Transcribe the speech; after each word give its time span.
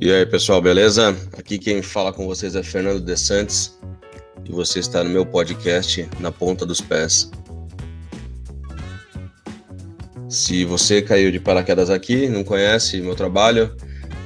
E 0.00 0.12
aí, 0.12 0.26
pessoal, 0.26 0.60
beleza? 0.60 1.16
Aqui 1.38 1.58
quem 1.58 1.80
fala 1.80 2.12
com 2.12 2.26
vocês 2.26 2.56
é 2.56 2.62
Fernando 2.62 3.00
De 3.00 3.16
Santos 3.16 3.78
e 4.44 4.50
você 4.50 4.80
está 4.80 5.04
no 5.04 5.10
meu 5.10 5.24
podcast 5.24 6.08
Na 6.18 6.32
Ponta 6.32 6.66
dos 6.66 6.80
Pés. 6.80 7.30
Se 10.28 10.64
você 10.64 11.00
caiu 11.02 11.30
de 11.30 11.38
paraquedas 11.38 11.88
aqui, 11.88 12.28
não 12.28 12.42
conhece 12.42 13.00
meu 13.00 13.14
trabalho, 13.14 13.76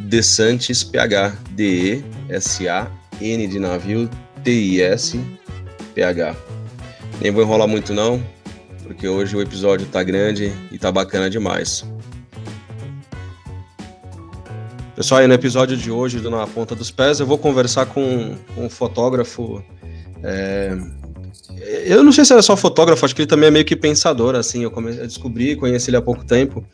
desantesph, 0.00 0.90
D-E-S-A-N 1.50 3.46
de 3.46 3.58
navio, 3.58 4.08
T-I-S-P-H. 4.44 6.36
Nem 7.20 7.30
vou 7.30 7.42
enrolar 7.42 7.68
muito 7.68 7.92
não, 7.92 8.22
porque 8.82 9.06
hoje 9.08 9.36
o 9.36 9.40
episódio 9.40 9.86
tá 9.86 10.02
grande 10.02 10.52
e 10.70 10.78
tá 10.78 10.90
bacana 10.90 11.30
demais. 11.30 11.84
Pessoal, 15.02 15.26
no 15.26 15.34
episódio 15.34 15.76
de 15.76 15.90
hoje 15.90 16.20
do 16.20 16.30
Na 16.30 16.46
Ponta 16.46 16.76
dos 16.76 16.92
Pés, 16.92 17.18
eu 17.18 17.26
vou 17.26 17.36
conversar 17.36 17.86
com, 17.86 18.36
com 18.54 18.66
um 18.66 18.70
fotógrafo. 18.70 19.60
É... 20.22 20.78
Eu 21.84 22.04
não 22.04 22.12
sei 22.12 22.24
se 22.24 22.32
é 22.32 22.40
só 22.40 22.56
fotógrafo, 22.56 23.04
acho 23.04 23.12
que 23.12 23.22
ele 23.22 23.28
também 23.28 23.48
é 23.48 23.50
meio 23.50 23.64
que 23.64 23.74
pensador, 23.74 24.36
assim. 24.36 24.62
Eu, 24.62 24.72
eu 24.72 25.06
descobri, 25.08 25.56
conheci 25.56 25.90
ele 25.90 25.96
há 25.96 26.02
pouco 26.02 26.24
tempo, 26.24 26.64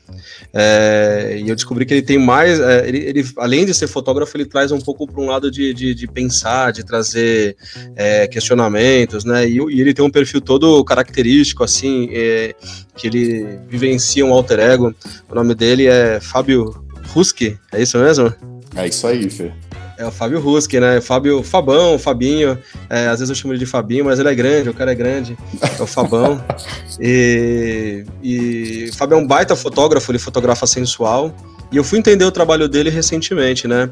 é... 0.52 1.40
e 1.42 1.48
eu 1.48 1.54
descobri 1.54 1.86
que 1.86 1.94
ele 1.94 2.02
tem 2.02 2.18
mais. 2.18 2.60
É... 2.60 2.86
Ele, 2.86 2.98
ele, 2.98 3.24
além 3.38 3.64
de 3.64 3.72
ser 3.72 3.86
fotógrafo, 3.86 4.36
ele 4.36 4.44
traz 4.44 4.72
um 4.72 4.78
pouco 4.78 5.06
para 5.06 5.22
um 5.22 5.26
lado 5.28 5.50
de, 5.50 5.72
de, 5.72 5.94
de, 5.94 6.06
pensar, 6.06 6.70
de 6.70 6.84
trazer 6.84 7.56
é, 7.96 8.26
questionamentos, 8.26 9.24
né? 9.24 9.48
E, 9.48 9.56
e, 9.56 9.80
ele 9.80 9.94
tem 9.94 10.04
um 10.04 10.10
perfil 10.10 10.42
todo 10.42 10.84
característico, 10.84 11.64
assim, 11.64 12.10
é, 12.12 12.54
que 12.94 13.06
ele 13.06 13.58
vivencia 13.70 14.26
um 14.26 14.34
alter 14.34 14.60
ego. 14.60 14.94
O 15.30 15.34
nome 15.34 15.54
dele 15.54 15.86
é 15.86 16.20
Fábio 16.20 16.86
Ruski, 17.08 17.58
é 17.72 17.82
isso 17.82 17.98
mesmo? 17.98 18.32
É 18.74 18.86
isso 18.86 19.06
aí, 19.06 19.28
Fê. 19.28 19.52
É 19.98 20.06
o 20.06 20.12
Fábio 20.12 20.38
Ruski, 20.38 20.78
né? 20.78 21.00
Fábio, 21.00 21.42
Fabão, 21.42 21.98
Fabinho. 21.98 22.56
É, 22.88 23.08
às 23.08 23.18
vezes 23.18 23.30
eu 23.30 23.34
chamo 23.34 23.52
ele 23.52 23.58
de 23.58 23.66
Fabinho, 23.66 24.04
mas 24.04 24.20
ele 24.20 24.28
é 24.28 24.34
grande, 24.34 24.68
o 24.68 24.74
cara 24.74 24.92
é 24.92 24.94
grande. 24.94 25.36
É 25.60 25.82
o 25.82 25.86
Fabão. 25.86 26.40
e, 27.00 28.04
e 28.22 28.90
Fábio 28.96 29.16
é 29.16 29.18
um 29.18 29.26
baita 29.26 29.56
fotógrafo, 29.56 30.12
ele 30.12 30.20
fotografa 30.20 30.68
sensual. 30.68 31.34
E 31.72 31.76
eu 31.76 31.82
fui 31.82 31.98
entender 31.98 32.24
o 32.24 32.30
trabalho 32.30 32.68
dele 32.68 32.90
recentemente, 32.90 33.66
né? 33.66 33.90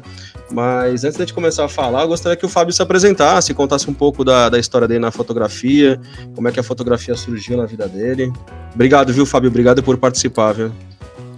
Mas 0.49 1.03
antes 1.03 1.23
de 1.25 1.33
começar 1.33 1.65
a 1.65 1.69
falar, 1.69 2.03
eu 2.03 2.07
gostaria 2.07 2.37
que 2.37 2.45
o 2.45 2.49
Fábio 2.49 2.73
se 2.73 2.81
apresentasse, 2.81 3.53
contasse 3.53 3.89
um 3.89 3.93
pouco 3.93 4.23
da, 4.23 4.47
da 4.47 4.57
história 4.57 4.87
dele 4.87 5.01
na 5.01 5.11
fotografia, 5.11 5.99
como 6.33 6.47
é 6.47 6.51
que 6.53 6.59
a 6.59 6.63
fotografia 6.63 7.15
surgiu 7.15 7.57
na 7.57 7.65
vida 7.65 7.85
dele. 7.85 8.31
Obrigado, 8.73 9.11
viu, 9.11 9.25
Fábio? 9.25 9.49
Obrigado 9.49 9.83
por 9.83 9.97
participar, 9.97 10.53
viu? 10.53 10.71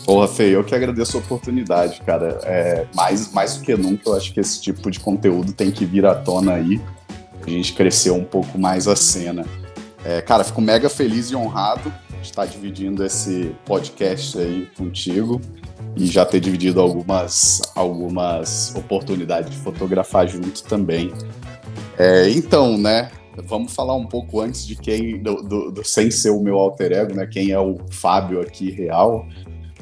Porra, 0.05 0.27
Fê, 0.27 0.55
eu 0.55 0.63
que 0.63 0.73
agradeço 0.73 1.17
a 1.17 1.19
oportunidade, 1.19 2.01
cara. 2.01 2.39
É, 2.43 2.85
mais, 2.95 3.31
mais 3.31 3.57
do 3.57 3.63
que 3.63 3.75
nunca, 3.75 4.09
eu 4.09 4.15
acho 4.15 4.33
que 4.33 4.39
esse 4.39 4.61
tipo 4.61 4.89
de 4.89 4.99
conteúdo 4.99 5.53
tem 5.53 5.71
que 5.71 5.85
vir 5.85 6.05
à 6.05 6.15
tona 6.15 6.53
aí. 6.53 6.81
A 7.45 7.49
gente 7.49 7.73
cresceu 7.73 8.15
um 8.15 8.23
pouco 8.23 8.57
mais 8.57 8.87
a 8.87 8.95
cena. 8.95 9.45
É, 10.03 10.21
cara, 10.21 10.43
fico 10.43 10.61
mega 10.61 10.89
feliz 10.89 11.29
e 11.29 11.35
honrado 11.35 11.93
de 12.21 12.27
estar 12.27 12.45
dividindo 12.45 13.05
esse 13.05 13.55
podcast 13.65 14.37
aí 14.37 14.67
contigo 14.77 15.41
e 15.95 16.05
já 16.05 16.25
ter 16.25 16.39
dividido 16.39 16.79
algumas, 16.79 17.61
algumas 17.75 18.73
oportunidades 18.75 19.51
de 19.51 19.57
fotografar 19.57 20.27
junto 20.27 20.63
também. 20.63 21.11
É, 21.97 22.29
então, 22.29 22.77
né, 22.77 23.11
vamos 23.43 23.73
falar 23.73 23.95
um 23.95 24.05
pouco 24.05 24.39
antes 24.39 24.65
de 24.65 24.75
quem, 24.75 25.21
do, 25.21 25.41
do, 25.41 25.71
do, 25.71 25.83
sem 25.83 26.09
ser 26.09 26.29
o 26.29 26.39
meu 26.39 26.57
alter 26.57 26.91
ego, 26.91 27.13
né, 27.13 27.27
quem 27.27 27.51
é 27.51 27.59
o 27.59 27.77
Fábio 27.89 28.41
aqui 28.41 28.71
real. 28.71 29.27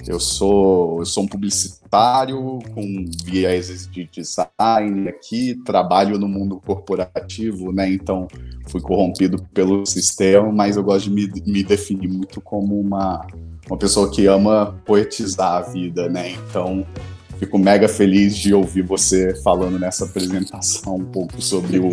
Eu 0.07 0.21
sou, 0.21 0.99
eu 0.99 1.05
sou 1.05 1.23
um 1.23 1.27
publicitário 1.27 2.59
com 2.73 3.05
viés 3.25 3.89
de 3.91 4.09
design 4.09 5.09
aqui, 5.09 5.55
trabalho 5.65 6.17
no 6.17 6.29
mundo 6.29 6.61
corporativo, 6.65 7.73
né? 7.73 7.91
Então 7.91 8.27
fui 8.67 8.79
corrompido 8.79 9.43
pelo 9.53 9.85
sistema, 9.85 10.49
mas 10.51 10.77
eu 10.77 10.83
gosto 10.83 11.09
de 11.09 11.11
me, 11.11 11.29
me 11.45 11.61
definir 11.61 12.07
muito 12.07 12.39
como 12.39 12.79
uma, 12.79 13.27
uma 13.67 13.77
pessoa 13.77 14.09
que 14.09 14.25
ama 14.27 14.81
poetizar 14.85 15.57
a 15.57 15.61
vida, 15.61 16.07
né? 16.07 16.31
Então 16.31 16.85
fico 17.37 17.59
mega 17.59 17.89
feliz 17.89 18.35
de 18.37 18.53
ouvir 18.53 18.83
você 18.83 19.35
falando 19.43 19.77
nessa 19.77 20.05
apresentação 20.05 20.95
um 20.95 21.05
pouco 21.05 21.41
sobre 21.41 21.79
o, 21.79 21.89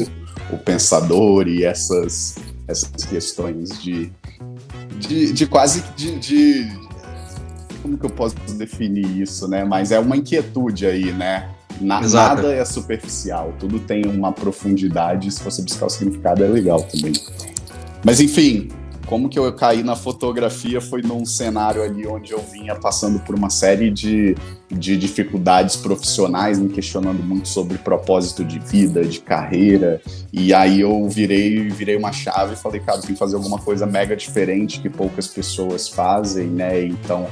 o 0.53 0.59
pensador 0.59 1.49
e 1.49 1.65
essas, 1.65 2.37
essas 2.69 3.05
questões 3.05 3.83
de, 3.83 4.13
de, 5.01 5.33
de 5.33 5.47
quase 5.47 5.83
de, 5.97 6.19
de 6.19 6.85
como 7.85 7.99
que 7.99 8.07
eu 8.07 8.11
posso 8.11 8.35
definir 8.57 9.21
isso, 9.21 9.47
né? 9.47 9.63
Mas 9.63 9.93
é 9.93 10.01
uma 10.01 10.17
inquietude 10.17 10.87
aí, 10.87 11.13
né? 11.13 11.51
Na, 11.79 12.01
nada 12.01 12.51
é 12.51 12.65
superficial, 12.65 13.53
tudo 13.61 13.79
tem 13.79 14.07
uma 14.07 14.33
profundidade. 14.33 15.31
Se 15.31 15.45
você 15.45 15.61
buscar 15.61 15.85
o 15.87 15.91
significado, 15.91 16.43
é 16.43 16.49
legal 16.49 16.83
também. 16.83 17.13
Mas 18.03 18.21
enfim, 18.21 18.71
como 19.05 19.29
que 19.29 19.39
eu 19.39 19.53
caí 19.53 19.83
na 19.83 19.95
fotografia 19.95 20.81
foi 20.81 21.03
num 21.03 21.27
cenário 21.27 21.83
ali 21.83 22.07
onde 22.07 22.33
eu 22.33 22.39
vinha 22.39 22.75
passando 22.75 23.19
por 23.21 23.35
uma 23.35 23.51
série 23.51 23.91
de, 23.91 24.35
de 24.71 24.97
dificuldades 24.97 25.77
profissionais, 25.77 26.59
me 26.59 26.71
questionando 26.71 27.23
muito 27.23 27.49
sobre 27.49 27.77
propósito 27.77 28.43
de 28.43 28.59
vida, 28.61 29.05
de 29.05 29.21
carreira. 29.21 30.01
E 30.33 30.55
aí 30.55 30.81
eu 30.81 31.07
virei, 31.07 31.69
virei 31.69 31.97
uma 31.97 32.13
chave 32.13 32.55
e 32.55 32.57
falei, 32.57 32.81
cara, 32.81 32.99
tem 33.01 33.11
que 33.11 33.19
fazer 33.19 33.37
alguma 33.37 33.59
coisa 33.59 33.85
mega 33.85 34.17
diferente 34.17 34.81
que 34.81 34.89
poucas 34.89 35.29
pessoas 35.29 35.87
fazem, 35.87 36.47
né? 36.47 36.83
Então 36.87 37.27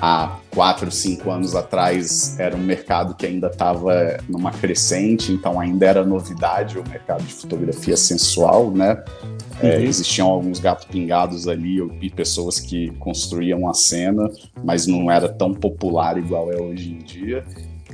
há 0.00 0.38
quatro, 0.50 0.90
cinco 0.90 1.30
anos 1.30 1.54
atrás 1.54 2.38
era 2.38 2.56
um 2.56 2.62
mercado 2.62 3.14
que 3.14 3.26
ainda 3.26 3.48
estava 3.48 4.18
numa 4.28 4.50
crescente, 4.50 5.32
então 5.32 5.60
ainda 5.60 5.86
era 5.86 6.04
novidade 6.04 6.78
o 6.78 6.88
mercado 6.88 7.22
de 7.22 7.32
fotografia 7.32 7.96
sensual, 7.96 8.70
né? 8.70 9.02
É, 9.62 9.76
uhum. 9.76 9.82
existiam 9.84 10.28
alguns 10.28 10.58
gatos 10.58 10.86
pingados 10.86 11.46
ali 11.46 11.78
e 12.00 12.08
pessoas 12.08 12.58
que 12.58 12.90
construíam 12.98 13.68
a 13.68 13.74
cena, 13.74 14.30
mas 14.64 14.86
não 14.86 15.10
era 15.10 15.28
tão 15.28 15.52
popular 15.52 16.16
igual 16.16 16.50
é 16.50 16.56
hoje 16.56 16.92
em 16.92 16.98
dia. 16.98 17.44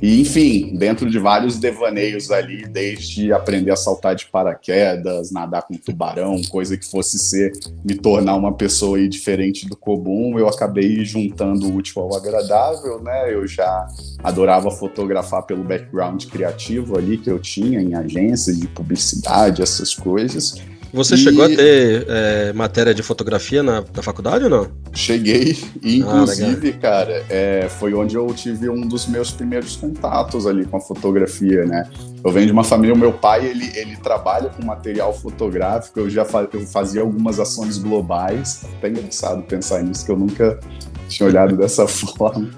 E, 0.01 0.21
enfim, 0.21 0.75
dentro 0.75 1.09
de 1.09 1.17
vários 1.17 1.57
devaneios 1.57 2.29
ali, 2.31 2.67
desde 2.67 3.31
aprender 3.33 3.71
a 3.71 3.75
saltar 3.75 4.15
de 4.15 4.27
paraquedas, 4.27 5.31
nadar 5.31 5.63
com 5.63 5.73
tubarão, 5.75 6.41
coisa 6.49 6.77
que 6.77 6.85
fosse 6.85 7.17
ser 7.17 7.51
me 7.83 7.95
tornar 7.95 8.35
uma 8.35 8.53
pessoa 8.53 8.97
diferente 9.07 9.67
do 9.67 9.75
comum, 9.75 10.37
eu 10.37 10.47
acabei 10.47 11.03
juntando 11.03 11.67
o 11.67 11.75
útil 11.75 12.01
ao 12.01 12.15
agradável, 12.15 13.01
né? 13.01 13.33
Eu 13.33 13.47
já 13.47 13.87
adorava 14.23 14.69
fotografar 14.69 15.43
pelo 15.43 15.63
background 15.63 16.25
criativo 16.25 16.97
ali 16.97 17.17
que 17.17 17.29
eu 17.29 17.39
tinha 17.39 17.81
em 17.81 17.95
agências 17.95 18.59
de 18.59 18.67
publicidade, 18.67 19.61
essas 19.61 19.93
coisas. 19.93 20.61
Você 20.97 21.13
e... 21.13 21.17
chegou 21.17 21.45
a 21.45 21.47
ter 21.47 22.05
é, 22.09 22.53
matéria 22.53 22.91
de 22.91 23.03
fotografia 23.03 23.61
na, 23.61 23.83
na, 23.95 24.01
faculdade 24.01 24.45
ou 24.45 24.49
não? 24.49 24.67
Cheguei, 24.93 25.55
e 25.83 26.01
ah, 26.01 26.05
inclusive, 26.05 26.69
ah, 26.69 26.81
cara, 26.81 27.25
é, 27.29 27.67
foi 27.69 27.93
onde 27.93 28.15
eu 28.15 28.25
tive 28.33 28.67
um 28.67 28.81
dos 28.81 29.05
meus 29.05 29.29
primeiros 29.29 29.75
contatos 29.75 30.47
ali 30.47 30.65
com 30.65 30.77
a 30.77 30.81
fotografia, 30.81 31.65
né? 31.65 31.87
Eu 32.23 32.31
venho 32.31 32.47
de 32.47 32.51
uma 32.51 32.63
família, 32.63 32.95
o 32.95 32.97
meu 32.97 33.13
pai, 33.13 33.45
ele, 33.45 33.71
ele 33.75 33.95
trabalha 33.97 34.49
com 34.49 34.65
material 34.65 35.13
fotográfico, 35.13 35.99
eu 35.99 36.09
já 36.09 36.25
fa 36.25 36.47
eu 36.51 36.65
fazia 36.65 37.01
algumas 37.01 37.39
ações 37.39 37.77
globais, 37.77 38.65
até 38.77 38.89
engraçado 38.89 39.43
pensar 39.43 39.83
nisso, 39.83 40.03
que 40.03 40.11
eu 40.11 40.17
nunca 40.17 40.59
tinha 41.07 41.29
olhado 41.29 41.55
dessa 41.55 41.85
forma. 41.87 42.49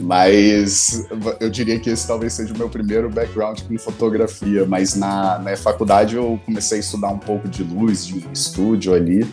Mas 0.00 1.06
eu 1.40 1.50
diria 1.50 1.78
que 1.78 1.90
esse 1.90 2.06
talvez 2.06 2.32
seja 2.32 2.52
o 2.52 2.58
meu 2.58 2.68
primeiro 2.68 3.08
background 3.10 3.60
com 3.62 3.78
fotografia. 3.78 4.64
Mas 4.64 4.94
na, 4.94 5.38
na 5.38 5.56
faculdade 5.56 6.16
eu 6.16 6.40
comecei 6.44 6.78
a 6.78 6.80
estudar 6.80 7.08
um 7.08 7.18
pouco 7.18 7.48
de 7.48 7.62
luz, 7.62 8.06
de 8.06 8.26
estúdio 8.32 8.94
ali. 8.94 9.26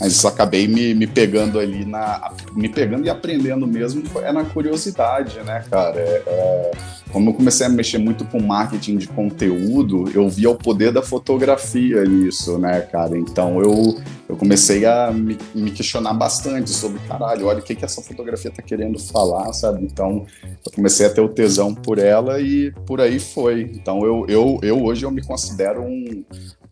Mas 0.00 0.24
acabei 0.24 0.68
me, 0.68 0.94
me 0.94 1.06
pegando 1.06 1.58
ali 1.58 1.84
na. 1.84 2.32
me 2.54 2.68
pegando 2.68 3.04
e 3.04 3.10
aprendendo 3.10 3.66
mesmo 3.66 4.02
é 4.22 4.32
na 4.32 4.44
curiosidade, 4.44 5.40
né, 5.40 5.64
cara? 5.68 5.98
É, 5.98 6.22
é, 6.26 6.70
como 7.12 7.30
eu 7.30 7.34
comecei 7.34 7.66
a 7.66 7.70
mexer 7.70 7.98
muito 7.98 8.24
com 8.24 8.40
marketing 8.40 8.98
de 8.98 9.08
conteúdo, 9.08 10.10
eu 10.14 10.28
via 10.28 10.50
o 10.50 10.54
poder 10.54 10.92
da 10.92 11.02
fotografia 11.02 12.04
nisso, 12.04 12.58
né, 12.58 12.80
cara? 12.80 13.16
Então 13.16 13.60
eu, 13.60 13.98
eu 14.28 14.36
comecei 14.36 14.84
a 14.84 15.10
me, 15.10 15.36
me 15.54 15.70
questionar 15.70 16.12
bastante 16.14 16.70
sobre, 16.70 17.00
caralho, 17.08 17.46
olha 17.46 17.60
o 17.60 17.62
que, 17.62 17.74
que 17.74 17.84
essa 17.84 18.02
fotografia 18.02 18.50
tá 18.50 18.62
querendo 18.62 18.98
falar, 18.98 19.52
sabe? 19.52 19.84
Então 19.84 20.26
eu 20.44 20.72
comecei 20.72 21.06
a 21.06 21.10
ter 21.10 21.22
o 21.22 21.28
tesão 21.28 21.74
por 21.74 21.98
ela 21.98 22.40
e 22.40 22.70
por 22.86 23.00
aí 23.00 23.18
foi. 23.18 23.62
Então 23.74 24.04
eu, 24.04 24.26
eu, 24.28 24.60
eu 24.62 24.84
hoje 24.84 25.04
eu 25.04 25.10
me 25.10 25.22
considero 25.22 25.82
um 25.82 26.24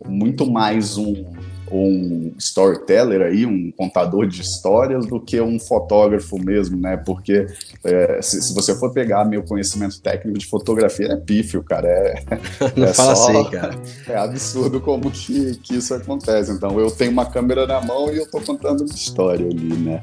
muito 0.06 0.48
mais 0.48 0.98
um 0.98 1.24
um 1.70 2.32
storyteller 2.38 3.22
aí, 3.22 3.44
um 3.44 3.70
contador 3.72 4.26
de 4.26 4.40
histórias, 4.40 5.06
do 5.06 5.20
que 5.20 5.40
um 5.40 5.58
fotógrafo 5.58 6.38
mesmo, 6.38 6.76
né? 6.76 6.96
Porque 6.96 7.46
é, 7.84 8.20
se, 8.22 8.40
se, 8.42 8.54
você 8.54 8.74
for 8.74 8.92
pegar 8.92 9.24
meu 9.24 9.42
conhecimento 9.42 10.00
técnico 10.00 10.38
de 10.38 10.46
fotografia, 10.46 11.08
é 11.12 11.16
pífio, 11.16 11.62
cara. 11.62 11.88
É, 11.88 12.24
Não 12.76 12.86
é 12.86 12.92
fala 12.92 13.16
só, 13.16 13.40
assim, 13.40 13.50
cara. 13.50 13.74
É 14.08 14.16
absurdo 14.16 14.80
como 14.80 15.10
que, 15.10 15.56
que 15.56 15.76
isso 15.76 15.94
acontece. 15.94 16.52
Então, 16.52 16.78
eu 16.78 16.90
tenho 16.90 17.10
uma 17.10 17.26
câmera 17.26 17.66
na 17.66 17.80
mão 17.80 18.12
e 18.12 18.18
eu 18.18 18.30
tô 18.30 18.40
contando 18.40 18.80
uma 18.80 18.94
história 18.94 19.46
ali, 19.46 19.74
né? 19.74 20.00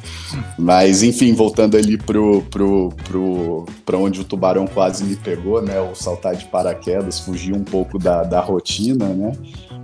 Mas, 0.57 1.03
enfim, 1.03 1.33
voltando 1.33 1.77
ali 1.77 1.97
pro, 1.97 2.41
pro, 2.43 2.89
pro, 3.03 3.65
pra 3.85 3.97
onde 3.97 4.21
o 4.21 4.23
tubarão 4.23 4.67
quase 4.67 5.03
me 5.03 5.15
pegou, 5.15 5.61
né? 5.61 5.79
O 5.79 5.95
saltar 5.95 6.35
de 6.35 6.45
paraquedas, 6.45 7.19
fugir 7.19 7.53
um 7.53 7.63
pouco 7.63 7.97
da, 7.97 8.23
da 8.23 8.39
rotina, 8.39 9.07
né? 9.09 9.31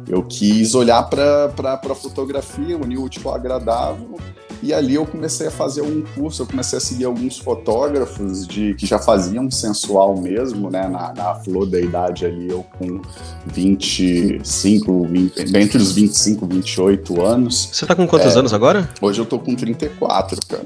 Eu 0.07 0.23
quis 0.23 0.73
olhar 0.73 1.03
para 1.03 1.68
a 1.73 1.95
fotografia, 1.95 2.77
unir 2.77 2.97
o 2.97 3.03
útil 3.03 3.29
ao 3.29 3.35
agradável, 3.35 4.17
e 4.61 4.73
ali 4.73 4.95
eu 4.95 5.05
comecei 5.05 5.47
a 5.47 5.51
fazer 5.51 5.81
um 5.81 6.03
curso, 6.15 6.41
eu 6.41 6.45
comecei 6.45 6.77
a 6.77 6.81
seguir 6.81 7.05
alguns 7.05 7.37
fotógrafos 7.37 8.45
de 8.45 8.73
que 8.73 8.85
já 8.85 8.99
faziam 8.99 9.49
sensual 9.49 10.17
mesmo, 10.17 10.69
né, 10.69 10.87
na, 10.87 11.13
na 11.13 11.35
flor 11.35 11.65
da 11.65 11.79
idade 11.79 12.25
ali, 12.25 12.49
eu 12.49 12.65
com 12.77 13.01
25, 13.47 15.05
20, 15.05 15.55
entre 15.55 15.77
os 15.77 15.91
25 15.93 16.45
e 16.45 16.55
28 16.55 17.21
anos. 17.21 17.69
Você 17.71 17.85
tá 17.85 17.95
com 17.95 18.05
quantos 18.07 18.35
é, 18.35 18.39
anos 18.39 18.53
agora? 18.53 18.89
Hoje 19.01 19.21
eu 19.21 19.25
tô 19.25 19.39
com 19.39 19.55
34, 19.55 20.39
cara. 20.45 20.65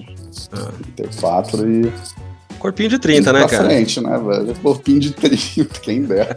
Ah. 0.52 0.72
34 0.96 1.70
e 1.70 1.94
Corpinho 2.64 2.88
de 2.88 2.98
30, 2.98 3.34
né, 3.34 3.46
cara? 3.46 3.66
frente, 3.66 4.00
né, 4.00 4.18
velho? 4.18 4.56
Corpinho 4.62 4.98
de 4.98 5.12
30, 5.12 5.80
quem 5.82 6.04
dera. 6.04 6.34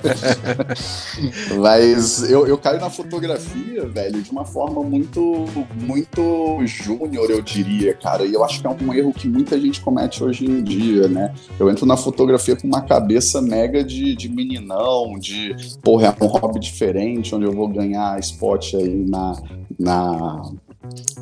Mas 1.56 2.28
eu, 2.28 2.48
eu 2.48 2.58
caio 2.58 2.80
na 2.80 2.90
fotografia, 2.90 3.86
velho, 3.86 4.20
de 4.20 4.32
uma 4.32 4.44
forma 4.44 4.82
muito, 4.82 5.44
muito 5.76 6.60
júnior, 6.66 7.30
eu 7.30 7.40
diria, 7.40 7.94
cara. 7.94 8.24
E 8.24 8.34
eu 8.34 8.42
acho 8.42 8.60
que 8.60 8.66
é 8.66 8.70
um 8.70 8.92
erro 8.92 9.12
que 9.12 9.28
muita 9.28 9.56
gente 9.60 9.80
comete 9.80 10.24
hoje 10.24 10.44
em 10.44 10.64
dia, 10.64 11.06
né? 11.06 11.32
Eu 11.60 11.70
entro 11.70 11.86
na 11.86 11.96
fotografia 11.96 12.56
com 12.56 12.66
uma 12.66 12.80
cabeça 12.80 13.40
mega 13.40 13.84
de, 13.84 14.16
de 14.16 14.28
meninão, 14.28 15.16
de, 15.20 15.54
porra, 15.80 16.08
é 16.18 16.24
um 16.24 16.26
hobby 16.26 16.58
diferente, 16.58 17.36
onde 17.36 17.44
eu 17.44 17.52
vou 17.52 17.68
ganhar 17.68 18.18
spot 18.18 18.74
aí 18.74 19.06
na, 19.08 19.40
na 19.78 20.42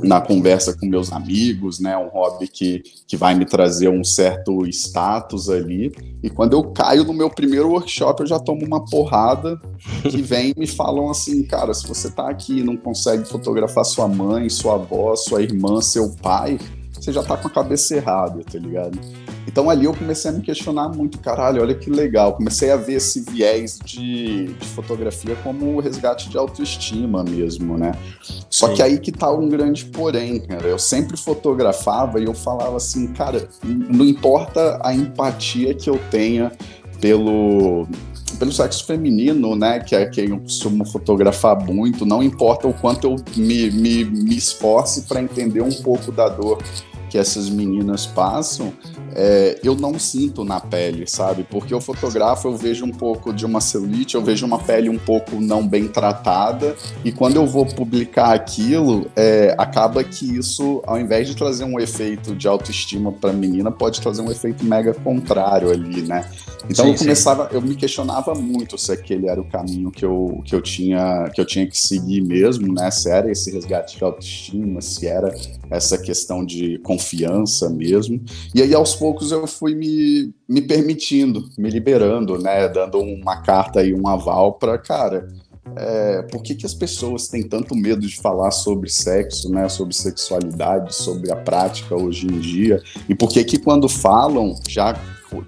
na 0.02 0.20
conversa 0.20 0.76
com 0.76 0.86
meus 0.86 1.12
amigos, 1.12 1.78
né? 1.78 1.96
Um 1.96 2.08
hobby 2.08 2.48
que, 2.48 2.82
que 3.06 3.16
vai 3.16 3.34
me 3.34 3.44
trazer 3.44 3.88
um 3.88 4.04
certo 4.04 4.66
status 4.66 5.48
ali. 5.48 5.92
E 6.22 6.30
quando 6.30 6.54
eu 6.54 6.64
caio 6.72 7.04
no 7.04 7.12
meu 7.12 7.30
primeiro 7.30 7.70
workshop, 7.70 8.22
eu 8.22 8.26
já 8.26 8.38
tomo 8.38 8.64
uma 8.64 8.84
porrada 8.84 9.60
que 10.02 10.20
vem 10.22 10.52
e 10.56 10.60
me 10.60 10.66
falam 10.66 11.10
assim, 11.10 11.42
cara, 11.44 11.72
se 11.72 11.86
você 11.86 12.10
tá 12.10 12.28
aqui 12.28 12.58
e 12.58 12.64
não 12.64 12.76
consegue 12.76 13.24
fotografar 13.24 13.84
sua 13.84 14.08
mãe, 14.08 14.48
sua 14.48 14.74
avó, 14.74 15.14
sua 15.16 15.42
irmã, 15.42 15.80
seu 15.80 16.10
pai, 16.22 16.58
você 16.98 17.12
já 17.12 17.22
tá 17.22 17.36
com 17.36 17.48
a 17.48 17.50
cabeça 17.50 17.96
errada, 17.96 18.42
tá 18.44 18.58
ligado? 18.58 18.98
Então 19.46 19.68
ali 19.68 19.84
eu 19.84 19.94
comecei 19.94 20.30
a 20.30 20.34
me 20.34 20.40
questionar 20.42 20.88
muito, 20.88 21.18
caralho, 21.18 21.62
olha 21.62 21.74
que 21.74 21.90
legal. 21.90 22.34
Comecei 22.34 22.70
a 22.70 22.76
ver 22.76 22.94
esse 22.94 23.20
viés 23.20 23.78
de, 23.84 24.46
de 24.54 24.66
fotografia 24.68 25.36
como 25.42 25.78
resgate 25.80 26.28
de 26.28 26.38
autoestima 26.38 27.22
mesmo, 27.22 27.76
né? 27.76 27.92
Só 28.48 28.68
Sim. 28.68 28.74
que 28.74 28.82
aí 28.82 28.98
que 28.98 29.12
tá 29.12 29.30
um 29.30 29.48
grande 29.48 29.84
porém, 29.84 30.40
cara. 30.40 30.66
Eu 30.66 30.78
sempre 30.78 31.16
fotografava 31.16 32.18
e 32.20 32.24
eu 32.24 32.34
falava 32.34 32.76
assim, 32.76 33.08
cara, 33.08 33.48
não 33.62 34.04
importa 34.04 34.80
a 34.82 34.94
empatia 34.94 35.74
que 35.74 35.90
eu 35.90 36.00
tenha 36.10 36.50
pelo 37.00 37.86
pelo 38.36 38.52
sexo 38.52 38.84
feminino, 38.84 39.54
né, 39.56 39.80
que 39.80 39.94
é 39.94 40.06
quem 40.06 40.30
eu 40.30 40.38
costumo 40.38 40.84
fotografar 40.84 41.58
muito, 41.64 42.04
não 42.04 42.22
importa 42.22 42.68
o 42.68 42.72
quanto 42.72 43.06
eu 43.06 43.16
me, 43.36 43.70
me, 43.70 44.04
me 44.04 44.36
esforce 44.36 45.02
para 45.02 45.20
entender 45.20 45.62
um 45.62 45.72
pouco 45.82 46.10
da 46.12 46.28
dor 46.28 46.62
que 47.14 47.18
essas 47.18 47.48
meninas 47.48 48.06
passam, 48.06 48.72
é, 49.14 49.60
eu 49.62 49.76
não 49.76 50.00
sinto 50.00 50.42
na 50.42 50.58
pele, 50.58 51.06
sabe? 51.06 51.46
Porque 51.48 51.72
eu 51.72 51.80
fotografo, 51.80 52.48
eu 52.48 52.56
vejo 52.56 52.84
um 52.84 52.90
pouco 52.90 53.32
de 53.32 53.46
uma 53.46 53.60
celulite, 53.60 54.16
eu 54.16 54.20
vejo 54.20 54.44
uma 54.44 54.58
pele 54.58 54.88
um 54.88 54.98
pouco 54.98 55.40
não 55.40 55.64
bem 55.64 55.86
tratada, 55.86 56.74
e 57.04 57.12
quando 57.12 57.36
eu 57.36 57.46
vou 57.46 57.64
publicar 57.66 58.34
aquilo, 58.34 59.08
é, 59.14 59.54
acaba 59.56 60.02
que 60.02 60.36
isso, 60.36 60.82
ao 60.84 60.98
invés 60.98 61.28
de 61.28 61.36
trazer 61.36 61.62
um 61.62 61.78
efeito 61.78 62.34
de 62.34 62.48
autoestima 62.48 63.12
para 63.12 63.30
a 63.30 63.32
menina, 63.32 63.70
pode 63.70 64.00
trazer 64.00 64.20
um 64.20 64.32
efeito 64.32 64.64
mega 64.64 64.92
contrário 64.92 65.70
ali, 65.70 66.02
né? 66.02 66.28
Então 66.68 66.86
sim, 66.86 66.92
eu 66.92 66.98
começava, 66.98 67.48
sim. 67.48 67.54
eu 67.54 67.62
me 67.62 67.76
questionava 67.76 68.34
muito 68.34 68.78
se 68.78 68.90
aquele 68.90 69.28
era 69.28 69.40
o 69.40 69.44
caminho 69.44 69.90
que 69.90 70.04
eu, 70.04 70.40
que 70.44 70.54
eu 70.54 70.62
tinha 70.62 71.30
que 71.32 71.40
eu 71.40 71.44
tinha 71.44 71.66
que 71.66 71.78
seguir 71.78 72.22
mesmo, 72.22 72.72
né? 72.72 72.90
Se 72.90 73.10
era 73.10 73.30
esse 73.30 73.50
resgate 73.50 73.98
de 73.98 74.04
autoestima, 74.04 74.80
se 74.80 75.06
era 75.06 75.32
essa 75.70 75.98
questão 75.98 76.44
de 76.44 76.78
confiança 77.04 77.68
mesmo. 77.68 78.22
E 78.54 78.62
aí 78.62 78.74
aos 78.74 78.94
poucos 78.94 79.30
eu 79.30 79.46
fui 79.46 79.74
me, 79.74 80.32
me 80.48 80.62
permitindo, 80.62 81.48
me 81.58 81.68
liberando, 81.68 82.38
né? 82.38 82.68
Dando 82.68 82.98
uma 82.98 83.42
carta 83.42 83.84
e 83.84 83.94
um 83.94 84.08
aval 84.08 84.54
para, 84.54 84.78
cara, 84.78 85.28
é, 85.76 86.22
por 86.22 86.42
que, 86.42 86.54
que 86.54 86.66
as 86.66 86.74
pessoas 86.74 87.28
têm 87.28 87.42
tanto 87.42 87.74
medo 87.74 88.06
de 88.06 88.16
falar 88.16 88.50
sobre 88.50 88.90
sexo, 88.90 89.50
né, 89.50 89.68
sobre 89.68 89.94
sexualidade, 89.94 90.94
sobre 90.94 91.32
a 91.32 91.36
prática 91.36 91.94
hoje 91.94 92.26
em 92.26 92.38
dia? 92.38 92.82
E 93.08 93.14
por 93.14 93.28
que 93.28 93.44
que 93.44 93.58
quando 93.58 93.88
falam 93.88 94.54
já 94.68 94.94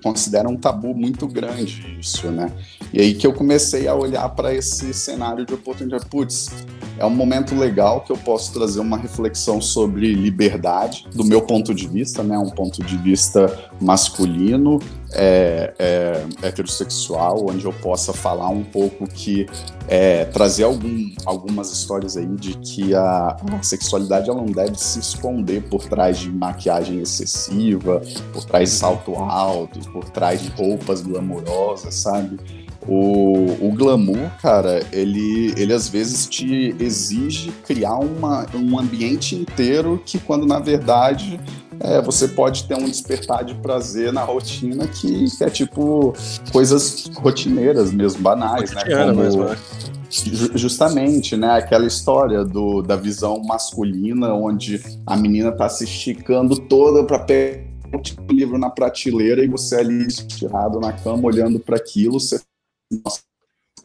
consideram 0.03 0.53
um 0.53 0.57
tabu 0.57 0.95
muito 0.95 1.29
grande 1.29 1.97
isso, 2.01 2.29
né? 2.29 2.51
E 2.93 3.01
aí 3.01 3.15
que 3.15 3.27
eu 3.27 3.33
comecei 3.33 3.87
a 3.87 3.95
olhar 3.95 4.29
para 4.31 4.55
esse 4.55 4.93
cenário 4.93 5.45
de 5.45 5.55
oportunidade. 5.55 6.07
Putz, 6.07 6.51
é 6.99 7.05
um 7.05 7.11
momento 7.11 7.55
legal 7.55 8.01
que 8.01 8.11
eu 8.11 8.17
posso 8.17 8.53
trazer 8.53 8.81
uma 8.81 8.97
reflexão 8.97 9.61
sobre 9.61 10.15
liberdade, 10.15 11.07
do 11.15 11.25
meu 11.25 11.43
ponto 11.43 11.75
de 11.75 11.87
vista, 11.87 12.23
né? 12.23 12.39
Um 12.39 12.51
ponto 12.51 12.83
de 12.83 12.97
vista 12.97 13.71
masculino, 13.81 14.79
é, 15.13 15.75
é, 15.79 16.27
heterossexual, 16.43 17.47
onde 17.49 17.65
eu 17.65 17.73
possa 17.73 18.13
falar 18.13 18.49
um 18.49 18.65
pouco 18.65 19.07
que 19.07 19.47
é, 19.89 20.25
trazer 20.27 20.65
algum, 20.65 21.11
algumas 21.25 21.73
histórias 21.73 22.17
aí 22.17 22.27
de 22.27 22.55
que 22.59 22.95
a, 22.95 23.37
a, 23.53 23.63
sexualidade 23.63 24.29
ela 24.29 24.41
não 24.41 24.47
deve 24.47 24.77
se 24.77 24.99
esconder 24.99 25.63
por 25.69 25.85
trás 25.85 26.19
de 26.19 26.31
maquiagem 26.31 27.01
excessiva, 27.01 28.03
por 28.33 28.45
trás 28.45 28.71
de 28.71 28.77
salto 28.77 29.15
alto, 29.17 29.79
por 29.91 30.09
trás 30.11 30.43
de 30.43 30.49
roupas 30.51 31.03
glamourosas, 31.03 31.95
sabe? 31.95 32.39
O, 32.89 33.67
o 33.67 33.73
glamour, 33.73 34.31
cara, 34.41 34.85
ele, 34.93 35.53
ele 35.57 35.73
às 35.73 35.89
vezes 35.89 36.27
te 36.27 36.75
exige 36.79 37.51
criar 37.67 37.97
uma, 37.97 38.47
um 38.55 38.79
ambiente 38.79 39.35
inteiro 39.35 40.01
que, 40.05 40.19
quando 40.19 40.47
na 40.47 40.61
verdade 40.61 41.41
é, 41.81 42.01
você 42.01 42.29
pode 42.29 42.65
ter 42.65 42.75
um 42.75 42.87
despertar 42.87 43.45
de 43.45 43.55
prazer 43.57 44.13
na 44.13 44.23
rotina 44.23 44.87
que, 44.87 45.27
que 45.37 45.45
é 45.45 45.51
tipo 45.51 46.15
coisas 46.53 47.11
rotineiras 47.17 47.93
mesmo, 47.93 48.23
banais, 48.23 48.73
né? 48.73 48.83
Como, 48.85 49.21
mesmo, 49.21 49.45
né? 49.45 49.57
Justamente, 50.55 51.37
né? 51.37 51.59
Aquela 51.59 51.87
história 51.87 52.45
do, 52.45 52.81
da 52.81 52.97
visão 52.97 53.43
masculina, 53.43 54.33
onde 54.33 54.81
a 55.05 55.17
menina 55.17 55.53
tá 55.53 55.69
se 55.69 55.85
esticando 55.85 56.57
toda 56.57 57.05
para 57.05 57.19
pegar 57.19 57.67
o 58.29 58.33
livro 58.33 58.59
na 58.59 58.71
prateleira 58.71 59.45
e 59.45 59.49
você 59.49 59.77
ali 59.77 60.07
estirado 60.07 60.81
na 60.81 60.93
cama 60.93 61.27
olhando 61.27 61.59
para 61.61 61.77
aquilo, 61.77 62.19
você 62.19 62.41
nossa, 62.91 63.21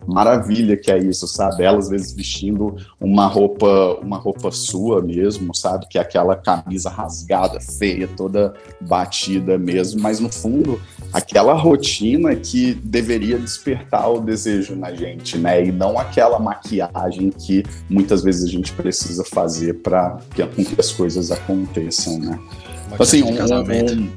maravilha 0.08 0.76
que 0.78 0.92
é 0.92 0.98
isso, 0.98 1.28
sabe? 1.28 1.64
Ela 1.64 1.78
às 1.78 1.90
vezes 1.90 2.12
vestindo 2.12 2.76
uma 3.00 3.28
roupa, 3.28 4.00
uma 4.02 4.18
roupa 4.18 4.52
sua 4.52 5.02
mesmo, 5.02 5.54
sabe? 5.56 5.88
Que 5.88 5.98
é 5.98 6.02
aquela 6.02 6.36
camisa 6.36 6.90
rasgada, 6.90 7.60
feia, 7.60 8.08
toda 8.08 8.54
batida 8.80 9.58
mesmo, 9.58 10.02
mas 10.02 10.20
no 10.20 10.32
fundo 10.32 10.82
aquela 11.14 11.54
rotina 11.54 12.36
que 12.36 12.74
deveria 12.74 13.38
despertar 13.38 14.10
o 14.10 14.20
desejo 14.20 14.76
na 14.76 14.94
gente, 14.94 15.38
né? 15.38 15.66
E 15.66 15.72
não 15.72 16.00
aquela 16.00 16.40
maquiagem 16.40 17.30
que 17.30 17.64
muitas 17.90 18.24
vezes 18.24 18.44
a 18.44 18.52
gente 18.52 18.72
precisa 18.74 19.24
fazer 19.24 19.82
para 19.82 20.18
que, 20.34 20.42
as 20.80 20.92
coisas 20.92 21.32
aconteçam, 21.32 22.18
né? 22.20 22.40
Então, 22.88 22.98
assim, 23.00 23.24
um, 23.24 23.30
um, 23.30 24.12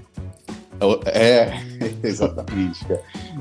É, 1.06 1.60
exatamente, 2.02 2.84
cara. 2.84 3.00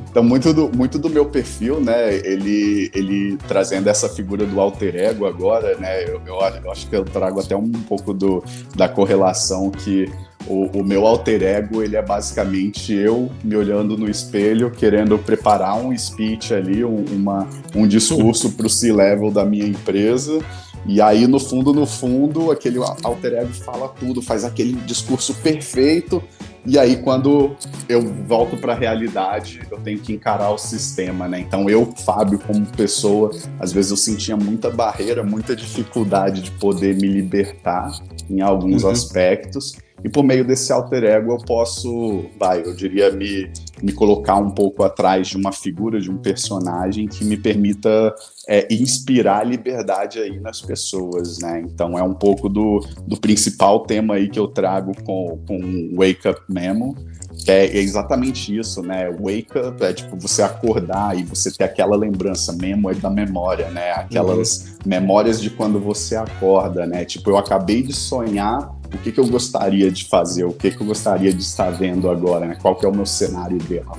Então, 0.10 0.24
muito 0.24 0.54
do, 0.54 0.70
muito 0.70 1.00
do 1.00 1.10
meu 1.10 1.25
perfil, 1.25 1.80
né, 1.80 2.16
ele, 2.18 2.92
ele 2.94 3.38
trazendo 3.48 3.90
essa 3.90 4.08
figura 4.08 4.46
do 4.46 4.60
alter 4.60 4.96
ego 4.96 5.25
agora, 5.25 5.75
né, 5.78 6.04
eu, 6.04 6.22
eu, 6.25 6.40
eu 6.63 6.72
acho 6.72 6.88
que 6.88 6.96
eu 6.96 7.04
trago 7.04 7.40
até 7.40 7.56
um 7.56 7.72
pouco 7.72 8.13
do, 8.13 8.44
da 8.75 8.88
correlação 8.88 9.72
que 9.72 10.12
o, 10.46 10.80
o, 10.80 10.84
meu 10.84 11.08
alter 11.08 11.42
ego, 11.42 11.82
ele 11.82 11.96
é 11.96 12.02
basicamente 12.02 12.94
eu 12.94 13.32
me 13.44 13.56
olhando 13.56 13.98
no 13.98 14.10
espelho, 14.10 14.70
querendo 14.70 15.18
preparar 15.18 15.78
um 15.78 15.98
speech 15.98 16.54
ali, 16.54 16.84
um, 16.84 17.04
uma, 17.12 17.48
um 17.74 17.88
discurso 17.88 18.52
para 18.52 18.68
o 18.68 18.70
C-level 18.70 19.32
da 19.32 19.46
minha 19.46 19.66
empresa, 19.66 20.40
e 20.86 21.02
aí, 21.02 21.28
no 21.28 21.40
fundo, 21.40 21.74
no 21.74 21.86
fundo, 21.86 22.52
aquele 22.52 22.78
alter 23.04 23.34
ego 23.34 23.54
fala 23.54 23.88
tudo, 23.88 24.22
faz 24.22 24.44
aquele 24.44 24.74
discurso 24.74 25.34
perfeito, 25.36 26.22
e 26.65 26.79
aí, 26.79 26.96
quando 26.96 27.55
eu 27.89 28.01
volto 28.01 28.55
para 28.55 28.72
a 28.72 28.75
realidade, 28.75 29.62
eu 29.70 29.77
tenho 29.79 30.00
que 30.00 30.13
encarar 30.13 30.50
o 30.50 30.58
sistema, 30.58 31.27
né? 31.27 31.39
Então, 31.39 31.70
eu, 31.70 31.86
Fábio, 32.05 32.39
como 32.39 32.65
pessoa, 32.65 33.32
às 33.60 33.74
vezes 33.74 33.91
eu 33.91 33.98
sentia 33.98 34.38
muita 34.38 34.70
barreira, 34.70 35.24
muita 35.24 35.55
dificuldade 35.55 36.41
de 36.41 36.51
poder 36.51 36.96
me 36.96 37.08
libertar 37.08 37.91
em 38.29 38.39
alguns 38.39 38.84
uhum. 38.84 38.91
aspectos. 38.91 39.74
E 40.03 40.10
por 40.10 40.24
meio 40.24 40.46
desse 40.46 40.72
alter 40.72 41.03
ego 41.03 41.34
eu 41.34 41.38
posso, 41.38 42.25
vai, 42.39 42.62
eu 42.62 42.74
diria, 42.74 43.12
me, 43.12 43.51
me 43.82 43.92
colocar 43.92 44.38
um 44.38 44.51
pouco 44.51 44.84
atrás 44.84 45.27
de 45.27 45.38
uma 45.38 45.51
figura, 45.51 46.00
de 46.00 46.10
um 46.10 46.18
personagem 46.18 47.08
que 47.08 47.25
me 47.25 47.38
permita 47.38 48.13
é, 48.48 48.68
inspirar 48.74 49.46
liberdade 49.46 50.20
aí 50.20 50.39
nas 50.39 50.62
pessoas, 50.62 51.39
né? 51.39 51.62
Então 51.65 51.98
é 51.98 52.03
um 52.03 52.13
pouco 52.13 52.48
do, 52.48 52.86
do 53.08 53.20
principal 53.20 53.82
tema 53.82 54.15
aí 54.15 54.30
que 54.30 54.39
eu 54.39 54.48
trago 54.48 54.92
com, 55.03 55.39
com 55.48 55.96
Wake 55.96 56.27
Up 56.27 56.42
Memo, 56.48 56.96
que 57.44 57.51
é 57.51 57.77
exatamente 57.77 58.56
isso, 58.58 58.82
né? 58.82 59.12
Wake 59.12 59.58
up 59.58 59.84
é 59.84 59.94
tipo 59.94 60.18
você 60.18 60.42
acordar 60.42 61.18
e 61.18 61.24
você 61.24 61.51
ter 61.51 61.63
aquela 61.63 61.96
lembrança, 61.96 62.53
memo 62.53 62.89
é 62.89 62.94
da 62.94 63.10
memória, 63.10 63.70
né? 63.70 63.92
Aquelas 63.92 64.60
uhum. 64.60 64.77
memórias 64.86 65.42
de 65.42 65.50
quando 65.50 65.80
você 65.80 66.15
acorda, 66.15 66.86
né? 66.86 67.06
Tipo, 67.06 67.32
eu 67.32 67.38
acabei 67.38 67.82
de 67.82 67.94
sonhar 67.94 68.74
o 68.93 68.97
que, 68.97 69.12
que 69.12 69.19
eu 69.19 69.27
gostaria 69.27 69.91
de 69.91 70.05
fazer, 70.05 70.43
o 70.43 70.53
que, 70.53 70.71
que 70.71 70.81
eu 70.81 70.88
gostaria 70.88 71.33
de 71.33 71.41
estar 71.41 71.71
vendo 71.71 72.09
agora, 72.09 72.45
né? 72.45 72.57
Qual 72.62 72.75
que 72.75 72.85
é 72.85 72.89
o 72.89 72.95
meu 72.95 73.05
cenário 73.05 73.57
ideal. 73.57 73.97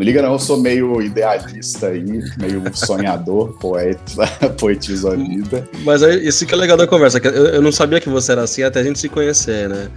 Me 0.00 0.06
liga 0.06 0.22
não, 0.22 0.32
eu 0.32 0.38
sou 0.38 0.56
meio 0.56 1.02
idealista 1.02 1.88
aí, 1.88 2.02
meio 2.38 2.62
sonhador, 2.72 3.52
poeta, 3.60 4.26
poetizo 4.58 5.08
a 5.08 5.14
vida. 5.14 5.68
Mas 5.84 6.02
aí, 6.02 6.26
isso 6.26 6.46
que 6.46 6.54
é 6.54 6.56
legal 6.56 6.74
da 6.74 6.86
conversa, 6.86 7.18
eu, 7.18 7.46
eu, 7.46 7.60
não 7.60 7.70
sabia 7.70 8.00
que 8.00 8.08
você 8.08 8.32
era 8.32 8.42
assim 8.42 8.62
até 8.62 8.80
a 8.80 8.82
gente 8.82 8.98
se 8.98 9.10
conhecer, 9.10 9.68
né? 9.68 9.90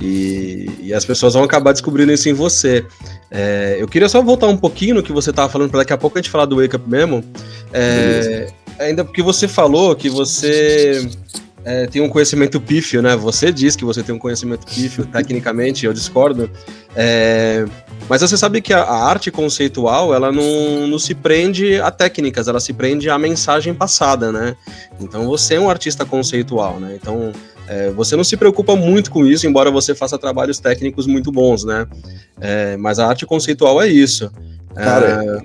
E, 0.00 0.70
e 0.80 0.94
as 0.94 1.04
pessoas 1.04 1.34
vão 1.34 1.44
acabar 1.44 1.72
descobrindo 1.72 2.10
isso 2.10 2.26
em 2.28 2.32
você. 2.32 2.86
É, 3.30 3.76
eu 3.78 3.86
queria 3.86 4.08
só 4.08 4.22
voltar 4.22 4.46
um 4.46 4.56
pouquinho 4.56 4.94
no 4.94 5.02
que 5.02 5.12
você 5.12 5.28
estava 5.28 5.52
falando, 5.52 5.68
para 5.68 5.80
daqui 5.80 5.92
a 5.92 5.98
pouco 5.98 6.16
a 6.16 6.22
gente 6.22 6.30
falar 6.30 6.46
do 6.46 6.56
Wake 6.56 6.76
Up 6.76 6.88
mesmo. 6.88 7.22
É, 7.70 8.46
ainda 8.78 9.04
porque 9.04 9.22
você 9.22 9.46
falou 9.46 9.94
que 9.94 10.08
você 10.08 11.06
é, 11.64 11.86
tem 11.86 12.00
um 12.00 12.08
conhecimento 12.08 12.60
pífio, 12.60 13.02
né? 13.02 13.14
Você 13.16 13.52
diz 13.52 13.76
que 13.76 13.84
você 13.84 14.02
tem 14.02 14.14
um 14.14 14.18
conhecimento 14.18 14.66
pífio, 14.66 15.04
tecnicamente, 15.04 15.84
eu 15.84 15.92
discordo. 15.92 16.50
É, 16.96 17.64
mas 18.08 18.22
você 18.22 18.36
sabe 18.36 18.60
que 18.60 18.72
a, 18.72 18.82
a, 18.82 19.08
arte 19.08 19.30
conceitual, 19.30 20.14
ela 20.14 20.32
não, 20.32 20.86
não 20.86 20.98
se 20.98 21.14
prende 21.14 21.80
a 21.80 21.90
técnicas, 21.90 22.48
ela 22.48 22.60
se 22.60 22.72
prende 22.72 23.10
à 23.10 23.18
mensagem 23.18 23.74
passada, 23.74 24.32
né? 24.32 24.56
Então 24.98 25.26
você 25.26 25.54
é 25.54 25.60
um 25.60 25.68
artista 25.68 26.04
conceitual, 26.04 26.80
né? 26.80 26.98
Então 27.00 27.32
é, 27.68 27.90
você 27.90 28.16
não 28.16 28.24
se 28.24 28.36
preocupa 28.36 28.74
muito 28.74 29.10
com 29.10 29.26
isso, 29.26 29.46
embora 29.46 29.70
você 29.70 29.94
faça 29.94 30.18
trabalhos 30.18 30.58
técnicos 30.58 31.06
muito 31.06 31.30
bons, 31.30 31.64
né? 31.64 31.86
É, 32.40 32.76
mas 32.78 32.98
a 32.98 33.06
arte 33.06 33.26
conceitual 33.26 33.80
é 33.80 33.86
isso. 33.86 34.32
Cara, 34.74 35.44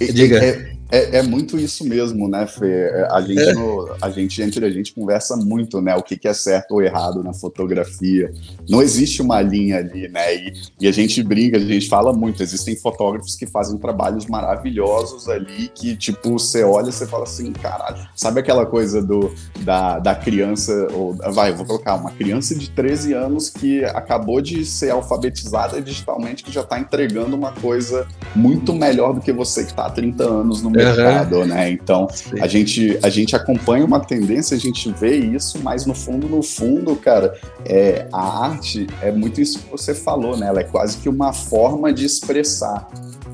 é, 0.00 0.04
diga. 0.12 0.75
É, 0.90 1.18
é, 1.18 1.22
muito 1.22 1.58
isso 1.58 1.84
mesmo, 1.84 2.28
né, 2.28 2.46
Fê? 2.46 2.66
É, 2.66 3.08
a 3.10 3.20
gente, 3.20 3.40
é. 3.40 3.54
no, 3.54 3.94
a 4.00 4.08
gente, 4.10 4.40
entre 4.40 4.64
a 4.64 4.70
gente, 4.70 4.94
conversa 4.94 5.36
muito, 5.36 5.80
né, 5.80 5.96
o 5.96 6.02
que, 6.02 6.16
que 6.16 6.28
é 6.28 6.32
certo 6.32 6.72
ou 6.72 6.82
errado 6.82 7.22
na 7.24 7.32
fotografia. 7.32 8.32
Não 8.68 8.80
existe 8.80 9.20
uma 9.20 9.40
linha 9.40 9.78
ali, 9.78 10.08
né, 10.08 10.34
e, 10.34 10.52
e, 10.80 10.86
a 10.88 10.92
gente 10.92 11.22
briga, 11.22 11.58
a 11.58 11.60
gente 11.60 11.88
fala 11.88 12.12
muito. 12.12 12.42
Existem 12.42 12.76
fotógrafos 12.76 13.34
que 13.34 13.46
fazem 13.46 13.78
trabalhos 13.78 14.26
maravilhosos 14.26 15.28
ali, 15.28 15.68
que, 15.74 15.96
tipo, 15.96 16.38
você 16.38 16.62
olha 16.62 16.90
e 16.90 16.92
você 16.92 17.06
fala 17.06 17.24
assim, 17.24 17.52
caralho, 17.52 18.06
sabe 18.14 18.40
aquela 18.40 18.64
coisa 18.64 19.02
do, 19.02 19.34
da, 19.60 19.98
da 19.98 20.14
criança, 20.14 20.86
ou, 20.92 21.14
vai, 21.32 21.52
vou 21.52 21.66
colocar, 21.66 21.96
uma 21.96 22.12
criança 22.12 22.54
de 22.54 22.70
13 22.70 23.12
anos 23.12 23.50
que 23.50 23.84
acabou 23.86 24.40
de 24.40 24.64
ser 24.64 24.90
alfabetizada 24.90 25.80
digitalmente, 25.82 26.44
que 26.44 26.52
já 26.52 26.60
está 26.60 26.78
entregando 26.78 27.34
uma 27.34 27.52
coisa 27.52 28.06
muito 28.34 28.72
melhor 28.72 29.14
do 29.14 29.20
que 29.20 29.32
você 29.32 29.64
que 29.64 29.70
está 29.70 29.86
há 29.86 29.90
30 29.90 30.22
anos 30.22 30.62
no 30.62 30.75
mercado, 30.76 31.36
uhum. 31.36 31.46
né? 31.46 31.70
Então 31.70 32.06
a 32.40 32.46
gente, 32.46 32.98
a 33.02 33.08
gente 33.08 33.34
acompanha 33.34 33.84
uma 33.84 34.00
tendência, 34.00 34.56
a 34.56 34.60
gente 34.60 34.90
vê 34.92 35.16
isso, 35.16 35.58
mas 35.62 35.86
no 35.86 35.94
fundo, 35.94 36.28
no 36.28 36.42
fundo, 36.42 36.94
cara, 36.96 37.34
é, 37.64 38.06
a 38.12 38.44
arte 38.46 38.86
é 39.02 39.10
muito 39.10 39.40
isso 39.40 39.58
que 39.58 39.70
você 39.70 39.94
falou, 39.94 40.36
né? 40.36 40.46
Ela 40.46 40.60
é 40.60 40.64
quase 40.64 40.98
que 40.98 41.08
uma 41.08 41.32
forma 41.32 41.92
de 41.92 42.04
expressar. 42.04 42.88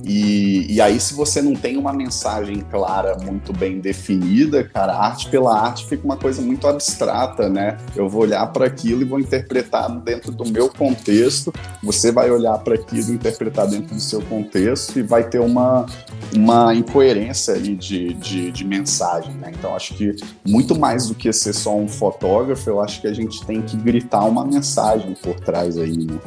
E, 0.05 0.67
e 0.69 0.81
aí, 0.81 0.99
se 0.99 1.15
você 1.15 1.41
não 1.41 1.55
tem 1.55 1.77
uma 1.77 1.93
mensagem 1.93 2.61
clara, 2.71 3.17
muito 3.23 3.53
bem 3.53 3.79
definida, 3.79 4.65
cara, 4.65 4.95
arte 4.95 5.29
pela 5.29 5.57
arte 5.57 5.87
fica 5.87 6.05
uma 6.05 6.17
coisa 6.17 6.43
muito 6.43 6.67
abstrata, 6.67 7.49
né? 7.49 7.77
Eu 7.95 8.09
vou 8.09 8.23
olhar 8.23 8.45
para 8.49 8.67
aquilo 8.67 9.03
e 9.03 9.05
vou 9.05 9.21
interpretar 9.21 9.89
dentro 10.01 10.33
do 10.33 10.45
meu 10.51 10.69
contexto, 10.69 11.53
você 11.83 12.11
vai 12.11 12.31
olhar 12.31 12.59
para 12.59 12.75
aquilo 12.75 13.11
e 13.11 13.15
interpretar 13.15 13.69
dentro 13.69 13.95
do 13.95 14.01
seu 14.01 14.21
contexto 14.23 14.99
e 14.99 15.03
vai 15.03 15.29
ter 15.29 15.39
uma, 15.39 15.87
uma 16.35 16.75
incoerência 16.75 17.32
ali 17.53 17.75
de, 17.77 18.15
de, 18.15 18.51
de 18.51 18.65
mensagem, 18.65 19.33
né? 19.35 19.53
Então, 19.57 19.75
acho 19.75 19.95
que 19.95 20.15
muito 20.45 20.79
mais 20.79 21.09
do 21.09 21.15
que 21.15 21.33
ser 21.33 21.53
só 21.53 21.77
um 21.77 21.89
fotógrafo, 21.89 22.69
eu 22.69 22.81
acho 22.81 23.01
que 23.01 23.07
a 23.07 23.12
gente 23.12 23.45
tem 23.45 23.62
que 23.62 23.77
gritar 23.77 24.25
uma 24.25 24.45
mensagem 24.45 25.15
por 25.15 25.39
trás 25.41 25.77
aí, 25.79 25.97
né? 25.97 26.19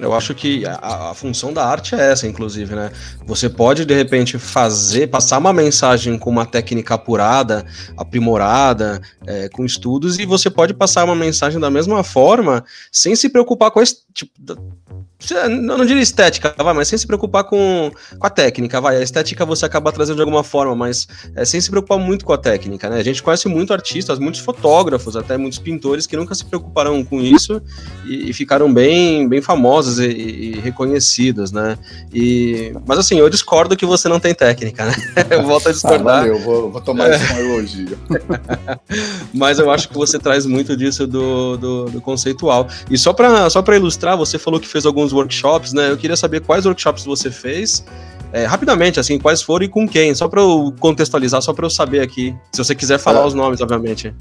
Eu 0.00 0.14
acho 0.14 0.34
que 0.34 0.64
a, 0.66 1.10
a 1.10 1.14
função 1.14 1.52
da 1.52 1.66
arte 1.66 1.94
é 1.94 2.12
essa, 2.12 2.26
inclusive, 2.26 2.74
né? 2.74 2.90
Você 3.26 3.48
pode, 3.48 3.84
de 3.84 3.94
repente, 3.94 4.38
fazer, 4.38 5.08
passar 5.08 5.38
uma 5.38 5.52
mensagem 5.52 6.18
com 6.18 6.30
uma 6.30 6.46
técnica 6.46 6.94
apurada, 6.94 7.64
aprimorada, 7.96 9.00
é, 9.26 9.48
com 9.48 9.64
estudos, 9.64 10.18
e 10.18 10.26
você 10.26 10.50
pode 10.50 10.74
passar 10.74 11.04
uma 11.04 11.16
mensagem 11.16 11.60
da 11.60 11.70
mesma 11.70 12.02
forma, 12.02 12.64
sem 12.90 13.14
se 13.14 13.28
preocupar 13.28 13.70
com 13.70 13.80
esse 13.80 13.98
tipo. 14.12 14.32
Não, 15.48 15.78
não 15.78 15.86
diria 15.86 16.02
estética, 16.02 16.54
vai, 16.58 16.74
mas 16.74 16.88
sem 16.88 16.98
se 16.98 17.06
preocupar 17.06 17.44
com, 17.44 17.92
com 18.18 18.26
a 18.26 18.30
técnica, 18.30 18.80
vai. 18.80 18.96
A 18.96 19.02
estética 19.02 19.46
você 19.46 19.64
acaba 19.64 19.92
trazendo 19.92 20.16
de 20.16 20.22
alguma 20.22 20.42
forma, 20.52 20.76
mas 20.76 21.08
é, 21.34 21.46
sem 21.46 21.58
se 21.58 21.70
preocupar 21.70 21.98
muito 21.98 22.26
com 22.26 22.32
a 22.34 22.36
técnica, 22.36 22.90
né? 22.90 22.98
A 22.98 23.02
gente 23.02 23.22
conhece 23.22 23.48
muito 23.48 23.72
artistas, 23.72 24.18
muitos 24.18 24.40
fotógrafos, 24.40 25.16
até 25.16 25.38
muitos 25.38 25.58
pintores 25.58 26.06
que 26.06 26.14
nunca 26.14 26.34
se 26.34 26.44
preocuparam 26.44 27.02
com 27.02 27.22
isso 27.22 27.62
e, 28.04 28.28
e 28.28 28.32
ficaram 28.34 28.72
bem, 28.72 29.26
bem 29.26 29.40
famosos 29.40 29.98
e, 29.98 30.06
e, 30.06 30.60
reconhecidos, 30.60 31.50
né? 31.50 31.78
E, 32.12 32.74
mas 32.86 32.98
assim, 32.98 33.18
eu 33.18 33.30
discordo 33.30 33.74
que 33.74 33.86
você 33.86 34.08
não 34.08 34.20
tem 34.20 34.34
técnica, 34.34 34.84
né? 34.84 34.94
Eu 35.30 35.44
volto 35.44 35.66
a 35.68 35.70
ah, 35.70 35.72
discordar. 35.72 36.16
Ah, 36.16 36.20
valeu, 36.20 36.38
vou, 36.40 36.70
vou 36.70 36.80
tomar 36.80 37.10
isso 37.10 37.26
como 37.28 37.40
elogio. 37.40 37.98
mas 39.32 39.58
eu 39.58 39.70
acho 39.70 39.88
que 39.88 39.94
você 39.94 40.18
traz 40.18 40.44
muito 40.44 40.76
disso 40.76 41.06
do, 41.06 41.56
do, 41.56 41.84
do 41.86 42.00
conceitual. 42.00 42.68
E 42.90 42.98
só 42.98 43.12
para 43.12 43.48
só 43.48 43.62
ilustrar, 43.72 44.16
você 44.16 44.38
falou 44.38 44.60
que 44.60 44.68
fez 44.68 44.84
alguns 44.84 45.12
workshops, 45.12 45.72
né? 45.72 45.90
Eu 45.90 45.96
queria 45.96 46.16
saber 46.16 46.40
quais 46.40 46.66
workshops 46.66 47.04
você 47.04 47.30
fez. 47.30 47.84
É, 48.32 48.46
rapidamente, 48.46 48.98
assim, 48.98 49.18
quais 49.18 49.42
foram 49.42 49.66
e 49.66 49.68
com 49.68 49.86
quem, 49.86 50.14
só 50.14 50.26
para 50.26 50.40
eu 50.40 50.74
contextualizar, 50.80 51.42
só 51.42 51.52
para 51.52 51.66
eu 51.66 51.70
saber 51.70 52.00
aqui. 52.00 52.34
Se 52.50 52.64
você 52.64 52.74
quiser 52.74 52.98
falar 52.98 53.20
é. 53.20 53.26
os 53.26 53.34
nomes, 53.34 53.60
obviamente. 53.60 54.14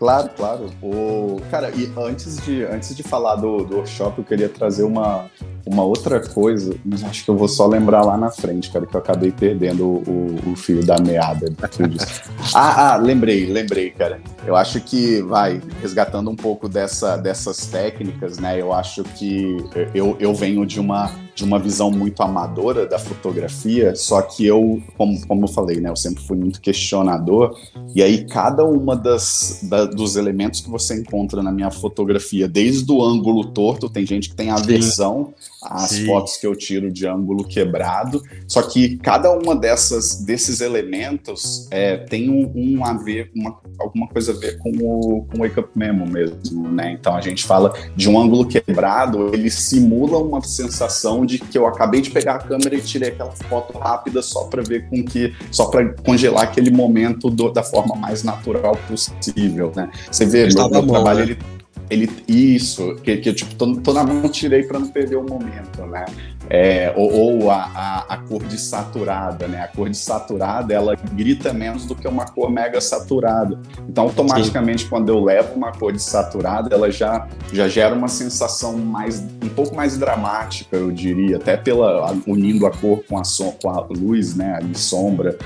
Claro, 0.00 0.30
claro. 0.34 0.70
O, 0.82 1.42
cara, 1.50 1.70
e 1.76 1.92
antes 1.94 2.38
de, 2.38 2.64
antes 2.64 2.96
de 2.96 3.02
falar 3.02 3.36
do, 3.36 3.62
do 3.64 3.76
workshop, 3.76 4.16
eu 4.16 4.24
queria 4.24 4.48
trazer 4.48 4.82
uma, 4.82 5.26
uma 5.66 5.82
outra 5.82 6.26
coisa, 6.26 6.74
mas 6.82 7.04
acho 7.04 7.22
que 7.22 7.30
eu 7.30 7.36
vou 7.36 7.46
só 7.46 7.66
lembrar 7.66 8.02
lá 8.02 8.16
na 8.16 8.30
frente, 8.30 8.72
cara, 8.72 8.86
que 8.86 8.96
eu 8.96 8.98
acabei 8.98 9.30
perdendo 9.30 9.86
o, 9.86 10.52
o, 10.52 10.56
fio 10.56 10.82
da 10.82 10.96
meada. 10.98 11.52
ah, 12.54 12.94
ah, 12.94 12.96
lembrei, 12.96 13.44
lembrei, 13.52 13.90
cara. 13.90 14.22
Eu 14.46 14.56
acho 14.56 14.80
que, 14.80 15.20
vai, 15.20 15.60
resgatando 15.82 16.30
um 16.30 16.36
pouco 16.36 16.66
dessa, 16.66 17.18
dessas 17.18 17.66
técnicas, 17.66 18.38
né, 18.38 18.58
eu 18.58 18.72
acho 18.72 19.04
que 19.04 19.58
eu, 19.94 20.16
eu 20.18 20.34
venho 20.34 20.64
de 20.64 20.80
uma 20.80 21.10
de 21.40 21.44
uma 21.44 21.58
visão 21.58 21.90
muito 21.90 22.22
amadora 22.22 22.86
da 22.86 22.98
fotografia, 22.98 23.96
só 23.96 24.20
que 24.20 24.46
eu, 24.46 24.82
como, 24.96 25.26
como 25.26 25.44
eu 25.44 25.48
falei, 25.48 25.80
né, 25.80 25.88
eu 25.88 25.96
sempre 25.96 26.22
fui 26.22 26.36
muito 26.36 26.60
questionador, 26.60 27.58
e 27.94 28.02
aí 28.02 28.26
cada 28.26 28.62
uma 28.64 28.94
das 28.94 29.60
da, 29.62 29.86
dos 29.90 30.16
elementos 30.16 30.60
que 30.60 30.70
você 30.70 31.00
encontra 31.00 31.42
na 31.42 31.52
minha 31.52 31.70
fotografia, 31.70 32.48
desde 32.48 32.90
o 32.90 33.02
ângulo 33.02 33.44
torto, 33.44 33.88
tem 33.88 34.06
gente 34.06 34.28
que 34.30 34.34
tem 34.34 34.50
aversão 34.50 35.34
as 35.62 35.90
Sim. 35.90 36.06
fotos 36.06 36.36
que 36.36 36.46
eu 36.46 36.54
tiro 36.56 36.90
de 36.90 37.06
ângulo 37.06 37.44
quebrado. 37.44 38.22
Só 38.46 38.62
que 38.62 38.96
cada 38.98 39.30
uma 39.30 39.54
dessas 39.54 40.22
desses 40.24 40.60
elementos 40.60 41.68
é, 41.70 41.96
tem 41.96 42.30
um, 42.30 42.52
um, 42.54 42.84
a 42.84 42.94
ver, 42.94 43.30
uma, 43.34 43.58
alguma 43.78 44.08
coisa 44.08 44.32
a 44.32 44.36
ver 44.36 44.58
com 44.58 44.70
o, 44.70 45.24
com 45.24 45.38
o 45.38 45.40
Wake 45.40 45.60
Up 45.60 45.70
Memo 45.74 46.06
mesmo, 46.06 46.68
né? 46.70 46.92
Então 46.92 47.16
a 47.16 47.20
gente 47.20 47.44
fala 47.44 47.72
de 47.96 48.08
um 48.08 48.20
ângulo 48.20 48.46
quebrado, 48.46 49.34
ele 49.34 49.50
simula 49.50 50.18
uma 50.18 50.42
sensação 50.42 51.24
de 51.26 51.38
que 51.38 51.56
eu 51.56 51.66
acabei 51.66 52.00
de 52.00 52.10
pegar 52.10 52.36
a 52.36 52.38
câmera 52.38 52.74
e 52.74 52.80
tirei 52.80 53.10
aquela 53.10 53.32
foto 53.32 53.78
rápida 53.78 54.22
só 54.22 54.44
para 54.44 54.62
ver 54.62 54.88
com 54.88 55.04
que, 55.04 55.34
só 55.50 55.66
para 55.66 55.92
congelar 56.02 56.44
aquele 56.44 56.70
momento 56.70 57.30
do, 57.30 57.50
da 57.50 57.62
forma 57.62 57.94
mais 57.94 58.22
natural 58.22 58.76
possível, 58.88 59.72
né? 59.74 59.90
Você 60.10 60.24
vê, 60.26 60.48
meu, 60.48 60.70
meu 60.70 60.86
trabalho 60.86 61.18
né? 61.18 61.24
ele 61.24 61.59
ele 61.90 62.08
isso, 62.28 62.94
que, 63.02 63.16
que 63.16 63.32
tipo, 63.32 63.54
tô, 63.56 63.76
tô 63.76 63.92
na 63.92 64.04
mão, 64.04 64.28
tirei 64.28 64.62
para 64.62 64.78
não 64.78 64.88
perder 64.88 65.16
o 65.16 65.22
momento, 65.22 65.84
né? 65.86 66.06
É, 66.52 66.92
ou, 66.96 67.12
ou 67.12 67.50
a, 67.50 67.62
a, 67.62 68.14
a, 68.14 68.16
cor 68.16 68.42
de 68.44 68.58
saturada, 68.58 69.46
né? 69.46 69.62
A 69.62 69.68
cor 69.68 69.88
de 69.88 69.96
saturada, 69.96 70.74
ela 70.74 70.96
grita 70.96 71.52
menos 71.52 71.86
do 71.86 71.94
que 71.94 72.08
uma 72.08 72.24
cor 72.24 72.50
mega 72.50 72.80
saturada. 72.80 73.56
Então, 73.88 74.04
automaticamente, 74.04 74.82
Sim. 74.82 74.88
quando 74.88 75.10
eu 75.10 75.22
levo 75.22 75.54
uma 75.54 75.70
cor 75.70 75.92
de 75.92 76.02
saturada, 76.02 76.74
ela 76.74 76.90
já, 76.90 77.28
já 77.52 77.68
gera 77.68 77.94
uma 77.94 78.08
sensação 78.08 78.76
mais, 78.76 79.20
um 79.20 79.48
pouco 79.48 79.76
mais 79.76 79.96
dramática, 79.96 80.76
eu 80.76 80.90
diria, 80.90 81.36
até 81.36 81.56
pela 81.56 82.12
unindo 82.26 82.66
a 82.66 82.72
cor 82.72 83.04
com 83.08 83.16
a, 83.16 83.22
som, 83.22 83.52
com 83.52 83.70
a 83.70 83.86
luz, 83.88 84.34
né? 84.34 84.56
Ali, 84.56 84.76
sombra 84.76 85.38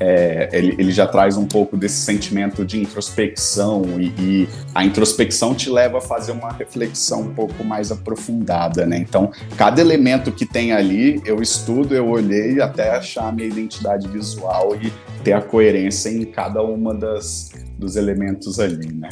é, 0.00 0.48
ele, 0.50 0.74
ele, 0.78 0.90
já 0.90 1.06
traz 1.06 1.36
um 1.36 1.44
pouco 1.44 1.76
desse 1.76 2.00
sentimento 2.00 2.64
de 2.64 2.80
introspecção 2.80 4.00
e, 4.00 4.06
e, 4.18 4.48
a 4.74 4.82
introspecção 4.82 5.54
te 5.54 5.68
leva 5.68 5.98
a 5.98 6.00
fazer 6.00 6.32
uma 6.32 6.50
reflexão 6.50 7.20
um 7.20 7.34
pouco 7.34 7.62
mais 7.62 7.92
aprofundada, 7.92 8.86
né? 8.86 8.96
Então, 8.96 9.30
cada 9.58 9.78
elemento 9.78 10.32
que 10.32 10.46
tem 10.52 10.72
ali, 10.72 11.20
eu 11.24 11.40
estudo, 11.40 11.94
eu 11.94 12.08
olhei 12.08 12.60
até 12.60 12.90
achar 12.90 13.28
a 13.28 13.32
minha 13.32 13.48
identidade 13.48 14.08
visual 14.08 14.74
e 14.76 14.92
ter 15.22 15.32
a 15.32 15.40
coerência 15.40 16.08
em 16.08 16.24
cada 16.24 16.62
uma 16.62 16.94
das, 16.94 17.50
dos 17.80 17.96
elementos 17.96 18.60
ali, 18.60 18.92
né? 18.92 19.08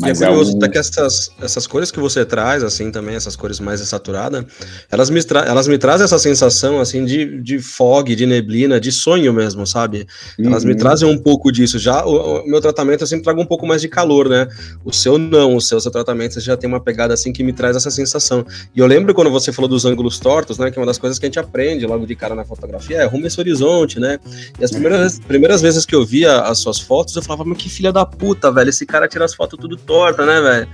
Mas 0.00 0.20
e 0.20 0.24
é 0.24 0.28
curioso 0.28 0.52
é 0.52 0.66
um... 0.66 0.70
que 0.70 0.78
essas, 0.78 1.30
essas 1.42 1.66
cores 1.66 1.90
que 1.90 1.98
você 1.98 2.24
traz, 2.24 2.62
assim, 2.62 2.90
também, 2.90 3.16
essas 3.16 3.34
cores 3.34 3.58
mais 3.58 3.80
saturadas, 3.80 4.44
elas 4.90 5.10
me, 5.10 5.20
elas 5.46 5.66
me 5.66 5.76
trazem 5.76 6.04
essa 6.04 6.18
sensação, 6.18 6.80
assim, 6.80 7.04
de, 7.04 7.42
de 7.42 7.58
fog, 7.58 8.14
de 8.14 8.24
neblina, 8.24 8.80
de 8.80 8.92
sonho 8.92 9.32
mesmo, 9.34 9.66
sabe? 9.66 10.06
Uhum. 10.38 10.46
Elas 10.46 10.64
me 10.64 10.72
uhum. 10.72 10.78
trazem 10.78 11.08
um 11.08 11.18
pouco 11.18 11.50
disso. 11.50 11.78
Já 11.78 12.06
o, 12.06 12.44
o, 12.44 12.48
meu 12.48 12.60
tratamento, 12.60 13.02
eu 13.02 13.06
sempre 13.06 13.24
trago 13.24 13.42
um 13.42 13.46
pouco 13.46 13.66
mais 13.66 13.82
de 13.82 13.88
calor, 13.88 14.28
né? 14.28 14.46
O 14.84 14.92
seu 14.92 15.18
não, 15.18 15.56
o 15.56 15.60
seu, 15.60 15.80
seu 15.80 15.90
tratamento 15.90 16.40
já 16.40 16.56
tem 16.56 16.68
uma 16.68 16.80
pegada, 16.80 17.12
assim, 17.12 17.32
que 17.32 17.42
me 17.42 17.52
traz 17.52 17.76
essa 17.76 17.90
sensação. 17.90 18.46
E 18.74 18.78
eu 18.78 18.86
lembro 18.86 19.12
quando 19.12 19.30
você 19.30 19.52
falou 19.52 19.68
dos 19.68 19.84
ângulos 19.84 20.20
tortos, 20.20 20.56
né? 20.56 20.70
Que 20.70 20.78
é 20.78 20.80
uma 20.80 20.86
das 20.86 20.98
coisas 20.98 21.18
que 21.18 21.26
a 21.26 21.28
gente 21.28 21.38
aprende 21.38 21.84
logo 21.84 22.06
de 22.06 22.14
cara 22.14 22.34
na 22.34 22.44
fotografia, 22.44 22.98
é 22.98 23.04
rumo 23.04 23.26
esse 23.26 23.40
horizonte, 23.40 23.98
né? 23.98 24.20
E 24.58 24.64
as 24.64 24.70
primeiras, 24.70 25.18
primeiras 25.18 25.60
vezes 25.60 25.84
que 25.84 25.94
eu 25.94 26.06
via 26.06 26.42
as 26.42 26.58
suas 26.58 26.78
fotos, 26.78 27.16
eu 27.16 27.22
falava, 27.22 27.44
mas 27.44 27.58
que 27.58 27.68
filha 27.68 27.87
da 27.92 28.04
puta, 28.06 28.50
velho, 28.52 28.70
esse 28.70 28.86
cara 28.86 29.08
tira 29.08 29.24
as 29.24 29.34
fotos 29.34 29.58
tudo 29.58 29.76
torta, 29.76 30.24
né, 30.24 30.40
velho? 30.40 30.68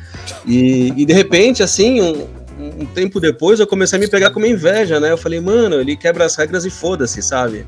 E, 0.46 0.92
e 0.96 1.04
de 1.04 1.12
repente, 1.12 1.62
assim, 1.62 2.00
um, 2.00 2.26
um 2.82 2.86
tempo 2.86 3.20
depois, 3.20 3.60
eu 3.60 3.66
comecei 3.66 3.98
a 3.98 4.00
me 4.00 4.08
pegar 4.08 4.30
com 4.30 4.38
uma 4.38 4.48
inveja, 4.48 5.00
né? 5.00 5.12
Eu 5.12 5.18
falei, 5.18 5.40
mano, 5.40 5.80
ele 5.80 5.96
quebra 5.96 6.24
as 6.24 6.36
regras 6.36 6.64
e 6.64 6.70
foda-se, 6.70 7.22
sabe? 7.22 7.66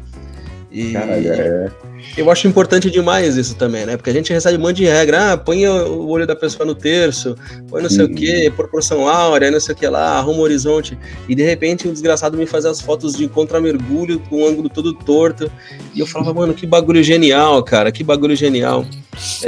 E 0.77 0.93
Caralho, 0.93 1.33
é... 1.33 1.73
eu 2.19 2.31
acho 2.31 2.47
importante 2.47 2.91
demais 2.91 3.35
isso 3.39 3.55
também, 3.55 3.87
né? 3.87 3.97
Porque 3.97 4.11
a 4.11 4.13
gente 4.13 4.31
recebe 4.31 4.59
um 4.59 4.61
monte 4.61 4.77
de 4.77 4.85
regra. 4.85 5.33
Ah, 5.33 5.37
põe 5.39 5.67
o 5.67 6.07
olho 6.07 6.27
da 6.27 6.37
pessoa 6.37 6.67
no 6.67 6.75
terço, 6.75 7.35
põe 7.71 7.83
não 7.83 7.89
sei 7.89 8.05
o 8.05 8.15
que, 8.15 8.51
proporção 8.51 9.09
áurea, 9.09 9.51
não 9.51 9.59
sei 9.59 9.75
o 9.75 9.79
que 9.79 9.89
lá, 9.89 10.19
arruma 10.19 10.41
o 10.41 10.43
horizonte. 10.43 10.99
E 11.27 11.35
de 11.35 11.43
repente 11.43 11.89
o 11.89 11.93
desgraçado 11.93 12.37
me 12.37 12.45
fazia 12.45 12.71
as 12.71 12.79
fotos 12.79 13.15
de 13.17 13.27
contra-mergulho 13.27 14.21
com 14.29 14.43
o 14.43 14.47
ângulo 14.47 14.69
todo 14.69 14.93
torto. 14.93 15.51
E 15.95 16.01
eu 16.01 16.07
falava, 16.07 16.35
mano, 16.35 16.53
que 16.53 16.67
bagulho 16.67 17.03
genial, 17.03 17.63
cara, 17.63 17.91
que 17.91 18.05
bagulho 18.05 18.37
genial. 18.37 18.85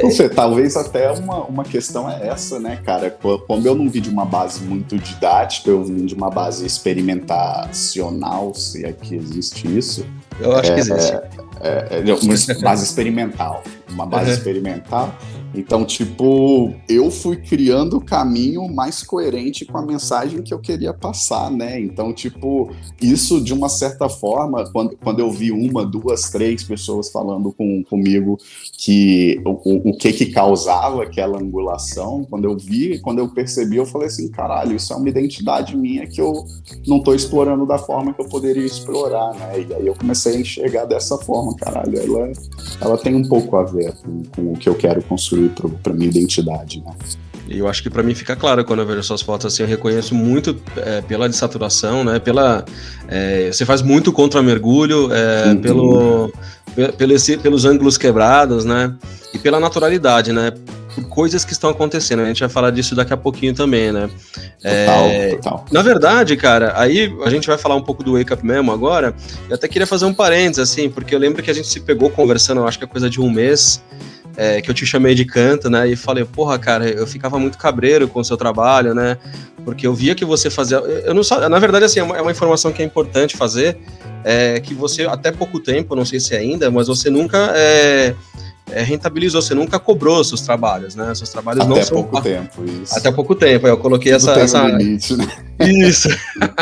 Não 0.02 0.10
sei, 0.10 0.30
talvez 0.30 0.78
até 0.78 1.10
uma, 1.10 1.44
uma 1.44 1.62
questão 1.62 2.10
é 2.10 2.28
essa, 2.28 2.58
né, 2.58 2.80
cara? 2.82 3.10
Como 3.10 3.68
eu 3.68 3.74
não 3.74 3.86
vi 3.86 4.00
de 4.00 4.08
uma 4.08 4.24
base 4.24 4.62
muito 4.62 4.96
didática, 4.96 5.68
eu 5.68 5.84
vim 5.84 6.06
de 6.06 6.14
uma 6.14 6.30
base 6.30 6.64
experimentacional, 6.64 8.54
se 8.54 8.86
é 8.86 8.92
que 8.92 9.14
existe 9.14 9.68
isso. 9.76 10.06
Eu 10.40 10.56
acho 10.56 10.70
é, 10.70 10.74
que 10.74 10.80
existe. 10.80 11.12
É, 11.60 12.02
é, 12.06 12.14
uma 12.14 12.62
base 12.62 12.84
experimental. 12.84 13.62
Uma 13.90 14.06
base 14.06 14.30
uhum. 14.30 14.36
experimental 14.36 15.14
então, 15.54 15.84
tipo, 15.84 16.74
eu 16.88 17.10
fui 17.10 17.36
criando 17.36 17.96
o 17.96 18.04
caminho 18.04 18.68
mais 18.68 19.02
coerente 19.02 19.64
com 19.64 19.78
a 19.78 19.82
mensagem 19.82 20.42
que 20.42 20.52
eu 20.52 20.58
queria 20.58 20.92
passar, 20.92 21.50
né? 21.50 21.80
Então, 21.80 22.12
tipo, 22.12 22.70
isso 23.00 23.40
de 23.40 23.54
uma 23.54 23.68
certa 23.68 24.08
forma, 24.08 24.70
quando, 24.70 24.96
quando 24.96 25.20
eu 25.20 25.30
vi 25.30 25.50
uma, 25.50 25.86
duas, 25.86 26.30
três 26.30 26.62
pessoas 26.62 27.10
falando 27.10 27.52
com, 27.52 27.82
comigo 27.84 28.38
que 28.76 29.40
o, 29.44 29.90
o 29.90 29.96
que 29.96 30.12
que 30.12 30.26
causava 30.26 31.02
aquela 31.02 31.40
angulação, 31.40 32.26
quando 32.28 32.44
eu 32.44 32.56
vi, 32.56 32.98
quando 32.98 33.18
eu 33.18 33.28
percebi, 33.28 33.76
eu 33.76 33.86
falei 33.86 34.08
assim, 34.08 34.28
caralho, 34.30 34.76
isso 34.76 34.92
é 34.92 34.96
uma 34.96 35.08
identidade 35.08 35.76
minha 35.76 36.06
que 36.06 36.20
eu 36.20 36.44
não 36.86 37.00
tô 37.00 37.14
explorando 37.14 37.66
da 37.66 37.78
forma 37.78 38.12
que 38.12 38.20
eu 38.20 38.28
poderia 38.28 38.66
explorar, 38.66 39.32
né? 39.34 39.64
E 39.68 39.74
aí 39.74 39.86
eu 39.86 39.94
comecei 39.94 40.36
a 40.36 40.40
enxergar 40.40 40.84
dessa 40.84 41.16
forma, 41.16 41.54
caralho, 41.56 41.98
ela, 41.98 42.32
ela 42.80 42.98
tem 42.98 43.14
um 43.14 43.26
pouco 43.26 43.56
a 43.56 43.64
ver 43.64 43.94
com, 43.94 44.22
com 44.34 44.52
o 44.52 44.56
que 44.56 44.68
eu 44.68 44.74
quero 44.74 45.02
construir 45.02 45.37
construir 45.38 45.78
para 45.82 45.92
minha 45.92 46.08
identidade, 46.08 46.82
né? 46.84 46.92
E 47.48 47.58
eu 47.58 47.68
acho 47.68 47.82
que 47.82 47.88
para 47.88 48.02
mim 48.02 48.14
fica 48.14 48.36
claro 48.36 48.62
quando 48.64 48.80
eu 48.80 48.86
vejo 48.86 49.02
suas 49.02 49.22
fotos 49.22 49.46
assim, 49.46 49.62
eu 49.62 49.68
reconheço 49.68 50.14
muito 50.14 50.60
é, 50.76 51.00
pela 51.00 51.28
desaturação, 51.28 52.04
né? 52.04 52.18
Pela 52.18 52.64
é, 53.08 53.50
você 53.50 53.64
faz 53.64 53.80
muito 53.80 54.12
contra 54.12 54.42
mergulho, 54.42 55.10
é, 55.12 55.48
uhum. 55.48 55.56
pelo, 55.56 56.32
pelo 56.98 57.12
esse, 57.14 57.38
pelos 57.38 57.64
ângulos 57.64 57.96
quebrados, 57.96 58.66
né? 58.66 58.94
E 59.32 59.38
pela 59.38 59.58
naturalidade, 59.58 60.30
né? 60.30 60.52
Por 60.94 61.08
coisas 61.08 61.42
que 61.42 61.52
estão 61.52 61.70
acontecendo. 61.70 62.20
A 62.20 62.26
gente 62.26 62.40
vai 62.40 62.50
falar 62.50 62.70
disso 62.70 62.94
daqui 62.94 63.14
a 63.14 63.16
pouquinho 63.16 63.54
também, 63.54 63.92
né? 63.92 64.10
Total, 64.60 65.06
é, 65.06 65.30
total. 65.36 65.64
Na 65.72 65.80
verdade, 65.80 66.36
cara, 66.36 66.74
aí 66.76 67.10
a 67.24 67.30
gente 67.30 67.46
vai 67.46 67.56
falar 67.56 67.76
um 67.76 67.82
pouco 67.82 68.02
do 68.02 68.18
Wake 68.18 68.32
Up 68.32 68.44
Memo 68.44 68.72
agora. 68.72 69.14
Eu 69.48 69.54
até 69.54 69.66
queria 69.68 69.86
fazer 69.86 70.04
um 70.04 70.12
parênteses, 70.12 70.70
assim, 70.70 70.90
porque 70.90 71.14
eu 71.14 71.18
lembro 71.18 71.42
que 71.42 71.50
a 71.50 71.54
gente 71.54 71.68
se 71.68 71.80
pegou 71.80 72.10
conversando, 72.10 72.60
eu 72.60 72.68
acho 72.68 72.78
que 72.78 72.84
é 72.84 72.88
coisa 72.88 73.08
de 73.08 73.20
um 73.22 73.30
mês 73.30 73.80
é, 74.38 74.62
que 74.62 74.70
eu 74.70 74.74
te 74.74 74.86
chamei 74.86 75.16
de 75.16 75.24
canto, 75.24 75.68
né? 75.68 75.88
E 75.88 75.96
falei, 75.96 76.24
porra, 76.24 76.56
cara, 76.60 76.88
eu 76.88 77.08
ficava 77.08 77.40
muito 77.40 77.58
cabreiro 77.58 78.06
com 78.06 78.20
o 78.20 78.24
seu 78.24 78.36
trabalho, 78.36 78.94
né? 78.94 79.18
Porque 79.64 79.84
eu 79.84 79.92
via 79.92 80.14
que 80.14 80.24
você 80.24 80.48
fazia. 80.48 80.76
Eu 80.76 81.12
não 81.12 81.24
sabia, 81.24 81.48
na 81.48 81.58
verdade, 81.58 81.84
assim, 81.84 81.98
é 81.98 82.04
uma, 82.04 82.16
é 82.16 82.22
uma 82.22 82.30
informação 82.30 82.72
que 82.72 82.80
é 82.80 82.84
importante 82.84 83.36
fazer. 83.36 83.76
É 84.22 84.60
que 84.60 84.74
você, 84.74 85.06
até 85.06 85.32
pouco 85.32 85.58
tempo, 85.58 85.96
não 85.96 86.04
sei 86.04 86.20
se 86.20 86.36
ainda, 86.36 86.70
mas 86.70 86.86
você 86.86 87.10
nunca 87.10 87.52
é, 87.56 88.14
é, 88.72 88.82
rentabilizou, 88.82 89.40
você 89.40 89.54
nunca 89.54 89.78
cobrou 89.78 90.22
seus 90.22 90.40
trabalhos, 90.40 90.94
né? 90.94 91.14
Seus 91.14 91.30
trabalhos 91.30 91.64
Até 91.64 91.74
não 91.74 91.82
são. 91.82 91.98
Até 91.98 92.10
pouco 92.10 92.22
tempo, 92.22 92.64
isso. 92.64 92.98
Até 92.98 93.10
pouco 93.10 93.34
tempo, 93.34 93.66
eu 93.66 93.78
coloquei 93.78 94.12
Tudo 94.12 94.30
essa. 94.30 94.40
essa... 94.40 94.62
Um 94.64 94.76
limite, 94.76 95.16
né? 95.16 95.26
Isso. 95.60 96.08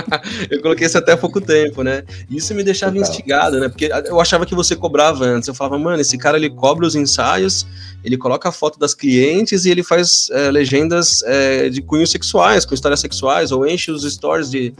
eu 0.51 0.63
coloquei 0.63 0.87
isso 0.87 0.97
até 0.97 1.13
há 1.13 1.17
pouco 1.17 1.41
tempo, 1.41 1.83
né? 1.83 2.03
Isso 2.31 2.55
me 2.55 2.63
deixava 2.63 2.93
Total. 2.93 3.11
instigado, 3.11 3.61
né? 3.61 3.69
Porque 3.69 3.91
eu 4.07 4.21
achava 4.21 4.47
que 4.47 4.55
você 4.55 4.75
cobrava 4.75 5.25
antes. 5.25 5.49
Eu 5.49 5.55
falava, 5.55 5.79
mano, 5.79 6.01
esse 6.01 6.17
cara 6.17 6.37
ele 6.37 6.51
cobra 6.51 6.87
os 6.87 6.95
ensaios, 6.95 7.67
ele 8.05 8.17
coloca 8.17 8.49
a 8.49 8.53
foto 8.53 8.79
das 8.79 8.95
clientes 8.95 9.65
e 9.65 9.71
ele 9.71 9.83
faz 9.83 10.29
é, 10.31 10.51
legendas 10.51 11.23
é, 11.25 11.69
de 11.69 11.83
cunhos 11.83 12.11
sexuais, 12.11 12.65
com 12.65 12.75
histórias 12.75 13.01
sexuais, 13.01 13.53
ou 13.53 13.67
enche 13.67 13.91
os 13.91 14.03
stories 14.03 14.51
de 14.51 14.75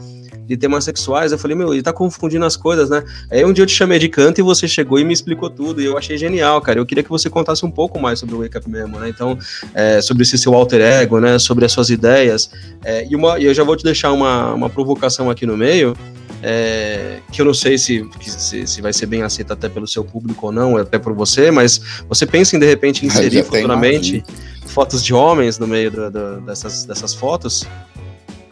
de 0.47 0.55
temas 0.55 0.85
sexuais. 0.85 1.31
Eu 1.31 1.37
falei, 1.37 1.55
meu, 1.55 1.73
ele 1.73 1.83
tá 1.83 1.91
confundindo 1.91 2.45
as 2.45 2.55
coisas, 2.55 2.89
né? 2.89 3.03
Aí 3.29 3.43
um 3.43 3.51
dia 3.51 3.63
eu 3.63 3.67
te 3.67 3.73
chamei 3.73 3.99
de 3.99 4.07
canto 4.07 4.39
e 4.39 4.41
você 4.41 4.67
chegou 4.67 4.97
e 4.97 5.03
me 5.03 5.13
explicou 5.13 5.49
tudo. 5.49 5.81
E 5.81 5.85
eu 5.85 5.97
achei 5.97 6.17
genial, 6.17 6.61
cara. 6.61 6.79
Eu 6.79 6.85
queria 6.85 7.03
que 7.03 7.09
você 7.09 7.29
contasse 7.29 7.65
um 7.65 7.71
pouco 7.71 7.99
mais 7.99 8.19
sobre 8.19 8.33
o 8.33 8.41
Wake 8.41 8.57
Up 8.57 8.69
Memo, 8.69 8.97
né? 8.97 9.09
Então, 9.09 9.37
é, 9.73 10.01
sobre 10.01 10.23
esse 10.23 10.37
seu 10.37 10.53
alter 10.53 10.81
ego, 10.81 11.19
né? 11.19 11.37
Sobre 11.37 11.65
as 11.65 11.71
suas 11.73 11.89
ideias. 11.89 12.49
É, 12.83 13.05
e, 13.09 13.15
uma, 13.15 13.37
eu 13.39 13.53
já 13.53 13.63
vou 13.63 13.75
te 13.75 13.83
deixar 13.83 14.13
uma, 14.13 14.53
uma 14.53 14.69
provocação 14.69 15.29
aqui 15.29 15.45
no 15.45 15.57
meio. 15.57 15.95
É, 16.43 17.17
que 17.31 17.41
eu 17.41 17.45
não 17.45 17.53
sei 17.53 17.79
se, 17.79 18.07
se, 18.21 18.67
se, 18.67 18.79
vai 18.79 18.93
ser 18.93 19.07
bem 19.07 19.23
aceita 19.23 19.53
até 19.53 19.67
pelo 19.67 19.87
seu 19.87 20.03
público 20.03 20.45
ou 20.45 20.51
não, 20.51 20.77
até 20.77 20.99
por 20.99 21.11
você, 21.13 21.49
mas 21.49 21.81
você 22.07 22.27
pensa 22.27 22.55
em 22.55 22.59
de 22.59 22.65
repente 22.67 23.03
inserir 23.07 23.43
futuramente 23.43 24.23
fotos 24.67 25.03
de 25.03 25.13
homens 25.13 25.57
no 25.57 25.67
meio 25.67 25.89
do, 25.89 26.11
do, 26.11 26.41
dessas, 26.41 26.85
dessas 26.85 27.13
fotos? 27.13 27.65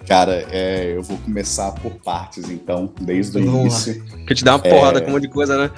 Cara, 0.07 0.45
é, 0.51 0.93
eu 0.95 1.01
vou 1.01 1.17
começar 1.17 1.71
por 1.71 1.91
partes, 1.95 2.49
então, 2.49 2.91
desde 3.01 3.37
o 3.37 3.41
início. 3.41 4.03
Que 4.27 4.35
te 4.35 4.43
dá 4.43 4.53
uma 4.53 4.59
porrada 4.59 4.99
é... 4.99 5.01
com 5.01 5.09
um 5.09 5.13
monte 5.13 5.23
de 5.23 5.29
coisa, 5.29 5.57
né? 5.57 5.71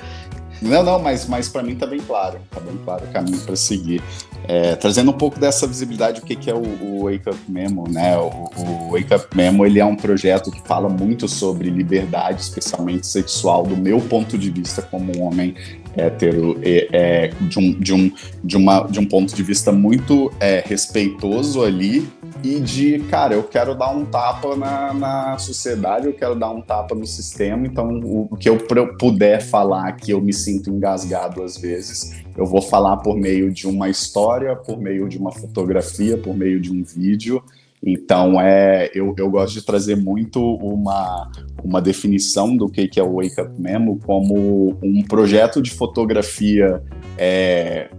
Não, 0.62 0.84
não, 0.84 1.00
mas, 1.00 1.28
mas 1.28 1.48
para 1.48 1.62
mim 1.62 1.76
tá 1.76 1.86
bem 1.86 2.00
claro, 2.00 2.40
tá 2.50 2.60
bem 2.60 2.76
claro 2.84 3.06
o 3.06 3.08
caminho 3.10 3.40
para 3.40 3.56
seguir. 3.56 4.02
É, 4.48 4.76
trazendo 4.76 5.12
um 5.12 5.14
pouco 5.14 5.40
dessa 5.40 5.68
visibilidade, 5.68 6.22
o 6.22 6.24
que, 6.24 6.36
que 6.36 6.50
é 6.50 6.54
o, 6.54 6.64
o, 6.64 7.04
Wake 7.04 7.30
Up 7.30 7.40
Memo, 7.48 7.88
né? 7.88 8.18
O, 8.18 8.50
o, 8.56 8.92
Wake 8.92 9.14
Up 9.14 9.28
Memo 9.36 9.66
ele 9.66 9.80
é 9.80 9.86
um 9.86 9.96
projeto 9.96 10.50
que 10.50 10.62
fala 10.68 10.90
muito 10.90 11.28
sobre 11.28 11.70
liberdade, 11.70 12.42
especialmente 12.42 13.06
sexual, 13.06 13.64
do 13.64 13.78
meu 13.78 14.00
ponto 14.02 14.38
de 14.38 14.50
vista 14.50 14.82
como 14.82 15.16
um 15.18 15.24
homem 15.24 15.56
hétero, 15.98 16.58
é, 16.64 17.32
de, 17.42 17.60
um, 17.60 17.72
de, 17.80 17.94
um, 17.94 18.12
de, 18.44 18.58
uma, 18.58 18.82
de 18.84 19.00
um 19.00 19.06
ponto 19.06 19.36
de 19.36 19.44
vista 19.44 19.72
muito 19.72 20.32
é, 20.40 20.64
respeitoso 20.66 21.64
ali 21.64 22.08
e 22.44 22.60
de, 22.60 23.00
cara, 23.10 23.34
eu 23.34 23.44
quero 23.44 23.74
dar 23.74 23.90
um 23.90 24.06
tapa 24.06 24.56
na, 24.56 24.94
na 24.94 25.38
sociedade, 25.38 26.06
eu 26.06 26.14
quero 26.14 26.36
dar 26.36 26.52
um 26.52 26.62
tapa 26.62 26.94
no 26.94 27.06
sistema, 27.06 27.66
então 27.66 28.00
o, 28.00 28.28
o 28.32 28.38
que 28.38 28.48
eu 28.48 28.58
puder 29.00 29.42
falar 29.42 29.94
que 29.94 30.12
eu 30.12 30.22
me 30.22 30.34
sinto 30.34 30.70
engasgado 30.70 31.42
às 31.42 31.58
vezes, 31.58 32.22
eu 32.38 32.46
vou 32.46 32.62
falar 32.62 32.98
por 32.98 33.18
meio 33.18 33.52
de 33.52 33.68
uma 33.68 33.90
história, 33.90 34.56
por 34.56 34.80
meio 34.80 35.10
de 35.10 35.18
uma 35.18 35.32
fotografia, 35.32 36.18
por 36.18 36.36
meio 36.36 36.60
de 36.60 36.72
um 36.72 36.84
vídeo. 36.84 37.44
Então, 37.84 38.42
é, 38.42 38.90
eu, 38.94 39.14
eu 39.18 39.30
gosto 39.30 39.54
de 39.54 39.62
trazer 39.64 39.96
muito 39.96 40.42
uma, 40.42 41.32
uma 41.64 41.82
definição 41.82 42.56
do 42.56 42.68
que, 42.68 42.88
que 42.88 43.00
é 43.00 43.04
o 43.04 43.16
Wake 43.16 43.40
Up 43.40 43.52
Memo 43.60 44.00
como 44.06 44.78
um 44.82 45.04
projeto 45.04 45.62
de 45.62 45.72
fotografia 45.72 46.82
é, 47.18 47.90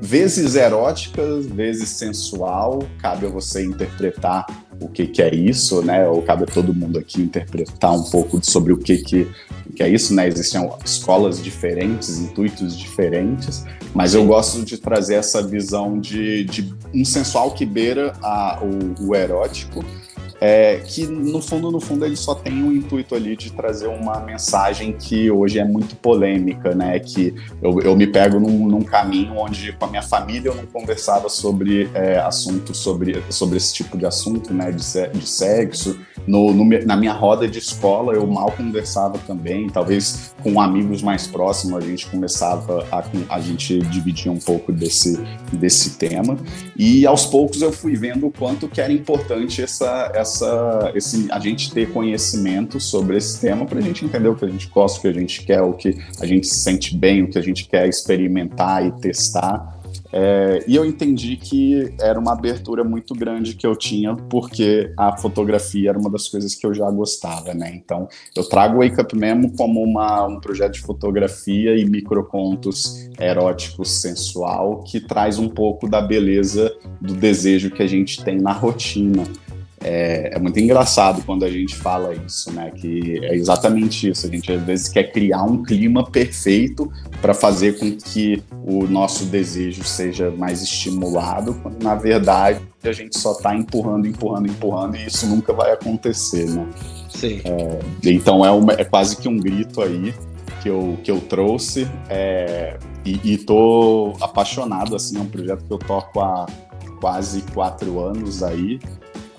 vezes 0.00 0.54
erótica, 0.54 1.22
vezes 1.40 1.88
sensual, 1.88 2.80
cabe 2.98 3.26
a 3.26 3.30
você 3.30 3.64
interpretar 3.64 4.46
o 4.80 4.88
que, 4.88 5.06
que 5.06 5.22
é 5.22 5.34
isso, 5.34 5.82
né? 5.82 6.06
Ou 6.08 6.22
cabe 6.22 6.44
a 6.44 6.46
todo 6.46 6.74
mundo 6.74 6.98
aqui 6.98 7.22
interpretar 7.22 7.92
um 7.92 8.02
pouco 8.04 8.38
sobre 8.44 8.72
o 8.72 8.76
que, 8.76 8.98
que, 8.98 9.28
que 9.74 9.82
é 9.82 9.88
isso, 9.88 10.14
né? 10.14 10.26
Existem 10.26 10.68
escolas 10.84 11.42
diferentes, 11.42 12.18
intuitos 12.18 12.76
diferentes, 12.76 13.64
mas 13.94 14.14
eu 14.14 14.24
gosto 14.24 14.64
de 14.64 14.78
trazer 14.78 15.14
essa 15.14 15.42
visão 15.42 15.98
de, 15.98 16.44
de 16.44 16.74
um 16.94 17.04
sensual 17.04 17.52
que 17.52 17.64
beira 17.64 18.12
a, 18.22 18.60
o, 18.62 19.08
o 19.08 19.14
erótico, 19.14 19.84
é, 20.46 20.82
que 20.84 21.06
no 21.06 21.40
fundo, 21.40 21.70
no 21.70 21.80
fundo, 21.80 22.04
ele 22.04 22.16
só 22.16 22.34
tem 22.34 22.62
o 22.62 22.70
intuito 22.70 23.14
ali 23.14 23.34
de 23.34 23.50
trazer 23.50 23.86
uma 23.86 24.20
mensagem 24.20 24.92
que 24.92 25.30
hoje 25.30 25.58
é 25.58 25.64
muito 25.64 25.96
polêmica, 25.96 26.74
né? 26.74 26.98
Que 26.98 27.34
eu, 27.62 27.80
eu 27.80 27.96
me 27.96 28.06
pego 28.06 28.38
num, 28.38 28.68
num 28.68 28.82
caminho 28.82 29.38
onde 29.38 29.72
com 29.72 29.86
a 29.86 29.88
minha 29.88 30.02
família 30.02 30.50
eu 30.50 30.54
não 30.54 30.66
conversava 30.66 31.30
sobre 31.30 31.88
é, 31.94 32.18
assuntos 32.18 32.76
sobre, 32.76 33.22
sobre 33.30 33.56
esse 33.56 33.72
tipo 33.72 33.96
de 33.96 34.04
assunto, 34.04 34.52
né? 34.52 34.70
De, 34.70 34.82
de 35.18 35.26
sexo. 35.26 35.98
No, 36.26 36.52
no, 36.52 36.64
na 36.84 36.96
minha 36.96 37.12
roda 37.12 37.46
de 37.46 37.58
escola 37.58 38.14
eu 38.14 38.26
mal 38.26 38.50
conversava 38.52 39.18
também, 39.26 39.68
talvez 39.68 40.34
com 40.42 40.60
amigos 40.60 41.02
mais 41.02 41.26
próximos 41.26 41.76
a 41.76 41.86
gente 41.86 42.06
começava 42.06 42.86
a, 42.90 43.04
a 43.28 43.40
gente 43.40 43.78
dividir 43.80 44.30
um 44.30 44.38
pouco 44.38 44.72
desse, 44.72 45.18
desse 45.52 45.98
tema. 45.98 46.36
E 46.76 47.06
aos 47.06 47.26
poucos 47.26 47.62
eu 47.62 47.72
fui 47.72 47.96
vendo 47.96 48.26
o 48.26 48.32
quanto 48.32 48.68
que 48.68 48.80
era 48.80 48.92
importante 48.92 49.62
essa 49.62 50.10
essa, 50.14 50.92
esse, 50.94 51.30
a 51.30 51.38
gente 51.38 51.72
ter 51.72 51.90
conhecimento 51.92 52.80
sobre 52.80 53.16
esse 53.16 53.40
tema 53.40 53.66
para 53.66 53.78
a 53.78 53.82
gente 53.82 54.04
entender 54.04 54.28
o 54.28 54.34
que 54.34 54.44
a 54.44 54.48
gente 54.48 54.68
gosta, 54.68 54.98
o 54.98 55.02
que 55.02 55.08
a 55.08 55.12
gente 55.12 55.42
quer, 55.44 55.62
o 55.62 55.72
que 55.72 55.96
a 56.20 56.26
gente 56.26 56.46
se 56.46 56.56
sente 56.56 56.96
bem, 56.96 57.22
o 57.22 57.28
que 57.28 57.38
a 57.38 57.42
gente 57.42 57.66
quer 57.66 57.88
experimentar 57.88 58.84
e 58.86 58.92
testar. 58.92 59.74
É, 60.16 60.62
e 60.68 60.76
eu 60.76 60.84
entendi 60.84 61.36
que 61.36 61.92
era 62.00 62.20
uma 62.20 62.34
abertura 62.34 62.84
muito 62.84 63.14
grande 63.14 63.56
que 63.56 63.66
eu 63.66 63.74
tinha, 63.74 64.14
porque 64.14 64.92
a 64.96 65.16
fotografia 65.16 65.90
era 65.90 65.98
uma 65.98 66.08
das 66.08 66.28
coisas 66.28 66.54
que 66.54 66.64
eu 66.64 66.72
já 66.72 66.88
gostava, 66.88 67.52
né? 67.52 67.72
Então, 67.74 68.06
eu 68.36 68.48
trago 68.48 68.76
o 68.76 68.78
Wake 68.78 69.00
Up 69.00 69.16
Memo 69.16 69.52
como 69.56 69.82
uma, 69.82 70.24
um 70.24 70.38
projeto 70.38 70.74
de 70.74 70.82
fotografia 70.82 71.76
e 71.76 71.84
microcontos 71.84 73.10
eróticos 73.18 73.90
sensual 74.00 74.84
que 74.84 75.00
traz 75.00 75.36
um 75.36 75.48
pouco 75.48 75.88
da 75.88 76.00
beleza 76.00 76.72
do 77.00 77.14
desejo 77.14 77.72
que 77.72 77.82
a 77.82 77.88
gente 77.88 78.22
tem 78.22 78.38
na 78.38 78.52
rotina. 78.52 79.24
É, 79.84 80.30
é, 80.34 80.38
muito 80.38 80.58
engraçado 80.58 81.22
quando 81.26 81.44
a 81.44 81.50
gente 81.50 81.76
fala 81.76 82.14
isso, 82.14 82.50
né? 82.50 82.70
Que 82.70 83.20
é 83.22 83.34
exatamente 83.34 84.08
isso. 84.08 84.26
A 84.26 84.30
gente 84.30 84.50
às 84.50 84.62
vezes 84.62 84.88
quer 84.88 85.12
criar 85.12 85.42
um 85.42 85.62
clima 85.62 86.10
perfeito 86.10 86.90
para 87.20 87.34
fazer 87.34 87.78
com 87.78 87.94
que 87.94 88.42
o 88.66 88.84
nosso 88.86 89.26
desejo 89.26 89.84
seja 89.84 90.30
mais 90.30 90.62
estimulado, 90.62 91.54
quando 91.62 91.82
na 91.82 91.94
verdade 91.94 92.62
a 92.82 92.92
gente 92.92 93.18
só 93.18 93.32
está 93.32 93.54
empurrando, 93.54 94.06
empurrando, 94.06 94.48
empurrando 94.48 94.96
e 94.96 95.06
isso 95.06 95.26
nunca 95.26 95.52
vai 95.52 95.72
acontecer, 95.72 96.48
né? 96.48 96.66
Sim. 97.10 97.42
É, 97.44 97.78
então 98.04 98.44
é, 98.44 98.50
uma, 98.50 98.72
é 98.72 98.84
quase 98.84 99.18
que 99.18 99.28
um 99.28 99.38
grito 99.38 99.82
aí 99.82 100.14
que 100.62 100.68
eu, 100.70 100.98
que 101.04 101.10
eu 101.10 101.20
trouxe 101.20 101.86
é, 102.08 102.78
e, 103.04 103.34
e 103.34 103.36
tô 103.36 104.14
apaixonado, 104.18 104.96
assim, 104.96 105.18
é 105.18 105.20
um 105.20 105.26
projeto 105.26 105.62
que 105.62 105.72
eu 105.72 105.78
toco 105.78 106.20
há 106.20 106.46
quase 107.00 107.42
quatro 107.52 108.00
anos 108.00 108.42
aí 108.42 108.80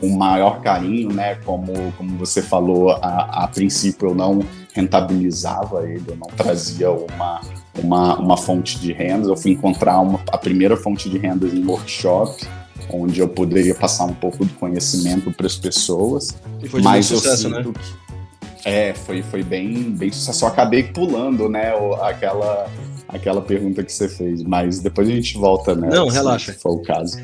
com 0.05 0.15
maior 0.15 0.61
carinho, 0.61 1.11
né? 1.11 1.35
Como, 1.43 1.91
como 1.97 2.17
você 2.17 2.41
falou, 2.41 2.91
a, 2.91 3.43
a 3.43 3.47
princípio 3.47 4.09
eu 4.09 4.15
não 4.15 4.45
rentabilizava 4.73 5.89
ele, 5.89 6.03
eu 6.07 6.15
não 6.15 6.27
trazia 6.27 6.91
uma, 6.91 7.41
uma, 7.81 8.19
uma 8.19 8.37
fonte 8.37 8.79
de 8.79 8.93
rendas. 8.93 9.27
Eu 9.27 9.35
fui 9.35 9.51
encontrar 9.51 9.99
uma, 9.99 10.19
a 10.31 10.37
primeira 10.37 10.77
fonte 10.77 11.09
de 11.09 11.17
rendas 11.17 11.53
em 11.53 11.65
workshop, 11.65 12.45
onde 12.89 13.19
eu 13.19 13.27
poderia 13.27 13.73
passar 13.73 14.05
um 14.05 14.13
pouco 14.13 14.45
de 14.45 14.53
conhecimento 14.53 15.31
para 15.31 15.47
as 15.47 15.55
pessoas. 15.55 16.35
E 16.61 16.69
foi 16.69 16.81
de 16.81 16.85
mas 16.85 17.07
sucesso, 17.07 17.49
né? 17.49 17.63
Que, 17.63 18.69
é, 18.69 18.93
foi, 18.93 19.23
foi 19.23 19.43
bem, 19.43 19.91
bem 19.91 20.11
sucesso. 20.11 20.45
Eu 20.45 20.49
acabei 20.49 20.83
pulando, 20.83 21.49
né? 21.49 21.71
Aquela 22.01 22.67
aquela 23.15 23.41
pergunta 23.41 23.83
que 23.83 23.91
você 23.91 24.07
fez, 24.07 24.43
mas 24.43 24.79
depois 24.79 25.07
a 25.07 25.11
gente 25.11 25.37
volta, 25.37 25.75
né? 25.75 25.89
Não, 25.89 26.07
relaxa. 26.07 26.53
Se 26.53 26.59
for 26.59 26.73
o 26.73 26.81
caso. 26.81 27.17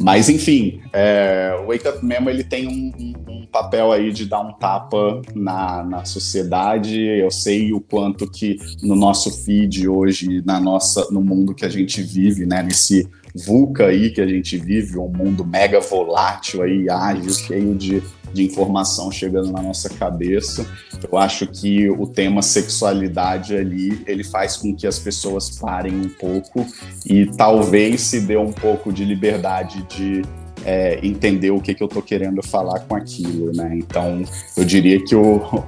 mas 0.00 0.28
enfim, 0.28 0.80
é, 0.92 1.56
o 1.62 1.68
Wake 1.68 1.88
Up 1.88 2.04
Memo 2.04 2.28
ele 2.28 2.44
tem 2.44 2.66
um, 2.66 2.92
um, 2.98 3.32
um, 3.32 3.46
papel 3.46 3.90
aí 3.92 4.12
de 4.12 4.26
dar 4.26 4.40
um 4.40 4.52
tapa 4.52 5.22
na, 5.34 5.82
na 5.82 6.04
sociedade. 6.04 7.00
Eu 7.00 7.30
sei 7.30 7.72
o 7.72 7.80
quanto 7.80 8.30
que 8.30 8.58
no 8.82 8.94
nosso 8.94 9.30
feed 9.44 9.88
hoje, 9.88 10.42
na 10.44 10.60
nossa, 10.60 11.10
no 11.10 11.20
mundo 11.20 11.54
que 11.54 11.64
a 11.64 11.68
gente 11.68 12.02
vive, 12.02 12.46
né? 12.46 12.62
Nesse 12.62 13.08
VUCA 13.34 13.86
aí 13.86 14.10
que 14.10 14.20
a 14.20 14.26
gente 14.26 14.56
vive, 14.56 14.98
um 14.98 15.08
mundo 15.08 15.44
mega 15.44 15.80
volátil 15.80 16.62
aí, 16.62 16.88
ágil, 16.88 17.32
cheio 17.32 17.74
de 17.74 18.02
de 18.32 18.44
informação 18.44 19.10
chegando 19.10 19.50
na 19.50 19.62
nossa 19.62 19.88
cabeça. 19.88 20.66
Eu 21.10 21.18
acho 21.18 21.46
que 21.46 21.88
o 21.90 22.06
tema 22.06 22.42
sexualidade 22.42 23.56
ali, 23.56 24.02
ele 24.06 24.24
faz 24.24 24.56
com 24.56 24.74
que 24.74 24.86
as 24.86 24.98
pessoas 24.98 25.50
parem 25.50 25.94
um 25.94 26.08
pouco 26.08 26.66
e 27.04 27.26
talvez 27.26 28.02
se 28.02 28.20
dê 28.20 28.36
um 28.36 28.52
pouco 28.52 28.92
de 28.92 29.04
liberdade 29.04 29.86
de 29.88 30.22
é, 30.64 31.04
entender 31.04 31.50
o 31.50 31.60
que, 31.60 31.74
que 31.74 31.82
eu 31.82 31.86
estou 31.86 32.02
querendo 32.02 32.42
falar 32.42 32.80
com 32.80 32.94
aquilo, 32.94 33.50
né? 33.52 33.70
Então, 33.74 34.22
eu 34.56 34.64
diria 34.64 35.02
que 35.02 35.14
o, 35.14 35.64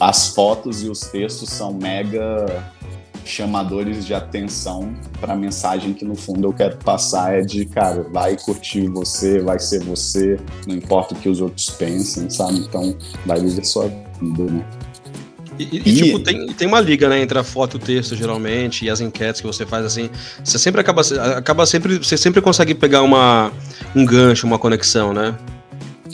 as 0.00 0.28
fotos 0.28 0.82
e 0.82 0.88
os 0.88 1.00
textos 1.00 1.50
são 1.50 1.74
mega 1.74 2.72
chamadores 3.24 4.04
de 4.04 4.14
atenção 4.14 4.94
para 5.20 5.32
a 5.32 5.36
mensagem 5.36 5.92
que 5.94 6.04
no 6.04 6.14
fundo 6.14 6.48
eu 6.48 6.52
quero 6.52 6.76
passar 6.78 7.34
é 7.34 7.40
de, 7.40 7.64
cara, 7.64 8.02
vai 8.12 8.36
curtir 8.36 8.88
você, 8.88 9.40
vai 9.40 9.58
ser 9.58 9.82
você, 9.82 10.38
não 10.66 10.74
importa 10.74 11.14
o 11.14 11.16
que 11.16 11.28
os 11.28 11.40
outros 11.40 11.70
pensem, 11.70 12.28
sabe? 12.30 12.58
Então, 12.58 12.96
vai 13.24 13.40
viver 13.40 13.64
sua 13.64 13.90
vida, 14.20 14.44
né? 14.44 14.64
E, 15.58 15.62
e, 15.62 15.76
e, 15.78 15.96
tipo, 15.96 16.18
tem, 16.18 16.46
tem 16.48 16.66
uma 16.66 16.80
liga, 16.80 17.08
né, 17.08 17.20
entre 17.20 17.38
a 17.38 17.44
foto 17.44 17.76
e 17.76 17.78
o 17.78 17.80
texto, 17.80 18.16
geralmente, 18.16 18.84
e 18.84 18.90
as 18.90 19.00
enquetes 19.00 19.40
que 19.40 19.46
você 19.46 19.64
faz, 19.64 19.86
assim, 19.86 20.10
você 20.42 20.58
sempre 20.58 20.80
acaba, 20.80 21.02
acaba 21.36 21.64
sempre, 21.64 21.98
você 21.98 22.16
sempre 22.16 22.40
consegue 22.40 22.74
pegar 22.74 23.02
uma, 23.02 23.52
um 23.94 24.04
gancho, 24.04 24.46
uma 24.46 24.58
conexão, 24.58 25.12
né? 25.12 25.34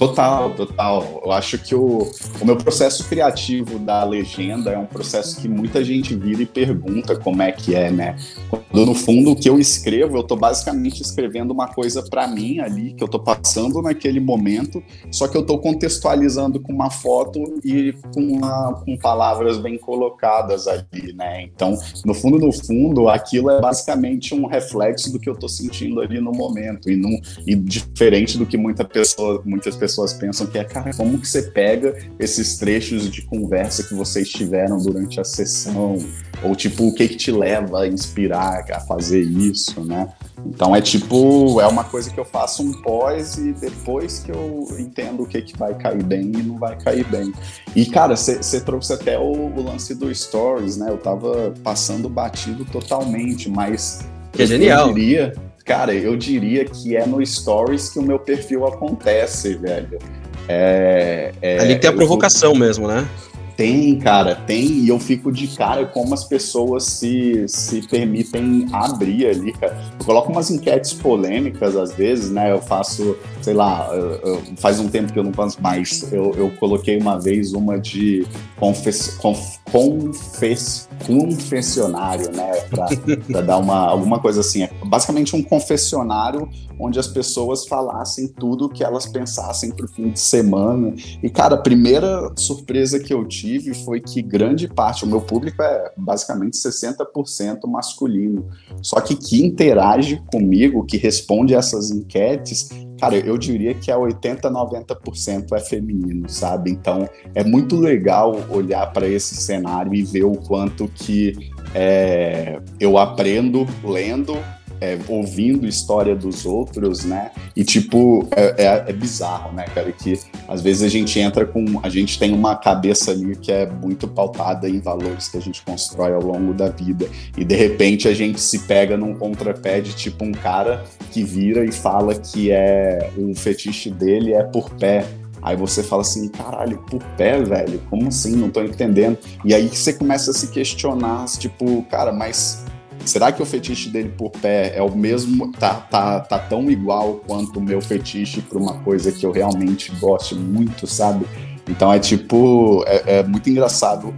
Total, 0.01 0.55
total. 0.55 1.21
Eu 1.23 1.31
acho 1.31 1.59
que 1.59 1.75
o, 1.75 2.11
o 2.41 2.47
meu 2.47 2.57
processo 2.57 3.07
criativo 3.07 3.79
da 3.79 4.03
legenda 4.03 4.71
é 4.71 4.79
um 4.79 4.87
processo 4.87 5.39
que 5.39 5.47
muita 5.47 5.85
gente 5.85 6.15
vira 6.15 6.41
e 6.41 6.47
pergunta 6.47 7.19
como 7.19 7.43
é 7.43 7.53
que 7.53 7.75
é, 7.75 7.91
né? 7.91 8.17
Quando 8.49 8.87
no 8.87 8.95
fundo 8.95 9.33
o 9.33 9.37
que 9.37 9.51
eu 9.51 9.59
escrevo, 9.59 10.17
eu 10.17 10.23
tô 10.23 10.37
basicamente 10.37 11.03
escrevendo 11.03 11.51
uma 11.51 11.69
coisa 11.69 12.03
para 12.03 12.27
mim 12.27 12.61
ali, 12.61 12.95
que 12.95 13.05
eu 13.05 13.09
tô 13.09 13.21
passando 13.21 13.83
naquele 13.83 14.21
momento, 14.21 14.83
só 15.13 15.29
que 15.29 15.37
eu 15.37 15.45
tô 15.45 15.59
contextualizando 15.59 16.59
com 16.61 16.73
uma 16.73 16.89
foto 16.89 17.61
e 17.63 17.93
com, 18.15 18.23
uma, 18.23 18.83
com 18.83 18.97
palavras 18.97 19.59
bem 19.59 19.77
colocadas 19.77 20.67
ali, 20.67 21.13
né? 21.13 21.43
Então, 21.43 21.79
no 22.07 22.15
fundo, 22.15 22.39
no 22.39 22.51
fundo, 22.51 23.07
aquilo 23.11 23.51
é 23.51 23.61
basicamente 23.61 24.35
um 24.35 24.47
reflexo 24.47 25.13
do 25.13 25.21
que 25.21 25.29
eu 25.29 25.37
tô 25.37 25.47
sentindo 25.47 26.01
ali 26.01 26.23
no 26.23 26.33
momento, 26.33 26.91
e, 26.91 26.97
não, 26.97 27.11
e 27.47 27.55
diferente 27.55 28.39
do 28.39 28.47
que 28.47 28.57
muita 28.57 28.83
pessoa, 28.83 29.43
muitas 29.45 29.77
pessoas 29.77 29.90
pessoas 29.91 30.13
pensam 30.13 30.47
que 30.47 30.57
é, 30.59 30.65
cara, 30.65 30.93
como 30.95 31.19
que 31.19 31.29
você 31.29 31.43
pega 31.43 31.97
esses 32.19 32.57
trechos 32.57 33.11
de 33.11 33.23
conversa 33.23 33.83
que 33.83 33.95
vocês 33.95 34.29
tiveram 34.29 34.79
durante 34.79 35.21
a 35.21 35.25
sessão? 35.25 35.99
Ou 36.43 36.55
tipo, 36.55 36.87
o 36.87 36.95
que 36.95 37.09
que 37.09 37.17
te 37.17 37.33
leva 37.33 37.83
a 37.83 37.89
inspirar 37.89 38.65
a 38.73 38.81
fazer 38.81 39.21
isso, 39.21 39.85
né? 39.85 40.09
Então 40.47 40.75
é 40.75 40.81
tipo, 40.81 41.61
é 41.61 41.67
uma 41.67 41.85
coisa 41.85 42.09
que 42.09 42.19
eu 42.19 42.25
faço 42.25 42.63
um 42.63 42.73
pós 42.81 43.37
e 43.37 43.53
depois 43.53 44.21
que 44.21 44.31
eu 44.31 44.67
entendo 44.79 45.25
o 45.25 45.27
que, 45.27 45.43
que 45.43 45.57
vai 45.59 45.75
cair 45.75 46.03
bem 46.03 46.33
e 46.35 46.43
não 46.43 46.59
vai 46.59 46.79
cair 46.79 47.05
bem. 47.07 47.33
E, 47.75 47.85
cara, 47.85 48.17
você 48.17 48.61
trouxe 48.61 48.93
até 48.93 49.19
o, 49.19 49.23
o, 49.23 49.63
lance 49.63 49.95
do 49.95 50.15
Stories, 50.15 50.77
né? 50.77 50.89
Eu 50.89 50.97
tava 50.97 51.53
passando 51.63 52.09
batido 52.09 52.65
totalmente, 52.65 53.51
mas. 53.51 54.01
Que 54.33 54.43
é 54.43 54.47
genial. 54.47 54.89
Eu 54.89 54.95
diria, 54.95 55.35
cara, 55.71 55.95
eu 55.95 56.17
diria 56.17 56.65
que 56.65 56.97
é 56.97 57.07
no 57.07 57.25
Stories 57.25 57.91
que 57.91 58.01
o 58.01 58.03
meu 58.03 58.19
perfil 58.19 58.67
acontece, 58.67 59.55
velho. 59.55 60.01
É, 60.49 61.33
é, 61.41 61.61
Ali 61.61 61.79
tem 61.79 61.89
a 61.89 61.93
provocação 61.93 62.57
mesmo, 62.57 62.89
né? 62.89 63.09
Tem, 63.57 63.97
cara, 64.01 64.35
tem, 64.35 64.65
e 64.65 64.89
eu 64.89 64.99
fico 64.99 65.31
de 65.31 65.47
cara 65.47 65.87
como 65.87 66.13
as 66.13 66.25
pessoas 66.25 66.83
se, 66.85 67.47
se 67.47 67.83
permitem 67.83 68.67
abrir 68.73 69.29
ali, 69.29 69.53
cara. 69.53 69.79
Eu 70.01 70.05
coloco 70.05 70.33
umas 70.33 70.51
enquetes 70.51 70.93
polêmicas 70.93 71.77
às 71.77 71.93
vezes, 71.93 72.33
né? 72.33 72.51
Eu 72.51 72.61
faço, 72.61 73.17
sei 73.43 73.55
lá, 73.55 73.89
eu, 73.93 74.11
eu, 74.23 74.43
faz 74.57 74.79
um 74.81 74.89
tempo 74.89 75.13
que 75.13 75.19
eu 75.19 75.25
não 75.25 75.33
faço 75.33 75.61
mais. 75.63 76.13
Eu, 76.13 76.33
eu 76.37 76.51
coloquei 76.59 76.99
uma 76.99 77.19
vez 77.19 77.53
uma 77.53 77.79
de 77.79 78.27
confess, 78.59 79.17
conf, 79.19 79.59
confess, 79.71 80.89
confessionário, 81.07 82.31
né? 82.33 82.61
Pra, 82.69 82.87
pra 83.31 83.41
dar 83.41 83.59
uma, 83.59 83.87
alguma 83.87 84.21
coisa 84.21 84.41
assim. 84.41 84.63
É 84.63 84.71
basicamente 84.85 85.35
um 85.35 85.43
confessionário 85.43 86.49
onde 86.81 86.99
as 86.99 87.07
pessoas 87.07 87.67
falassem 87.67 88.27
tudo 88.27 88.65
o 88.65 88.69
que 88.69 88.83
elas 88.83 89.07
pensassem 89.07 89.71
pro 89.71 89.87
fim 89.87 90.11
de 90.11 90.19
semana. 90.19 90.95
E, 91.23 91.29
cara, 91.29 91.55
a 91.55 91.59
primeira 91.59 92.33
surpresa 92.37 92.99
que 92.99 93.13
eu 93.13 93.27
tive 93.29 93.75
foi 93.75 94.01
que 94.01 94.23
grande 94.23 94.67
parte, 94.67 95.05
o 95.05 95.09
meu 95.09 95.21
público 95.21 95.63
é 95.63 95.93
basicamente 95.97 96.57
60% 96.57 97.67
masculino. 97.67 98.49
Só 98.83 99.01
que 99.01 99.15
que 99.15 99.45
interage 99.45 100.23
comigo, 100.33 100.87
que 100.87 100.97
responde 100.97 101.55
essas 101.55 101.91
enquetes, 101.91 102.71
cara, 103.01 103.17
eu 103.17 103.39
diria 103.39 103.75
que 103.75 103.91
é 103.91 103.97
80, 103.97 104.51
90% 104.51 105.53
é 105.53 105.61
feminino, 105.61 106.29
sabe? 106.29 106.71
Então 106.71 107.09
é 107.35 107.43
muito 107.43 107.77
legal 107.77 108.37
olhar 108.51 108.93
para 108.93 109.09
esse 109.09 109.35
cenário 109.37 109.95
e 109.95 110.03
ver 110.03 110.25
o 110.25 110.37
quanto 110.37 110.87
que 110.87 111.51
é, 111.75 112.61
eu 112.79 112.99
aprendo 112.99 113.67
lendo 113.83 114.37
é, 114.81 114.99
ouvindo 115.09 115.67
história 115.67 116.17
dos 116.17 116.47
outros, 116.47 117.05
né? 117.05 117.31
E 117.55 117.63
tipo, 117.65 118.27
é, 118.35 118.65
é, 118.65 118.85
é, 118.89 118.93
bizarro, 118.93 119.53
né, 119.53 119.65
cara? 119.75 119.93
Que 119.93 120.19
às 120.49 120.63
vezes 120.63 120.83
a 120.83 120.89
gente 120.89 121.19
entra 121.19 121.45
com. 121.45 121.81
A 121.83 121.89
gente 121.89 122.19
tem 122.19 122.33
uma 122.33 122.57
cabeça 122.57 123.11
ali 123.11 123.37
que 123.37 123.53
é 123.53 123.67
muito 123.67 124.09
pautada 124.09 124.69
em 124.69 124.81
valores 124.81 125.29
que 125.29 125.37
a 125.37 125.41
gente 125.41 125.63
constrói 125.63 126.13
ao 126.13 126.23
longo 126.23 126.55
da 126.55 126.69
vida. 126.69 127.07
E 127.37 127.45
de 127.45 127.55
repente 127.55 128.09
a 128.09 128.15
gente 128.15 128.41
se 128.41 128.61
pega 128.61 128.97
num 128.97 129.15
contrapé 129.15 129.81
de 129.81 129.95
tipo 129.95 130.25
um 130.25 130.33
cara 130.33 130.85
que 131.11 131.23
vira 131.23 131.65
e 131.65 131.73
fala 131.73 132.15
que 132.15 132.51
é 132.51 133.11
o 133.17 133.35
fetiche 133.35 133.91
dele 133.91 134.33
é 134.33 134.43
por 134.43 134.71
pé. 134.71 135.07
Aí 135.43 135.57
você 135.57 135.83
fala 135.83 136.03
assim, 136.03 136.29
caralho, 136.29 136.79
por 136.91 137.03
pé, 137.17 137.41
velho? 137.43 137.81
Como 137.89 138.09
assim? 138.09 138.37
Não 138.37 138.51
tô 138.51 138.63
entendendo. 138.63 139.17
E 139.43 139.55
aí 139.55 139.69
você 139.69 139.93
começa 139.93 140.33
a 140.33 140.35
se 140.35 140.49
questionar, 140.49 141.25
tipo, 141.39 141.83
cara, 141.85 142.13
mas 142.13 142.63
Será 143.05 143.33
que 143.33 143.43
o 143.43 143.47
fetiche 143.47 143.89
dele 143.89 144.11
por 144.17 144.31
pé 144.31 144.73
é 144.77 144.83
o 144.83 144.95
mesmo, 144.95 145.51
tá, 145.53 145.75
tá, 145.75 146.21
tá 146.21 146.39
tão 146.39 146.71
igual 146.71 147.15
quanto 147.27 147.59
o 147.59 147.63
meu 147.63 147.81
fetiche 147.81 148.41
para 148.43 148.59
uma 148.59 148.75
coisa 148.81 149.11
que 149.11 149.25
eu 149.25 149.33
realmente 149.33 149.91
gosto 149.97 150.37
muito, 150.37 150.87
sabe? 150.87 151.27
Então 151.71 151.93
é 151.93 151.99
tipo, 151.99 152.85
é, 152.87 153.19
é 153.19 153.23
muito 153.23 153.49
engraçado 153.49 154.13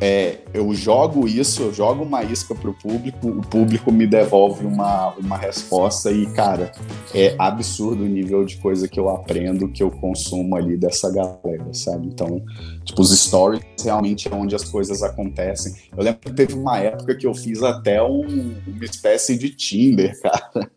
é, 0.00 0.38
eu 0.52 0.72
jogo 0.74 1.26
isso, 1.26 1.62
eu 1.62 1.72
jogo 1.72 2.02
uma 2.02 2.22
isca 2.22 2.54
pro 2.54 2.74
público, 2.74 3.28
o 3.28 3.40
público 3.40 3.90
me 3.90 4.06
devolve 4.06 4.66
uma, 4.66 5.14
uma 5.14 5.36
resposta 5.36 6.10
e, 6.10 6.26
cara, 6.32 6.72
é 7.14 7.34
absurdo 7.38 8.04
o 8.04 8.08
nível 8.08 8.44
de 8.44 8.56
coisa 8.56 8.86
que 8.86 9.00
eu 9.00 9.08
aprendo, 9.08 9.68
que 9.68 9.82
eu 9.82 9.90
consumo 9.90 10.56
ali 10.56 10.76
dessa 10.76 11.10
galera, 11.10 11.72
sabe? 11.72 12.08
Então, 12.08 12.42
tipo, 12.84 13.00
os 13.00 13.18
stories 13.18 13.62
realmente 13.82 14.28
é 14.28 14.34
onde 14.34 14.54
as 14.54 14.64
coisas 14.64 15.02
acontecem. 15.02 15.74
Eu 15.96 16.04
lembro 16.04 16.20
que 16.20 16.32
teve 16.32 16.54
uma 16.54 16.78
época 16.78 17.14
que 17.14 17.26
eu 17.26 17.34
fiz 17.34 17.62
até 17.62 18.02
um, 18.02 18.54
uma 18.66 18.84
espécie 18.84 19.38
de 19.38 19.50
Tinder, 19.50 20.12
cara, 20.20 20.70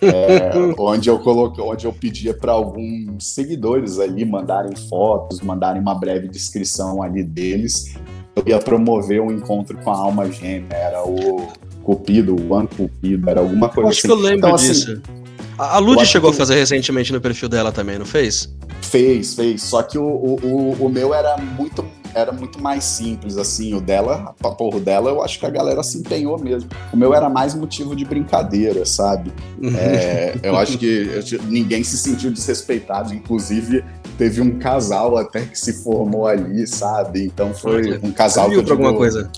é, 0.00 0.50
onde 0.78 1.08
eu 1.08 1.18
coloquei, 1.18 1.62
onde 1.62 1.86
eu 1.86 1.92
pedia 1.92 2.34
para 2.34 2.52
alguns 2.52 3.26
seguidores 3.26 3.98
ali 3.98 4.24
mandarem 4.24 4.74
fotos, 4.88 5.40
mandarem 5.40 5.80
uma 5.80 5.94
breve 5.94 6.28
descrição 6.28 7.02
ali 7.02 7.22
deles 7.22 7.94
eu 8.34 8.42
ia 8.46 8.58
promover 8.58 9.20
um 9.20 9.30
encontro 9.30 9.76
com 9.78 9.90
a 9.90 9.96
alma 9.96 10.30
gêmea, 10.30 10.74
era 10.74 11.02
o 11.04 11.48
Cupido, 11.82 12.34
o 12.34 12.52
One 12.52 12.68
Cupido, 12.68 13.28
era 13.28 13.40
alguma 13.40 13.68
coisa 13.68 13.90
Acho 13.90 13.98
assim. 13.98 14.08
Acho 14.08 14.16
que 14.16 14.26
eu 14.26 14.30
lembro 14.30 14.38
então, 14.38 14.54
assim, 14.54 14.72
disso. 14.72 14.92
Assim, 14.92 15.22
a 15.58 15.78
Lud 15.78 16.04
chegou 16.06 16.30
que... 16.30 16.36
a 16.36 16.38
fazer 16.38 16.54
recentemente 16.54 17.12
no 17.12 17.20
perfil 17.20 17.48
dela 17.48 17.70
também, 17.70 17.98
não 17.98 18.06
fez? 18.06 18.52
Fez, 18.82 19.34
fez. 19.34 19.62
Só 19.62 19.82
que 19.82 19.98
o, 19.98 20.04
o, 20.04 20.76
o 20.80 20.88
meu 20.88 21.14
era 21.14 21.36
muito 21.36 21.84
era 22.14 22.32
muito 22.32 22.60
mais 22.60 22.84
simples, 22.84 23.36
assim. 23.36 23.74
O 23.74 23.80
dela, 23.80 24.34
porra, 24.40 24.76
o 24.76 24.80
dela 24.80 25.10
eu 25.10 25.22
acho 25.22 25.38
que 25.38 25.46
a 25.46 25.50
galera 25.50 25.82
se 25.82 25.98
empenhou 25.98 26.38
mesmo. 26.38 26.68
O 26.92 26.96
meu 26.96 27.14
era 27.14 27.28
mais 27.28 27.54
motivo 27.54 27.96
de 27.96 28.04
brincadeira, 28.04 28.84
sabe? 28.84 29.32
Uhum. 29.60 29.74
É, 29.76 30.34
eu 30.42 30.56
acho 30.56 30.78
que 30.78 31.08
ninguém 31.44 31.82
se 31.82 31.96
sentiu 31.96 32.30
desrespeitado. 32.30 33.14
Inclusive, 33.14 33.84
teve 34.18 34.40
um 34.40 34.58
casal 34.58 35.16
até 35.16 35.42
que 35.42 35.58
se 35.58 35.82
formou 35.82 36.26
ali, 36.26 36.66
sabe? 36.66 37.24
Então 37.24 37.54
foi 37.54 37.98
um 38.02 38.12
casal. 38.12 38.48
Você 38.48 38.54
viu 38.56 38.64
pra 38.64 38.74
alguma 38.74 38.94
coisa? 38.94 39.30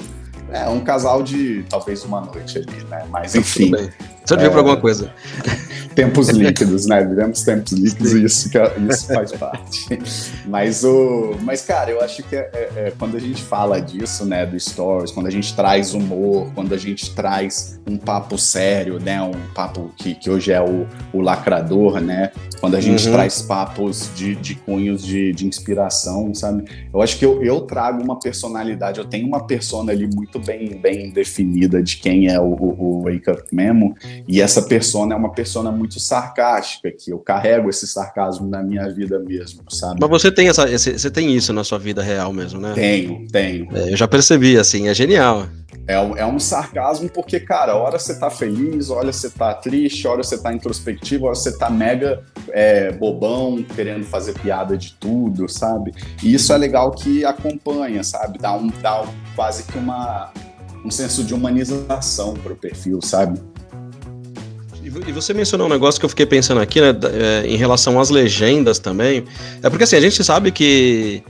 É, 0.51 0.69
um 0.69 0.81
casal 0.81 1.23
de 1.23 1.65
talvez 1.69 2.05
uma 2.05 2.21
noite 2.21 2.59
ali, 2.59 2.85
né? 2.89 3.05
Mas 3.11 3.35
enfim. 3.35 3.73
Você 4.25 4.37
viu 4.37 4.47
é... 4.47 4.51
pra 4.51 4.59
alguma 4.59 4.77
coisa? 4.77 5.13
Tempos 5.95 6.29
líquidos, 6.31 6.87
né? 6.87 7.05
Vivemos 7.05 7.43
tempos 7.43 7.73
líquidos 7.73 8.13
e 8.13 8.25
isso, 8.25 8.51
isso 8.89 9.07
faz 9.07 9.33
parte. 9.39 9.99
Mas, 10.47 10.85
o, 10.85 11.37
mas, 11.43 11.63
cara, 11.63 11.91
eu 11.91 12.01
acho 12.01 12.23
que 12.23 12.37
é, 12.37 12.51
é, 12.53 12.73
é, 12.77 12.93
quando 12.99 13.17
a 13.17 13.21
gente 13.21 13.43
fala 13.43 13.81
disso, 13.81 14.25
né, 14.25 14.45
do 14.47 14.59
stories, 14.59 15.11
quando 15.11 15.27
a 15.27 15.31
gente 15.31 15.55
traz 15.55 15.95
humor, 15.95 16.51
quando 16.55 16.73
a 16.73 16.77
gente 16.77 17.15
traz 17.15 17.81
um 17.87 17.97
papo 17.97 18.39
sério, 18.39 18.99
né, 18.99 19.23
um 19.23 19.33
papo 19.55 19.91
que, 19.97 20.15
que 20.15 20.31
hoje 20.31 20.53
é 20.53 20.61
o, 20.61 20.87
o 21.13 21.21
lacrador, 21.21 22.01
né, 22.01 22.31
quando 22.61 22.77
a 22.77 22.81
gente 22.81 23.07
uhum. 23.07 23.13
traz 23.13 23.43
papos 23.43 24.11
de, 24.15 24.35
de 24.35 24.55
cunhos 24.55 25.05
de, 25.05 25.33
de 25.33 25.47
inspiração, 25.47 26.35
sabe? 26.35 26.65
Eu 26.93 27.03
acho 27.03 27.19
que 27.19 27.25
eu, 27.25 27.43
eu 27.43 27.61
trago 27.61 28.03
uma 28.03 28.19
personalidade, 28.19 28.99
eu 28.99 29.05
tenho 29.05 29.27
uma 29.27 29.47
persona 29.47 29.93
ali 29.93 30.07
muito 30.07 30.39
bem, 30.39 30.81
bem 30.81 31.11
definida 31.11 31.83
de 31.83 31.99
quem 31.99 32.29
é 32.29 32.41
o, 32.41 32.55
o, 32.55 33.01
o 33.01 33.03
Wake 33.03 33.31
Up 33.31 33.43
Memo, 33.53 33.95
e 34.27 34.41
essa 34.41 34.63
persona 34.63 35.15
é 35.15 35.17
uma 35.19 35.33
persona 35.33 35.71
muito 35.71 35.84
muito 35.85 36.01
sarcástica, 36.01 36.91
que 36.91 37.11
eu 37.11 37.19
carrego 37.19 37.69
esse 37.69 37.87
sarcasmo 37.87 38.49
na 38.49 38.63
minha 38.63 38.89
vida 38.91 39.19
mesmo, 39.19 39.63
sabe? 39.71 39.99
Mas 40.01 40.11
você 40.11 40.33
tem, 40.33 40.49
essa, 40.49 40.67
você 40.67 41.11
tem 41.11 41.35
isso 41.37 41.53
na 41.53 41.63
sua 41.63 41.79
vida 41.79 42.03
real 42.03 42.33
mesmo, 42.33 42.59
né? 42.59 42.73
Tenho, 42.75 43.27
tenho. 43.31 43.69
É, 43.77 43.93
eu 43.93 43.97
já 43.97 44.09
percebi, 44.09 44.57
assim, 44.57 44.89
é 44.89 44.95
genial. 44.95 45.47
É, 45.87 45.95
é 45.95 46.27
um 46.27 46.39
sarcasmo 46.39 47.11
porque, 47.11 47.39
cara, 47.39 47.77
hora 47.77 47.99
você 47.99 48.19
tá 48.19 48.31
feliz, 48.31 48.89
hora 48.89 49.13
você 49.13 49.29
tá 49.29 49.53
triste, 49.53 50.09
hora 50.09 50.23
você 50.23 50.39
tá 50.39 50.55
introspectivo, 50.55 51.27
hora 51.27 51.35
você 51.35 51.57
tá 51.57 51.69
mega 51.69 52.23
é, 52.51 52.91
bobão, 52.93 53.63
querendo 53.63 54.05
fazer 54.05 54.33
piada 54.33 54.79
de 54.79 54.95
tudo, 54.95 55.47
sabe? 55.47 55.93
E 56.23 56.33
isso 56.33 56.51
é 56.51 56.57
legal 56.57 56.91
que 56.93 57.27
acompanha, 57.27 58.03
sabe? 58.03 58.39
Dá, 58.39 58.55
um, 58.55 58.69
dá 58.81 59.07
quase 59.37 59.65
que 59.65 59.77
uma, 59.77 60.33
um 60.83 60.91
senso 60.91 61.23
de 61.23 61.35
humanização 61.35 62.33
pro 62.33 62.57
perfil, 62.57 63.01
sabe? 63.03 63.39
E 65.07 65.13
você 65.13 65.35
mencionou 65.35 65.67
um 65.67 65.71
negócio 65.71 65.99
que 65.99 66.05
eu 66.05 66.11
fiquei 66.11 66.27
pensando 66.27 66.61
aqui, 66.61 66.81
né, 66.81 66.89
é, 67.13 67.47
em 67.47 67.57
relação 67.57 67.99
às 68.01 68.11
legendas 68.11 68.79
também. 68.79 69.25
É 69.63 69.69
porque 69.69 69.85
assim, 69.85 69.97
a 69.97 70.01
gente 70.01 70.23
sabe 70.23 70.51
que 70.53 71.23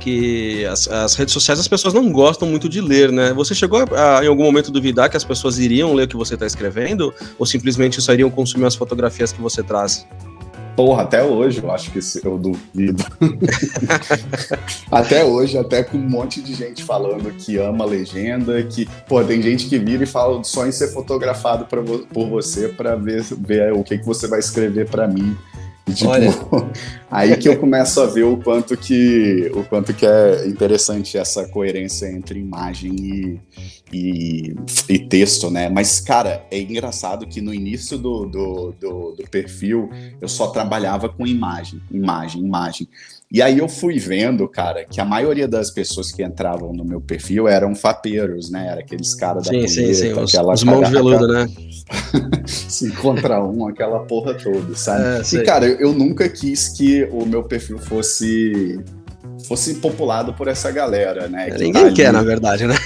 que 0.00 0.66
as, 0.66 0.88
as, 0.88 1.14
redes 1.14 1.32
sociais 1.32 1.60
as 1.60 1.68
pessoas 1.68 1.94
não 1.94 2.10
gostam 2.10 2.48
muito 2.48 2.68
de 2.68 2.80
ler, 2.80 3.12
né? 3.12 3.32
Você 3.34 3.54
chegou 3.54 3.84
a, 3.94 4.18
a 4.18 4.24
em 4.24 4.26
algum 4.26 4.42
momento 4.42 4.72
duvidar 4.72 5.08
que 5.08 5.16
as 5.16 5.22
pessoas 5.22 5.60
iriam 5.60 5.94
ler 5.94 6.04
o 6.04 6.08
que 6.08 6.16
você 6.16 6.34
está 6.34 6.44
escrevendo 6.44 7.14
ou 7.38 7.46
simplesmente 7.46 8.02
só 8.02 8.12
iriam 8.12 8.28
consumir 8.28 8.66
as 8.66 8.74
fotografias 8.74 9.30
que 9.30 9.40
você 9.40 9.62
traz? 9.62 10.04
Porra, 10.76 11.02
até 11.02 11.22
hoje 11.22 11.62
eu 11.62 11.70
acho 11.70 11.90
que 11.90 12.00
eu 12.24 12.38
duvido. 12.38 13.04
até 14.90 15.24
hoje, 15.24 15.58
até 15.58 15.82
com 15.82 15.98
um 15.98 16.08
monte 16.08 16.40
de 16.40 16.54
gente 16.54 16.82
falando 16.82 17.30
que 17.32 17.58
ama 17.58 17.84
a 17.84 17.88
legenda, 17.88 18.62
que, 18.62 18.88
pô, 19.06 19.22
tem 19.22 19.42
gente 19.42 19.66
que 19.68 19.78
vira 19.78 20.04
e 20.04 20.06
fala 20.06 20.42
só 20.44 20.66
em 20.66 20.72
ser 20.72 20.88
fotografado 20.88 21.66
pra, 21.66 21.82
por 21.82 22.28
você 22.28 22.68
para 22.68 22.96
ver, 22.96 23.22
ver 23.22 23.72
o 23.72 23.84
que, 23.84 23.98
que 23.98 24.06
você 24.06 24.26
vai 24.26 24.38
escrever 24.38 24.88
para 24.88 25.06
mim. 25.06 25.36
E, 25.86 25.94
tipo, 25.94 26.10
aí 27.10 27.36
que 27.36 27.48
eu 27.48 27.58
começo 27.58 28.00
a 28.00 28.06
ver 28.06 28.24
o 28.24 28.36
quanto 28.36 28.76
que 28.76 29.50
o 29.54 29.64
quanto 29.64 29.92
que 29.92 30.06
é 30.06 30.46
interessante 30.46 31.18
essa 31.18 31.46
coerência 31.48 32.06
entre 32.06 32.38
imagem 32.38 32.94
e, 32.94 33.40
e, 33.92 34.56
e 34.88 34.98
texto, 34.98 35.50
né? 35.50 35.68
Mas, 35.68 36.00
cara, 36.00 36.46
é 36.50 36.60
engraçado 36.60 37.26
que 37.26 37.40
no 37.40 37.52
início 37.52 37.98
do, 37.98 38.26
do, 38.26 38.74
do, 38.80 39.12
do 39.12 39.24
perfil 39.30 39.90
eu 40.20 40.28
só 40.28 40.48
trabalhava 40.48 41.08
com 41.08 41.26
imagem, 41.26 41.80
imagem, 41.90 42.42
imagem. 42.42 42.88
E 43.32 43.40
aí 43.40 43.58
eu 43.58 43.66
fui 43.66 43.98
vendo, 43.98 44.46
cara, 44.46 44.84
que 44.84 45.00
a 45.00 45.06
maioria 45.06 45.48
das 45.48 45.70
pessoas 45.70 46.12
que 46.12 46.22
entravam 46.22 46.70
no 46.74 46.84
meu 46.84 47.00
perfil 47.00 47.48
eram 47.48 47.74
fapeiros, 47.74 48.50
né? 48.50 48.68
Era 48.70 48.80
aqueles 48.80 49.14
caras 49.14 49.44
da 49.44 49.50
sim, 49.50 49.66
sim, 49.66 49.94
sim. 49.94 50.12
Os, 50.12 50.34
os 50.34 50.64
mãos 50.64 50.86
de 50.86 50.92
veludo, 50.92 51.26
né? 51.26 51.48
se 52.46 52.88
encontrar 52.88 53.42
um, 53.42 53.66
aquela 53.66 54.00
porra 54.00 54.34
toda, 54.34 54.74
sabe? 54.74 55.02
É, 55.02 55.40
e, 55.40 55.44
cara, 55.44 55.66
eu, 55.66 55.78
eu 55.78 55.92
nunca 55.94 56.28
quis 56.28 56.68
que 56.68 57.04
o 57.10 57.24
meu 57.24 57.42
perfil 57.42 57.78
fosse 57.78 58.78
fosse 59.46 59.76
populado 59.76 60.34
por 60.34 60.46
essa 60.46 60.70
galera, 60.70 61.26
né? 61.26 61.50
Que 61.50 61.64
Ninguém 61.64 61.84
tá 61.84 61.92
quer, 61.92 62.12
na 62.12 62.22
verdade, 62.22 62.66
né? 62.66 62.76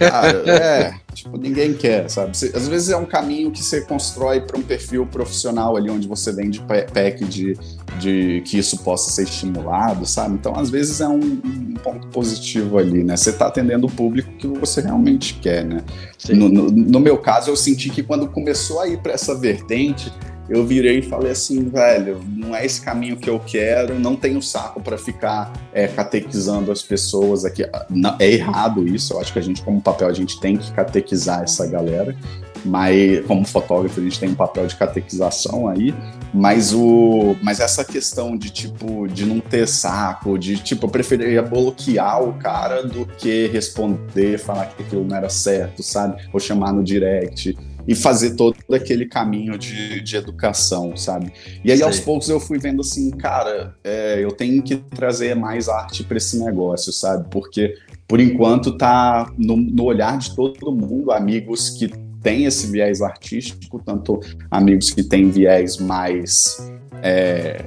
Cara, 0.00 0.42
é, 0.50 0.94
tipo, 1.12 1.36
ninguém 1.36 1.74
quer, 1.74 2.08
sabe? 2.08 2.34
Você, 2.34 2.50
às 2.54 2.66
vezes 2.66 2.88
é 2.88 2.96
um 2.96 3.04
caminho 3.04 3.50
que 3.50 3.62
você 3.62 3.82
constrói 3.82 4.40
para 4.40 4.58
um 4.58 4.62
perfil 4.62 5.06
profissional 5.06 5.76
ali, 5.76 5.90
onde 5.90 6.08
você 6.08 6.32
vende 6.32 6.60
pack 6.60 7.22
de, 7.26 7.58
de 7.98 8.42
que 8.46 8.58
isso 8.58 8.82
possa 8.82 9.10
ser 9.10 9.24
estimulado, 9.24 10.06
sabe? 10.06 10.34
Então, 10.34 10.56
às 10.56 10.70
vezes 10.70 11.02
é 11.02 11.08
um, 11.08 11.20
um 11.20 11.74
ponto 11.82 12.06
positivo 12.08 12.78
ali, 12.78 13.04
né? 13.04 13.14
Você 13.14 13.28
está 13.28 13.48
atendendo 13.48 13.86
o 13.86 13.90
público 13.90 14.32
que 14.38 14.48
você 14.48 14.80
realmente 14.80 15.34
quer, 15.34 15.66
né? 15.66 15.84
No, 16.30 16.48
no, 16.48 16.70
no 16.70 17.00
meu 17.00 17.18
caso, 17.18 17.50
eu 17.50 17.56
senti 17.56 17.90
que 17.90 18.02
quando 18.02 18.26
começou 18.26 18.80
a 18.80 18.88
ir 18.88 18.98
para 19.02 19.12
essa 19.12 19.34
vertente, 19.34 20.10
eu 20.50 20.66
virei 20.66 20.98
e 20.98 21.02
falei 21.02 21.30
assim, 21.30 21.68
velho, 21.68 22.20
não 22.28 22.54
é 22.54 22.66
esse 22.66 22.80
caminho 22.80 23.16
que 23.16 23.30
eu 23.30 23.38
quero, 23.38 23.98
não 23.98 24.16
tenho 24.16 24.42
saco 24.42 24.80
para 24.80 24.98
ficar 24.98 25.52
é, 25.72 25.86
catequizando 25.86 26.72
as 26.72 26.82
pessoas 26.82 27.44
aqui. 27.44 27.64
Não, 27.88 28.16
é 28.18 28.28
errado 28.28 28.86
isso, 28.86 29.14
eu 29.14 29.20
acho 29.20 29.32
que 29.32 29.38
a 29.38 29.42
gente, 29.42 29.62
como 29.62 29.80
papel, 29.80 30.08
a 30.08 30.12
gente 30.12 30.40
tem 30.40 30.56
que 30.56 30.72
catequizar 30.72 31.42
essa 31.44 31.64
galera, 31.68 32.16
mas 32.64 33.24
como 33.26 33.46
fotógrafo 33.46 34.00
a 34.00 34.02
gente 34.02 34.18
tem 34.18 34.28
um 34.28 34.34
papel 34.34 34.66
de 34.66 34.76
catequização 34.76 35.68
aí, 35.68 35.94
mas 36.32 36.74
o 36.74 37.36
mas 37.42 37.60
essa 37.60 37.84
questão 37.84 38.36
de 38.36 38.50
tipo 38.50 39.08
de 39.08 39.24
não 39.24 39.40
ter 39.40 39.66
saco, 39.66 40.38
de 40.38 40.56
tipo 40.58 40.86
eu 40.86 40.90
preferia 40.90 41.42
bloquear 41.42 42.22
o 42.22 42.34
cara 42.34 42.82
do 42.82 43.06
que 43.06 43.46
responder, 43.46 44.38
falar 44.38 44.66
que 44.66 44.82
aquilo 44.82 45.04
não 45.04 45.16
era 45.16 45.28
certo, 45.28 45.82
sabe? 45.82 46.22
Ou 46.32 46.40
chamar 46.40 46.72
no 46.72 46.82
direct 46.82 47.56
e 47.86 47.94
fazer 47.94 48.34
todo 48.34 48.56
aquele 48.72 49.06
caminho 49.06 49.58
de, 49.58 50.00
de 50.00 50.16
educação, 50.16 50.96
sabe? 50.96 51.32
E 51.64 51.72
aí, 51.72 51.82
aos 51.82 52.00
poucos, 52.00 52.28
eu 52.28 52.40
fui 52.40 52.58
vendo 52.58 52.80
assim, 52.80 53.10
cara, 53.10 53.74
é, 53.82 54.22
eu 54.22 54.32
tenho 54.32 54.62
que 54.62 54.76
trazer 54.76 55.34
mais 55.34 55.68
arte 55.68 56.04
para 56.04 56.16
esse 56.16 56.38
negócio, 56.42 56.92
sabe? 56.92 57.26
Porque, 57.30 57.74
por 58.06 58.20
enquanto, 58.20 58.76
tá 58.76 59.32
no, 59.38 59.56
no 59.56 59.84
olhar 59.84 60.18
de 60.18 60.34
todo 60.34 60.72
mundo, 60.72 61.10
amigos 61.10 61.70
que 61.70 61.88
têm 62.22 62.44
esse 62.44 62.66
viés 62.70 63.00
artístico, 63.02 63.80
tanto 63.84 64.20
amigos 64.50 64.90
que 64.90 65.02
têm 65.02 65.30
viés 65.30 65.78
mais. 65.78 66.70
É, 67.02 67.64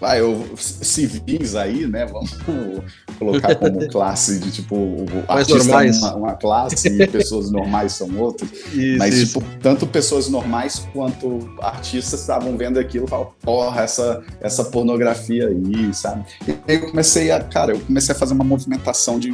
vai, 0.00 0.20
eu, 0.20 0.46
civis 0.56 1.54
aí, 1.54 1.86
né? 1.86 2.06
Vamos 2.06 2.32
colocar 3.18 3.54
como 3.56 3.86
classe 3.88 4.38
de 4.38 4.50
tipo, 4.50 5.04
Mais 5.28 5.48
normais. 5.48 5.96
É 5.96 6.06
uma, 6.06 6.16
uma, 6.16 6.34
classe 6.34 6.88
e 6.88 7.06
pessoas 7.06 7.50
normais 7.50 7.92
são 7.92 8.16
outras. 8.18 8.50
Isso, 8.72 8.98
Mas, 8.98 9.14
isso. 9.14 9.40
tipo, 9.40 9.58
tanto 9.60 9.86
pessoas 9.86 10.28
normais 10.28 10.86
quanto 10.92 11.48
artistas 11.60 12.20
estavam 12.20 12.56
vendo 12.56 12.78
aquilo 12.78 13.06
e 13.06 13.08
falavam, 13.08 13.32
porra, 13.40 13.82
essa, 13.82 14.22
essa 14.40 14.64
pornografia 14.64 15.48
aí, 15.48 15.94
sabe? 15.94 16.24
E 16.46 16.52
aí 16.52 16.76
eu 16.76 16.90
comecei 16.90 17.30
a, 17.30 17.40
cara, 17.42 17.72
eu 17.72 17.80
comecei 17.80 18.14
a 18.14 18.18
fazer 18.18 18.34
uma 18.34 18.44
movimentação 18.44 19.18
de, 19.18 19.32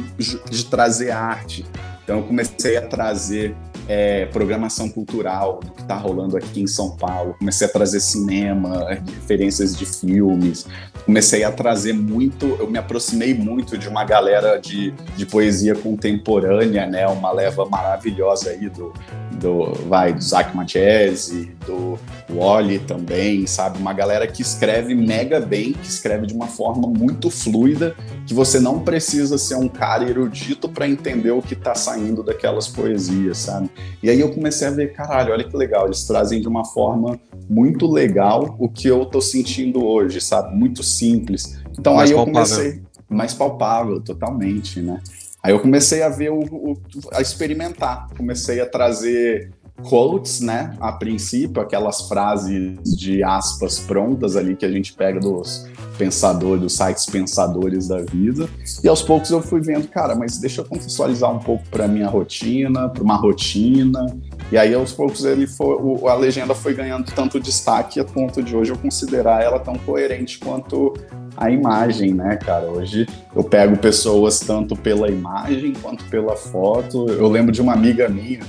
de 0.49 0.65
trazer 0.65 1.11
arte. 1.11 1.65
Então 2.03 2.17
eu 2.17 2.23
comecei 2.23 2.77
a 2.77 2.81
trazer 2.81 3.55
é, 3.87 4.25
programação 4.27 4.89
cultural 4.89 5.59
do 5.59 5.71
que 5.71 5.81
está 5.81 5.95
rolando 5.95 6.37
aqui 6.37 6.61
em 6.61 6.67
São 6.67 6.95
Paulo. 6.95 7.35
Comecei 7.37 7.67
a 7.67 7.69
trazer 7.69 7.99
cinema, 7.99 8.89
referências 8.89 9.75
de 9.75 9.85
filmes. 9.85 10.65
Comecei 11.05 11.43
a 11.43 11.51
trazer 11.51 11.93
muito, 11.93 12.45
eu 12.59 12.69
me 12.69 12.77
aproximei 12.77 13.33
muito 13.33 13.77
de 13.77 13.89
uma 13.89 14.05
galera 14.05 14.57
de, 14.57 14.91
de 15.17 15.25
poesia 15.25 15.75
contemporânea, 15.75 16.85
né? 16.85 17.07
Uma 17.07 17.31
leva 17.31 17.65
maravilhosa 17.65 18.51
aí 18.51 18.69
do, 18.69 18.93
do 19.33 19.73
vai 19.87 20.13
do 20.13 20.21
Zach 20.21 20.55
Matiesi, 20.55 21.55
do 21.65 21.99
Wally 22.29 22.79
também, 22.79 23.45
sabe? 23.47 23.77
Uma 23.77 23.93
galera 23.93 24.27
que 24.27 24.41
escreve 24.41 24.95
mega 24.95 25.39
bem, 25.39 25.73
que 25.73 25.87
escreve 25.87 26.27
de 26.27 26.33
uma 26.33 26.47
forma 26.47 26.87
muito 26.87 27.29
fluida, 27.29 27.95
que 28.25 28.33
você 28.33 28.59
não 28.59 28.79
precisa 28.79 29.37
ser 29.37 29.55
um 29.55 29.67
cara 29.67 30.09
erudito 30.09 30.69
para 30.69 30.87
entender 30.87 31.31
o 31.31 31.41
que 31.41 31.53
está 31.53 31.75
saindo 31.75 32.23
daquelas 32.23 32.67
poesias, 32.67 33.37
sabe? 33.37 33.69
E 34.01 34.09
aí 34.09 34.19
eu 34.19 34.31
comecei 34.31 34.67
a 34.67 34.71
ver, 34.71 34.93
caralho, 34.93 35.33
olha 35.33 35.43
que 35.43 35.55
legal, 35.55 35.85
eles 35.85 36.03
trazem 36.05 36.41
de 36.41 36.47
uma 36.47 36.65
forma 36.65 37.19
muito 37.49 37.85
legal 37.91 38.55
o 38.59 38.69
que 38.69 38.87
eu 38.87 39.05
tô 39.05 39.21
sentindo 39.21 39.85
hoje, 39.85 40.21
sabe? 40.21 40.55
Muito 40.55 40.83
simples. 40.83 41.59
Então 41.77 41.95
mais 41.95 42.09
aí 42.09 42.17
eu 42.17 42.23
comecei 42.23 42.81
mais 43.09 43.33
palpável, 43.33 44.01
totalmente, 44.01 44.81
né? 44.81 44.99
Aí 45.43 45.51
eu 45.51 45.59
comecei 45.59 46.01
a 46.01 46.07
ver 46.07 46.31
o, 46.31 46.39
o, 46.39 46.81
a 47.11 47.21
experimentar, 47.21 48.07
comecei 48.15 48.61
a 48.61 48.65
trazer 48.65 49.51
quotes, 49.81 50.39
né? 50.39 50.75
A 50.79 50.91
princípio, 50.91 51.61
aquelas 51.61 52.07
frases 52.07 52.77
de 52.95 53.23
aspas 53.23 53.79
prontas 53.79 54.35
ali 54.35 54.55
que 54.55 54.65
a 54.65 54.71
gente 54.71 54.93
pega 54.93 55.19
dos 55.19 55.67
pensadores, 55.97 56.61
dos 56.61 56.73
sites 56.73 57.05
pensadores 57.05 57.87
da 57.87 57.99
vida. 57.99 58.47
E 58.83 58.87
aos 58.87 59.01
poucos 59.01 59.31
eu 59.31 59.41
fui 59.41 59.61
vendo, 59.61 59.87
cara, 59.87 60.15
mas 60.15 60.37
deixa 60.37 60.61
eu 60.61 60.65
contextualizar 60.65 61.31
um 61.31 61.39
pouco 61.39 61.63
para 61.69 61.87
minha 61.87 62.07
rotina, 62.07 62.89
para 62.89 63.03
uma 63.03 63.15
rotina. 63.15 64.05
E 64.51 64.57
aí 64.57 64.73
aos 64.73 64.91
poucos 64.91 65.25
ele 65.25 65.47
foi, 65.47 65.75
o, 65.75 66.07
a 66.07 66.15
legenda 66.15 66.53
foi 66.53 66.73
ganhando 66.73 67.11
tanto 67.11 67.39
destaque 67.39 67.99
a 67.99 68.05
ponto 68.05 68.41
de 68.43 68.55
hoje 68.55 68.71
eu 68.71 68.77
considerar 68.77 69.43
ela 69.43 69.59
tão 69.59 69.75
coerente 69.75 70.37
quanto 70.37 70.93
a 71.35 71.49
imagem, 71.49 72.13
né, 72.13 72.37
cara? 72.37 72.67
Hoje 72.67 73.07
eu 73.35 73.43
pego 73.43 73.75
pessoas 73.77 74.39
tanto 74.39 74.75
pela 74.75 75.09
imagem 75.09 75.73
quanto 75.81 76.05
pela 76.05 76.35
foto. 76.35 77.09
Eu 77.09 77.27
lembro 77.27 77.51
de 77.51 77.61
uma 77.61 77.73
amiga 77.73 78.07
minha 78.07 78.41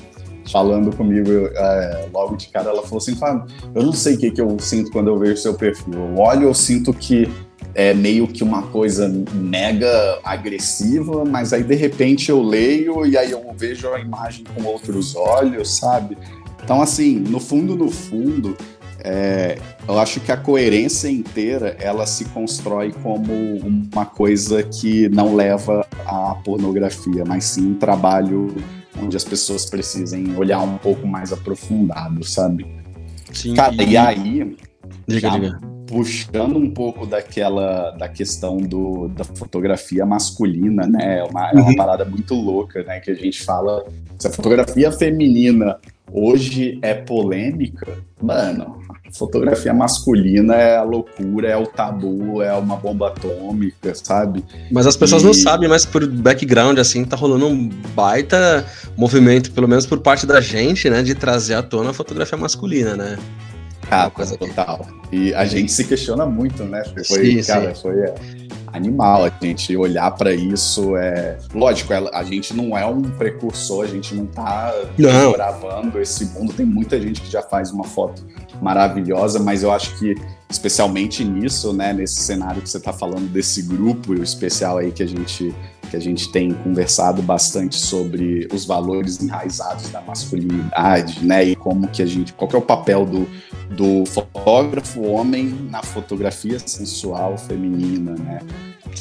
falando 0.50 0.94
comigo 0.94 1.30
é, 1.30 2.08
logo 2.12 2.36
de 2.36 2.48
cara, 2.48 2.70
ela 2.70 2.82
falou 2.82 2.98
assim, 2.98 3.14
Fábio, 3.16 3.46
eu 3.74 3.82
não 3.82 3.92
sei 3.92 4.14
o 4.14 4.18
que, 4.18 4.30
que 4.30 4.40
eu 4.40 4.58
sinto 4.58 4.90
quando 4.90 5.08
eu 5.08 5.18
vejo 5.18 5.36
seu 5.36 5.54
perfil. 5.54 5.94
Eu 5.94 6.18
olho, 6.18 6.44
eu 6.44 6.54
sinto 6.54 6.92
que 6.92 7.28
é 7.74 7.92
meio 7.92 8.28
que 8.28 8.44
uma 8.44 8.62
coisa 8.62 9.08
mega 9.32 10.18
agressiva, 10.22 11.24
mas 11.24 11.52
aí 11.52 11.62
de 11.62 11.74
repente 11.74 12.30
eu 12.30 12.42
leio 12.42 13.04
e 13.04 13.16
aí 13.16 13.30
eu 13.30 13.42
vejo 13.56 13.88
a 13.88 13.98
imagem 13.98 14.44
com 14.54 14.64
outros 14.64 15.16
olhos, 15.16 15.78
sabe? 15.78 16.16
Então, 16.62 16.80
assim, 16.80 17.18
no 17.18 17.40
fundo, 17.40 17.76
no 17.76 17.90
fundo, 17.90 18.56
é, 19.04 19.58
eu 19.86 19.98
acho 19.98 20.18
que 20.20 20.32
a 20.32 20.36
coerência 20.36 21.08
inteira 21.08 21.76
ela 21.78 22.06
se 22.06 22.24
constrói 22.26 22.90
como 23.02 23.58
uma 23.92 24.06
coisa 24.06 24.62
que 24.62 25.10
não 25.10 25.34
leva 25.34 25.86
à 26.06 26.36
pornografia, 26.42 27.22
mas 27.26 27.44
sim 27.44 27.72
um 27.72 27.74
trabalho 27.74 28.54
onde 29.02 29.16
as 29.16 29.24
pessoas 29.24 29.66
precisem 29.66 30.36
olhar 30.36 30.60
um 30.60 30.78
pouco 30.78 31.06
mais 31.06 31.32
aprofundado, 31.32 32.24
sabe? 32.24 32.66
Sim. 33.32 33.54
Cara, 33.54 33.74
e 33.82 33.96
aí, 33.96 34.56
diga, 35.06 35.30
diga. 35.30 35.60
puxando 35.86 36.56
um 36.56 36.70
pouco 36.70 37.06
daquela 37.06 37.90
da 37.92 38.08
questão 38.08 38.58
do, 38.58 39.08
da 39.08 39.24
fotografia 39.24 40.06
masculina, 40.06 40.86
né? 40.86 41.18
É 41.18 41.24
uma, 41.24 41.50
é 41.50 41.54
uma 41.54 41.68
uhum. 41.68 41.76
parada 41.76 42.04
muito 42.04 42.34
louca, 42.34 42.82
né? 42.84 43.00
Que 43.00 43.10
a 43.10 43.14
gente 43.14 43.42
fala. 43.42 43.84
Se 44.18 44.28
a 44.28 44.30
fotografia 44.30 44.92
feminina 44.92 45.78
hoje 46.12 46.78
é 46.80 46.94
polêmica, 46.94 47.98
mano, 48.22 48.83
fotografia 49.12 49.72
masculina 49.72 50.54
é 50.54 50.76
a 50.76 50.82
loucura, 50.82 51.48
é 51.48 51.56
o 51.56 51.66
tabu, 51.66 52.42
é 52.42 52.52
uma 52.54 52.76
bomba 52.76 53.08
atômica, 53.08 53.94
sabe? 53.94 54.44
Mas 54.70 54.86
as 54.86 54.96
pessoas 54.96 55.22
e... 55.22 55.26
não 55.26 55.34
sabem, 55.34 55.68
mas 55.68 55.84
por 55.84 56.06
background, 56.06 56.78
assim, 56.78 57.04
tá 57.04 57.16
rolando 57.16 57.46
um 57.46 57.68
baita 57.94 58.66
movimento, 58.96 59.52
pelo 59.52 59.68
menos 59.68 59.86
por 59.86 60.00
parte 60.00 60.26
da 60.26 60.40
gente, 60.40 60.90
né, 60.90 61.02
de 61.02 61.14
trazer 61.14 61.54
à 61.54 61.62
tona 61.62 61.90
a 61.90 61.94
fotografia 61.94 62.36
masculina, 62.36 62.96
né? 62.96 63.18
Ah, 63.90 64.10
coisa 64.10 64.36
total. 64.36 64.86
E 65.12 65.34
a 65.34 65.44
gente 65.44 65.70
se 65.70 65.84
questiona 65.84 66.26
muito, 66.26 66.64
né? 66.64 66.82
Foi, 67.06 67.42
sim, 67.42 67.42
cara, 67.42 67.74
sim. 67.74 67.82
foi. 67.82 68.00
É 68.00 68.14
animal 68.74 69.24
a 69.24 69.32
gente 69.40 69.76
olhar 69.76 70.10
para 70.10 70.34
isso. 70.34 70.96
É 70.96 71.38
lógico, 71.54 71.92
a 71.92 72.24
gente 72.24 72.54
não 72.54 72.76
é 72.76 72.84
um 72.84 73.02
precursor, 73.02 73.84
a 73.84 73.88
gente 73.88 74.14
não 74.14 74.26
tá 74.26 74.74
não. 74.98 75.32
gravando 75.32 76.00
esse 76.00 76.26
mundo. 76.26 76.52
Tem 76.52 76.66
muita 76.66 77.00
gente 77.00 77.20
que 77.20 77.30
já 77.30 77.42
faz 77.42 77.70
uma 77.70 77.84
foto 77.84 78.26
maravilhosa, 78.60 79.38
mas 79.38 79.62
eu 79.62 79.72
acho 79.72 79.98
que 79.98 80.14
especialmente 80.50 81.24
nisso, 81.24 81.72
né, 81.72 81.92
nesse 81.92 82.20
cenário 82.20 82.62
que 82.62 82.68
você 82.68 82.78
está 82.78 82.92
falando 82.92 83.28
desse 83.30 83.62
grupo, 83.62 84.14
e 84.14 84.20
o 84.20 84.22
especial 84.22 84.78
aí 84.78 84.92
que 84.92 85.02
a 85.02 85.08
gente 85.08 85.54
que 85.94 85.96
a 85.96 86.00
gente 86.00 86.28
tem 86.30 86.52
conversado 86.52 87.22
bastante 87.22 87.76
sobre 87.76 88.48
os 88.52 88.64
valores 88.64 89.22
enraizados 89.22 89.88
da 89.90 90.00
masculinidade, 90.00 91.24
né, 91.24 91.44
e 91.44 91.54
como 91.54 91.86
que 91.86 92.02
a 92.02 92.06
gente, 92.06 92.32
qual 92.32 92.50
é 92.52 92.56
o 92.56 92.62
papel 92.62 93.06
do, 93.06 93.28
do 93.70 94.04
fotógrafo 94.06 95.02
homem 95.02 95.46
na 95.70 95.82
fotografia 95.82 96.58
sensual 96.58 97.38
feminina, 97.38 98.14
né? 98.16 98.40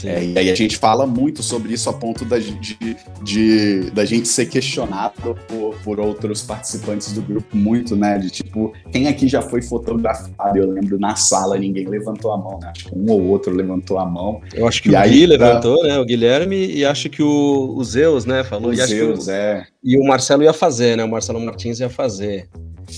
É, 0.03 0.23
e 0.23 0.37
aí 0.37 0.49
a 0.49 0.55
gente 0.55 0.77
fala 0.77 1.05
muito 1.05 1.41
sobre 1.43 1.73
isso 1.73 1.89
a 1.89 1.93
ponto 1.93 2.25
da, 2.25 2.37
de, 2.39 2.97
de, 3.21 3.91
da 3.91 4.05
gente 4.05 4.27
ser 4.27 4.47
questionado 4.47 5.35
por, 5.47 5.75
por 5.83 5.99
outros 5.99 6.41
participantes 6.41 7.13
do 7.13 7.21
grupo 7.21 7.55
muito, 7.55 7.95
né? 7.95 8.17
De 8.17 8.29
tipo, 8.29 8.73
quem 8.91 9.07
aqui 9.07 9.27
já 9.27 9.41
foi 9.41 9.61
fotografado? 9.61 10.57
Eu 10.57 10.69
lembro 10.69 10.99
na 10.99 11.15
sala 11.15 11.57
ninguém 11.57 11.87
levantou 11.87 12.31
a 12.31 12.37
mão, 12.37 12.59
né? 12.59 12.71
Acho 12.75 12.89
que 12.89 12.97
um 12.97 13.09
ou 13.11 13.23
outro 13.27 13.53
levantou 13.53 13.99
a 13.99 14.05
mão. 14.05 14.41
Eu 14.53 14.67
acho 14.67 14.81
que 14.81 14.89
e 14.89 14.95
o 14.95 15.01
Gui 15.01 15.25
levantou, 15.25 15.83
né? 15.83 15.99
O 15.99 16.05
Guilherme, 16.05 16.67
e 16.67 16.85
acho 16.85 17.09
que 17.09 17.21
o, 17.21 17.75
o 17.75 17.83
Zeus, 17.83 18.25
né? 18.25 18.43
Falou. 18.43 18.69
O 18.69 18.73
e 18.73 18.77
Zeus, 18.77 19.27
o, 19.27 19.31
é. 19.31 19.65
E 19.83 19.97
o 19.97 20.03
Marcelo 20.03 20.43
ia 20.43 20.53
fazer, 20.53 20.97
né? 20.97 21.03
O 21.03 21.09
Marcelo 21.09 21.39
Martins 21.39 21.79
ia 21.79 21.89
fazer. 21.89 22.49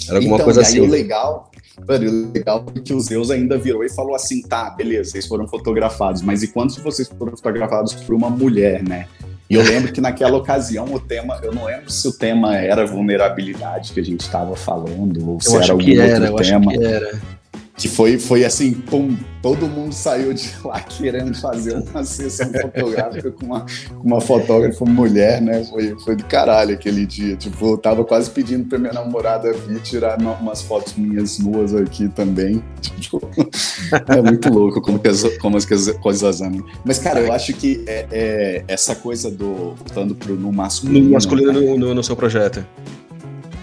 Era 0.08 0.18
alguma 0.18 0.36
então, 0.36 0.46
coisa 0.46 0.62
assim. 0.62 0.80
o 0.80 0.88
legal, 0.88 1.52
Mano, 1.88 2.10
o 2.10 2.32
legal 2.32 2.66
é 2.76 2.80
que 2.80 2.94
o 2.94 3.00
Zeus 3.00 3.30
ainda 3.30 3.58
virou 3.58 3.84
e 3.84 3.90
falou 3.90 4.16
assim: 4.16 4.42
tá, 4.42 4.70
beleza, 4.70 5.12
vocês 5.12 5.28
foram 5.28 5.48
fotografados, 5.48 6.22
mas 6.22 6.44
e 6.44 6.48
quantos 6.48 6.76
de 6.76 6.82
vocês 6.82 7.08
foram 7.08 7.36
fotografados 7.36 7.94
por 7.94 8.16
uma 8.16 8.30
mulher, 8.30 8.84
né? 8.84 9.08
E 9.50 9.56
eu 9.56 9.64
lembro 9.64 9.92
que 9.92 10.02
naquela 10.02 10.38
ocasião 10.38 10.86
o 10.92 11.00
tema, 11.00 11.40
eu 11.44 11.54
não 11.54 11.66
lembro 11.66 11.92
se 11.92 12.08
o 12.08 12.12
tema 12.12 12.58
era 12.58 12.86
vulnerabilidade 12.86 13.94
que 13.94 14.00
a 14.00 14.04
gente 14.04 14.22
estava 14.22 14.56
falando, 14.56 15.30
ou 15.30 15.40
se 15.40 15.56
era 15.56 15.72
algum 15.72 16.02
era, 16.02 16.32
outro 16.32 16.46
tema. 16.46 16.72
que 16.72 16.84
era 16.84 17.20
que 17.78 17.90
foi, 17.90 18.18
foi 18.18 18.46
assim, 18.46 18.72
pum, 18.72 19.18
todo 19.42 19.68
mundo 19.68 19.94
saiu 19.94 20.34
de 20.34 20.50
lá 20.64 20.80
querendo 20.80 21.36
fazer 21.36 21.76
uma 21.76 22.04
sessão 22.04 22.50
fotográfica 22.52 23.32
com 23.32 23.46
uma, 23.46 23.66
com 23.90 24.08
uma 24.08 24.22
fotógrafa 24.22 24.86
mulher, 24.86 25.42
né? 25.42 25.64
Foi, 25.66 25.96
foi 26.00 26.16
do 26.16 26.24
caralho 26.26 26.74
aquele 26.74 27.06
dia. 27.06 27.36
Tipo, 27.36 27.74
eu 27.74 27.78
tava 27.78 28.06
quase 28.06 28.30
pedindo 28.30 28.66
pra 28.68 28.80
minha 28.80 28.94
namorada 28.94 29.52
vir 29.52 29.82
tirar 29.82 30.18
umas 30.18 30.62
fotos 30.62 30.94
minhas 30.96 31.38
nuas 31.40 31.76
aqui 31.76 32.08
também. 32.10 32.64
Tipo, 32.96 33.22
é 34.08 34.22
muito 34.22 34.50
louco 34.50 34.82
como, 34.82 34.98
que 34.98 35.08
as, 35.08 35.24
como 35.38 35.58
as 35.58 35.66
coisas 35.66 36.42
andam. 36.42 36.66
Mas, 36.84 36.98
cara, 36.98 37.20
eu 37.20 37.32
acho 37.32 37.54
que 37.54 37.84
é, 37.86 38.08
é 38.12 38.64
essa 38.68 38.96
coisa 38.96 39.30
do. 39.30 39.76
Voltando 39.76 40.16
pro 40.16 40.36
no 40.36 40.52
masculino. 40.52 41.06
No 41.06 41.12
masculino 41.12 41.52
né? 41.52 41.60
no, 41.60 41.78
no, 41.78 41.94
no 41.94 42.04
seu 42.04 42.16
projeto. 42.16 42.66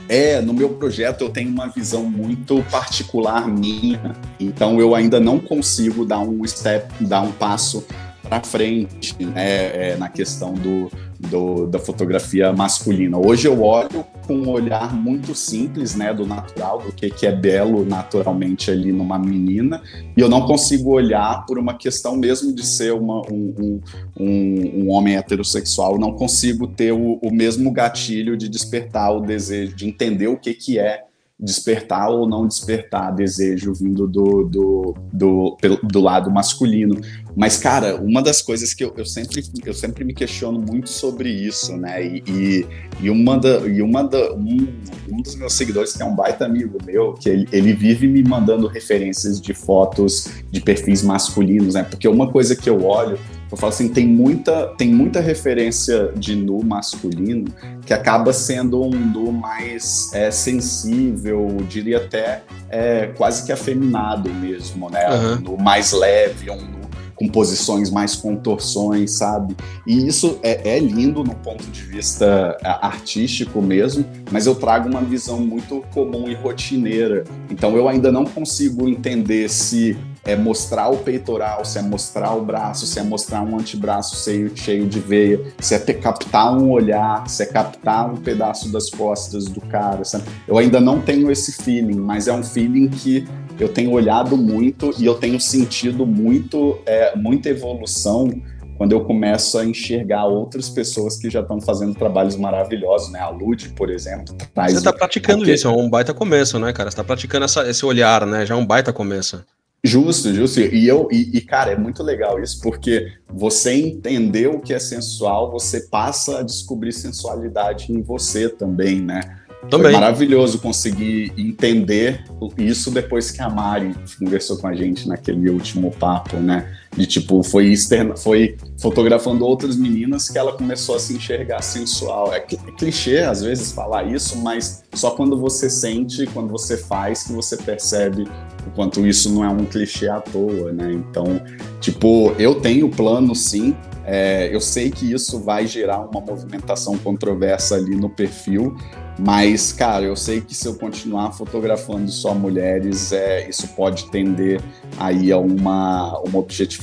É, 0.09 0.41
no 0.41 0.53
meu 0.53 0.71
projeto 0.71 1.23
eu 1.23 1.31
tenho 1.31 1.51
uma 1.51 1.69
visão 1.69 2.05
muito 2.05 2.63
particular 2.71 3.49
minha, 3.49 4.15
então 4.39 4.79
eu 4.79 4.95
ainda 4.95 5.19
não 5.19 5.39
consigo 5.39 6.05
dar 6.05 6.21
um 6.21 6.47
step, 6.47 7.05
dar 7.05 7.23
um 7.23 7.33
passo 7.33 7.87
para 8.33 8.43
frente 8.45 9.15
né, 9.23 9.91
é, 9.91 9.97
na 9.99 10.09
questão 10.09 10.55
do, 10.55 10.91
do, 11.21 11.67
da 11.67 11.79
fotografia 11.79 12.51
masculina. 12.51 13.19
Hoje 13.19 13.47
eu 13.47 13.63
olho 13.63 14.07
com 14.27 14.35
um 14.35 14.49
olhar 14.49 14.95
muito 14.95 15.35
simples, 15.35 15.95
né, 15.95 16.15
do 16.15 16.27
natural, 16.27 16.79
do 16.81 16.93
que, 16.93 17.11
que 17.11 17.27
é 17.27 17.33
belo 17.33 17.85
naturalmente 17.85 18.71
ali 18.71 18.91
numa 18.91 19.19
menina, 19.19 19.83
e 20.17 20.21
eu 20.21 20.31
não 20.31 20.47
consigo 20.47 20.93
olhar 20.93 21.45
por 21.45 21.59
uma 21.59 21.75
questão 21.75 22.17
mesmo 22.17 22.55
de 22.55 22.65
ser 22.65 22.95
uma, 22.95 23.21
um, 23.31 23.83
um, 24.19 24.81
um, 24.81 24.91
homem 24.91 25.17
heterossexual, 25.17 25.99
não 25.99 26.13
consigo 26.13 26.67
ter 26.67 26.93
o, 26.93 27.19
o 27.23 27.31
mesmo 27.31 27.71
gatilho 27.71 28.35
de 28.35 28.49
despertar 28.49 29.15
o 29.15 29.21
desejo, 29.21 29.77
de 29.77 29.87
entender 29.87 30.29
o 30.29 30.39
que, 30.39 30.55
que 30.55 30.79
é 30.79 31.05
despertar 31.39 32.09
ou 32.11 32.29
não 32.29 32.47
despertar 32.47 33.13
desejo 33.13 33.73
vindo 33.75 34.07
do, 34.07 34.45
do, 34.45 34.95
do, 35.13 35.57
do 35.83 36.01
lado 36.01 36.31
masculino. 36.31 37.01
Mas, 37.35 37.57
cara, 37.57 37.97
uma 37.97 38.23
das 38.23 38.41
coisas 38.41 38.73
que 38.75 38.85
eu, 38.85 38.93
eu, 38.97 39.05
sempre, 39.05 39.43
eu 39.65 39.75
sempre 39.75 40.05
me 40.05 40.15
questiono 40.15 40.61
muito 40.61 40.89
sobre 40.89 41.31
isso, 41.31 41.77
né? 41.77 42.05
E, 42.05 42.23
e, 42.29 42.67
e 43.01 43.11
uma 43.11 43.39
da, 43.39 43.59
e 43.67 43.83
uma 43.83 44.05
da, 44.05 44.33
um, 44.35 44.69
um 45.11 45.23
dos 45.23 45.35
meus 45.35 45.55
seguidores, 45.55 45.95
que 45.95 46.03
é 46.03 46.05
um 46.05 46.15
baita 46.15 46.45
amigo 46.45 46.79
meu, 46.85 47.15
que 47.15 47.29
ele, 47.29 47.49
ele 47.51 47.73
vive 47.73 48.07
me 48.07 48.23
mandando 48.23 48.67
referências 48.67 49.41
de 49.41 49.55
fotos 49.55 50.29
de 50.51 50.61
perfis 50.61 51.03
masculinos, 51.03 51.75
né? 51.75 51.83
Porque 51.83 52.07
uma 52.07 52.31
coisa 52.31 52.55
que 52.55 52.71
eu 52.71 52.85
olho 52.85 53.19
eu 53.53 53.59
falo 53.59 53.71
assim, 53.71 53.89
tem 53.89 54.07
muita, 54.07 54.69
tem 54.79 54.89
muita 54.89 55.21
referência 55.21 56.11
de 56.17 56.35
nu 56.35 56.65
masculino 56.65 57.53
que 57.85 57.93
acaba 57.93 58.33
sendo 58.33 58.83
um 58.83 58.91
nu 58.91 59.31
mais 59.31 60.11
é, 60.15 60.31
sensível, 60.31 61.59
diria 61.69 61.99
até 61.99 62.43
é, 62.71 63.09
quase 63.09 63.45
que 63.45 63.53
afeminado 63.53 64.33
mesmo, 64.33 64.89
né? 64.89 65.07
Uhum. 65.11 65.33
Um 65.35 65.41
nu 65.41 65.57
mais 65.59 65.93
leve, 65.93 66.51
um 66.51 66.57
nu 66.57 66.83
com 67.15 67.29
posições 67.29 67.91
mais 67.91 68.17
contorções, 68.17 69.13
sabe? 69.13 69.55
E 69.87 70.07
isso 70.09 70.39
é, 70.43 70.77
é, 70.77 70.81
lindo 70.81 71.23
no 71.23 71.35
ponto 71.35 71.63
de 71.65 71.83
vista 71.83 72.57
é, 72.65 72.69
artístico 72.69 73.61
mesmo, 73.61 74.05
mas 74.31 74.47
eu 74.47 74.55
trago 74.55 74.89
uma 74.89 75.03
visão 75.03 75.39
muito 75.39 75.85
comum 75.93 76.27
e 76.27 76.35
rotineira. 76.35 77.25
Então 77.51 77.77
eu 77.77 77.87
ainda 77.87 78.11
não 78.11 78.25
consigo 78.25 78.89
entender 78.89 79.49
se 79.51 79.97
é 80.25 80.37
mostrar 80.37 80.89
o 80.89 80.99
peitoral, 80.99 81.65
se 81.65 81.79
é 81.79 81.83
mostrar 81.83 82.35
o 82.35 82.45
braço, 82.45 82.87
se 82.87 82.99
é 82.99 83.03
mostrar 83.03 83.43
um 83.43 83.59
antebraço 83.59 84.25
cheio, 84.25 84.57
cheio 84.57 84.87
de 84.87 85.01
veia, 85.01 85.41
se 85.59 85.75
é 85.75 85.79
captar 85.79 86.57
um 86.57 86.71
olhar, 86.71 87.29
se 87.29 87.43
é 87.43 87.47
captar 87.47 88.13
um 88.13 88.17
pedaço 88.17 88.71
das 88.71 88.89
costas 88.89 89.47
do 89.47 89.61
cara. 89.61 90.05
Sabe? 90.05 90.25
Eu 90.47 90.59
ainda 90.59 90.81
não 90.81 91.01
tenho 91.01 91.31
esse 91.31 91.63
feeling, 91.63 91.97
mas 91.97 92.29
é 92.29 92.33
um 92.33 92.43
feeling 92.43 92.89
que 92.89 93.27
eu 93.59 93.69
tenho 93.69 93.91
olhado 93.91 94.37
muito 94.37 94.95
e 94.99 95.05
eu 95.05 95.15
tenho 95.15 95.41
sentido 95.41 96.07
muito, 96.07 96.79
é, 96.87 97.17
muita 97.17 97.49
evolução 97.49 98.31
quando 98.79 98.93
eu 98.93 99.05
começo 99.05 99.59
a 99.59 99.65
enxergar 99.65 100.25
outras 100.25 100.69
pessoas 100.69 101.17
que 101.17 101.31
já 101.31 101.41
estão 101.41 101.61
fazendo 101.61 101.95
trabalhos 101.95 102.37
maravilhosos, 102.37 103.13
né? 103.13 103.21
A 103.21 103.29
Lud, 103.29 103.69
por 103.77 103.91
exemplo. 103.91 104.37
Você 104.67 104.79
está 104.79 104.93
praticando 104.93 105.43
aqui... 105.43 105.53
isso, 105.53 105.69
é 105.69 105.71
um 105.71 105.89
baita 105.89 106.13
começo, 106.13 106.59
né, 106.59 106.73
cara? 106.73 106.91
Você 106.91 106.95
está 106.95 107.05
praticando 107.05 107.45
essa, 107.45 107.69
esse 107.69 107.85
olhar, 107.85 108.27
né? 108.27 108.45
Já 108.45 108.55
é 108.55 108.59
um 108.59 108.67
baita 108.67 108.93
começo. 108.93 109.45
Justo, 109.85 110.33
justo. 110.33 110.61
E 110.61 110.87
eu 110.87 111.09
e, 111.11 111.37
e, 111.37 111.41
cara, 111.41 111.73
é 111.73 111.77
muito 111.77 112.03
legal 112.05 112.41
isso, 112.41 112.61
porque 112.61 113.13
você 113.29 113.73
entender 113.73 114.47
o 114.47 114.61
que 114.61 114.73
é 114.73 114.79
sensual, 114.79 115.51
você 115.51 115.81
passa 115.89 116.39
a 116.39 116.43
descobrir 116.43 116.93
sensualidade 116.93 117.93
em 117.93 118.01
você 118.01 118.49
também, 118.49 119.01
né? 119.01 119.39
Também. 119.69 119.93
Foi 119.93 119.93
maravilhoso 119.93 120.61
conseguir 120.61 121.33
entender 121.37 122.25
isso 122.59 122.91
depois 122.91 123.31
que 123.31 123.41
a 123.41 123.49
Mari 123.49 123.95
conversou 124.19 124.57
com 124.57 124.67
a 124.67 124.75
gente 124.75 125.09
naquele 125.09 125.51
último 125.51 125.91
papo, 125.91 126.37
né? 126.37 126.79
De 126.97 127.07
tipo, 127.07 127.43
foi 127.43 127.69
externa, 127.69 128.17
foi 128.17 128.57
fotografando 128.79 129.47
outras 129.47 129.77
meninas 129.77 130.29
que 130.29 130.37
ela 130.37 130.53
começou 130.53 130.97
a 130.97 130.99
se 130.99 131.15
enxergar 131.15 131.63
sensual. 131.63 132.33
É, 132.35 132.39
é 132.39 132.73
clichê 132.77 133.19
às 133.19 133.43
vezes 133.43 133.73
falar 133.73 134.05
isso, 134.05 134.37
mas 134.39 134.85
só 134.93 135.13
quando 135.13 135.39
você 135.39 135.71
sente, 135.71 136.27
quando 136.27 136.49
você 136.49 136.77
faz, 136.77 137.23
que 137.23 137.33
você 137.33 137.57
percebe 137.57 138.29
o 138.67 138.71
quanto 138.73 139.07
isso 139.07 139.31
não 139.31 139.43
é 139.43 139.49
um 139.49 139.65
clichê 139.65 140.09
à 140.09 140.21
toa, 140.21 140.71
né? 140.73 140.93
Então, 140.93 141.41
tipo, 141.81 142.35
eu 142.39 142.57
tenho 142.57 142.89
plano 142.91 143.35
sim. 143.35 143.75
É, 144.05 144.53
eu 144.53 144.61
sei 144.61 144.91
que 144.91 145.11
isso 145.13 145.41
vai 145.41 145.67
gerar 145.67 146.01
uma 146.01 146.21
movimentação 146.21 146.99
controversa 146.99 147.77
ali 147.77 147.95
no 147.95 148.11
perfil, 148.11 148.77
mas, 149.19 149.73
cara, 149.73 150.05
eu 150.05 150.17
sei 150.17 150.41
que 150.41 150.55
se 150.55 150.67
eu 150.67 150.75
continuar 150.75 151.33
fotografando 151.33 152.11
só 152.11 152.35
mulheres, 152.35 153.13
é, 153.13 153.49
isso 153.49 153.69
pode 153.69 154.11
tender 154.11 154.61
aí 154.99 155.31
a 155.31 155.39
uma, 155.39 156.19
uma 156.21 156.39
objetificação, 156.39 156.82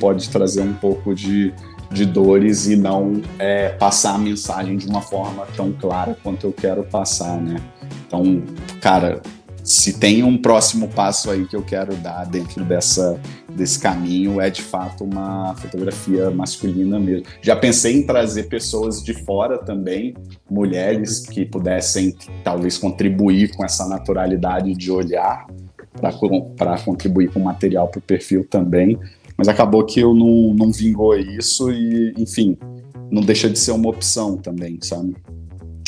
pode 0.00 0.28
trazer 0.28 0.62
um 0.62 0.74
pouco 0.74 1.14
de, 1.14 1.52
de 1.90 2.04
dores 2.04 2.66
e 2.66 2.76
não 2.76 3.22
é, 3.38 3.70
passar 3.70 4.14
a 4.14 4.18
mensagem 4.18 4.76
de 4.76 4.86
uma 4.86 5.00
forma 5.00 5.46
tão 5.56 5.72
clara 5.72 6.16
quanto 6.22 6.46
eu 6.46 6.52
quero 6.52 6.84
passar, 6.84 7.40
né? 7.40 7.56
Então, 8.06 8.42
cara, 8.80 9.22
se 9.64 9.98
tem 9.98 10.22
um 10.22 10.36
próximo 10.36 10.88
passo 10.88 11.30
aí 11.30 11.46
que 11.46 11.56
eu 11.56 11.62
quero 11.62 11.96
dar 11.96 12.26
dentro 12.26 12.62
dessa, 12.66 13.18
desse 13.48 13.78
caminho, 13.78 14.38
é 14.38 14.50
de 14.50 14.60
fato 14.60 15.04
uma 15.04 15.54
fotografia 15.56 16.30
masculina 16.30 17.00
mesmo. 17.00 17.26
Já 17.40 17.56
pensei 17.56 17.96
em 17.96 18.06
trazer 18.06 18.44
pessoas 18.44 19.02
de 19.02 19.14
fora 19.14 19.56
também, 19.56 20.14
mulheres 20.50 21.20
que 21.20 21.46
pudessem 21.46 22.14
talvez 22.44 22.76
contribuir 22.76 23.56
com 23.56 23.64
essa 23.64 23.88
naturalidade 23.88 24.74
de 24.74 24.90
olhar 24.90 25.46
para 26.56 26.78
contribuir 26.78 27.30
com 27.30 27.40
material 27.40 27.88
para 27.88 27.98
o 27.98 28.02
perfil 28.02 28.44
também, 28.48 28.98
mas 29.36 29.48
acabou 29.48 29.84
que 29.84 30.00
eu 30.00 30.14
não, 30.14 30.54
não 30.54 30.72
vingou 30.72 31.16
isso 31.16 31.70
e, 31.72 32.14
enfim, 32.16 32.56
não 33.10 33.22
deixa 33.22 33.48
de 33.48 33.58
ser 33.58 33.72
uma 33.72 33.88
opção 33.88 34.36
também, 34.36 34.78
sabe? 34.80 35.14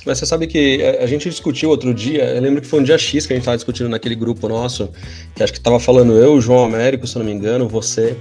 Mas 0.07 0.19
você 0.19 0.27
sabe 0.27 0.47
que 0.47 0.81
a 1.01 1.07
gente 1.07 1.29
discutiu 1.29 1.69
outro 1.69 1.93
dia, 1.93 2.27
eu 2.27 2.41
lembro 2.41 2.63
que 2.63 2.69
foi 2.69 2.79
um 2.79 2.83
dia 2.85 2.97
X 2.97 3.27
que 3.27 3.33
a 3.33 3.37
gente 3.37 3.43
estava 3.43 3.57
discutindo 3.57 3.89
naquele 3.89 4.15
grupo 4.15 4.49
nosso, 4.49 4.89
que 5.35 5.43
acho 5.43 5.53
que 5.53 5.59
estava 5.59 5.81
falando 5.81 6.13
eu, 6.13 6.35
o 6.35 6.41
João 6.41 6.65
Américo, 6.65 7.09
se 7.09 7.19
não 7.19 7.25
me 7.25 7.33
engano, 7.33 7.69
você. 7.69 8.17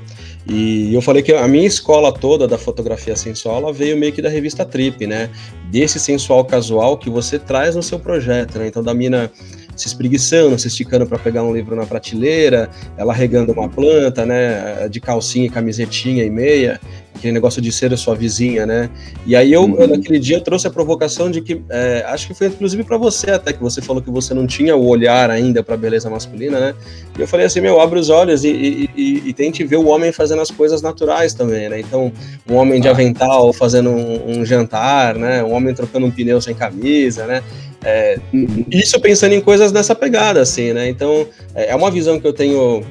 E 0.48 0.94
eu 0.94 1.02
falei 1.02 1.22
que 1.22 1.32
a 1.32 1.48
minha 1.48 1.66
escola 1.66 2.12
toda 2.12 2.48
da 2.48 2.58
fotografia 2.58 3.16
sensual 3.16 3.58
ela 3.58 3.74
veio 3.74 3.96
meio 3.98 4.12
que 4.12 4.22
da 4.22 4.30
revista 4.30 4.66
Trip, 4.66 5.06
né? 5.06 5.30
Desse 5.70 6.00
sensual 6.00 6.44
casual 6.46 6.98
que 6.98 7.10
você 7.10 7.38
traz 7.38 7.76
no 7.76 7.84
seu 7.84 8.00
projeto, 8.00 8.58
né? 8.58 8.68
Então, 8.68 8.82
da 8.82 8.94
mina 8.94 9.32
se 9.76 9.88
espreguiçando, 9.88 10.58
se 10.58 10.68
esticando 10.68 11.06
para 11.06 11.20
pegar 11.20 11.44
um 11.44 11.54
livro 11.54 11.76
na 11.76 11.86
prateleira, 11.86 12.70
ela 12.98 13.14
regando 13.14 13.52
uma 13.52 13.70
planta, 13.70 14.26
né? 14.26 14.88
De 14.90 15.00
calcinha, 15.00 15.50
camisetinha 15.50 16.24
e 16.24 16.30
meia 16.30 16.80
aquele 17.16 17.34
negócio 17.34 17.62
de 17.62 17.72
ser 17.72 17.94
a 17.94 17.98
sua 17.98 18.16
vizinha, 18.16 18.66
né? 18.66 18.90
E 19.26 19.36
aí 19.36 19.52
eu, 19.52 19.64
uhum. 19.64 19.80
eu 19.80 19.88
naquele 19.88 20.20
dia, 20.20 20.38
eu 20.38 20.42
trouxe 20.42 20.68
a 20.68 20.70
provocação 20.70 21.32
de 21.32 21.42
que, 21.42 21.62
é, 21.70 22.04
acho 22.08 22.28
que 22.28 22.34
foi 22.34 22.48
inclusive 22.48 22.84
para 22.84 22.98
você 22.98 23.32
até, 23.32 23.54
que 23.54 23.62
você 23.62 23.82
falou 23.82 24.02
que 24.02 24.12
você 24.12 24.34
não 24.34 24.46
tinha 24.46 24.76
o 24.76 24.86
olhar 24.86 25.30
ainda 25.30 25.64
para 25.64 25.78
beleza 25.78 26.10
masculina, 26.10 26.60
né? 26.60 26.76
E 27.18 27.22
eu 27.22 27.28
falei 27.28 27.46
assim, 27.46 27.62
meu, 27.62 27.80
abre 27.80 28.00
os 28.00 28.10
olhos 28.10 28.44
e, 28.44 28.50
e, 28.50 28.90
e, 28.96 29.30
e, 29.30 29.34
tente 29.34 29.64
ver 29.64 29.78
o 29.78 29.88
homem 29.88 30.12
fazendo 30.12 30.42
as 30.42 30.52
coisas 30.52 30.82
naturais 30.82 31.34
também, 31.34 31.70
né? 31.70 31.80
Então, 31.80 32.12
um 32.50 32.56
homem 32.56 32.82
de 32.82 32.88
ah. 32.88 32.92
avental 32.92 33.54
fazendo 33.54 33.90
um, 33.90 34.40
um 34.40 34.46
jantar, 34.46 35.16
né? 35.16 35.44
Um 35.44 35.54
homem 35.54 35.74
trocando 35.74 36.06
um 36.06 36.12
pneu 36.12 36.42
sem 36.42 36.54
camisa, 36.54 37.26
né? 37.26 37.42
É, 37.84 38.20
uhum. 38.34 38.66
isso 38.72 39.00
pensando 39.00 39.34
em 39.34 39.42
coisas 39.42 39.72
dessa 39.72 39.94
pegada, 39.94 40.42
assim, 40.42 40.74
né? 40.74 40.90
Então, 40.90 41.28
é, 41.54 41.72
é 41.72 41.76
uma 41.76 41.92
visão 41.92 42.20
que 42.20 42.28
eu 42.28 42.34
tenho 42.34 42.84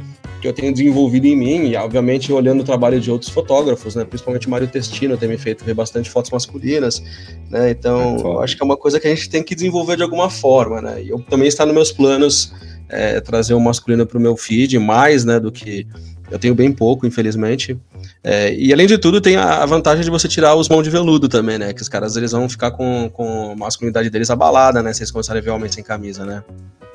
que 0.44 0.48
eu 0.48 0.52
tenho 0.52 0.70
desenvolvido 0.70 1.26
em 1.26 1.34
mim, 1.34 1.68
e 1.68 1.76
obviamente 1.76 2.30
olhando 2.30 2.60
o 2.60 2.64
trabalho 2.64 3.00
de 3.00 3.10
outros 3.10 3.30
fotógrafos, 3.30 3.94
né? 3.94 4.04
Principalmente 4.04 4.46
Mário 4.46 4.68
Testino 4.68 5.16
tem 5.16 5.26
me 5.26 5.38
feito 5.38 5.64
ver 5.64 5.72
bastante 5.72 6.10
fotos 6.10 6.30
masculinas, 6.30 7.02
né? 7.48 7.70
Então, 7.70 8.38
é, 8.40 8.44
acho 8.44 8.54
que 8.54 8.62
é 8.62 8.66
uma 8.66 8.76
coisa 8.76 9.00
que 9.00 9.08
a 9.08 9.14
gente 9.14 9.30
tem 9.30 9.42
que 9.42 9.54
desenvolver 9.54 9.96
de 9.96 10.02
alguma 10.02 10.28
forma, 10.28 10.82
né? 10.82 11.02
E 11.02 11.08
eu 11.08 11.18
também 11.30 11.48
está 11.48 11.64
nos 11.64 11.74
meus 11.74 11.90
planos 11.90 12.52
é, 12.90 13.22
trazer 13.22 13.54
o 13.54 13.60
masculino 13.60 14.04
para 14.04 14.18
o 14.18 14.20
meu 14.20 14.36
feed, 14.36 14.78
mais, 14.78 15.24
né, 15.24 15.40
do 15.40 15.50
que 15.50 15.86
eu 16.30 16.38
tenho 16.38 16.54
bem 16.54 16.70
pouco, 16.70 17.06
infelizmente. 17.06 17.78
É, 18.22 18.54
e 18.54 18.70
além 18.70 18.86
de 18.86 18.98
tudo, 18.98 19.22
tem 19.22 19.36
a, 19.36 19.64
vantagem 19.64 20.04
de 20.04 20.10
você 20.10 20.28
tirar 20.28 20.54
os 20.56 20.68
mãos 20.68 20.82
de 20.82 20.90
veludo 20.90 21.26
também, 21.26 21.56
né? 21.56 21.72
Que 21.72 21.80
os 21.80 21.88
caras 21.88 22.16
eles 22.16 22.32
vão 22.32 22.50
ficar 22.50 22.70
com, 22.70 23.08
com 23.10 23.52
a 23.52 23.56
masculinidade 23.56 24.10
deles 24.10 24.28
abalada, 24.28 24.82
né? 24.82 24.92
Se 24.92 25.02
eles 25.02 25.10
começarem 25.10 25.40
a 25.40 25.44
ver 25.44 25.50
homens 25.52 25.74
sem 25.74 25.82
camisa, 25.82 26.26
né? 26.26 26.42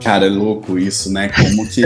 Cara, 0.03 0.27
é 0.27 0.29
louco 0.29 0.79
isso, 0.79 1.11
né? 1.11 1.29
Como 1.29 1.67
que. 1.67 1.83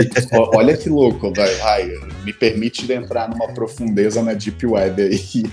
olha 0.54 0.76
que 0.76 0.88
louco, 0.88 1.32
vai, 1.34 1.92
me 2.24 2.32
permite 2.32 2.90
entrar 2.92 3.28
numa 3.28 3.48
profundeza 3.48 4.22
na 4.22 4.34
Deep 4.34 4.64
Web 4.64 5.02
aí, 5.02 5.44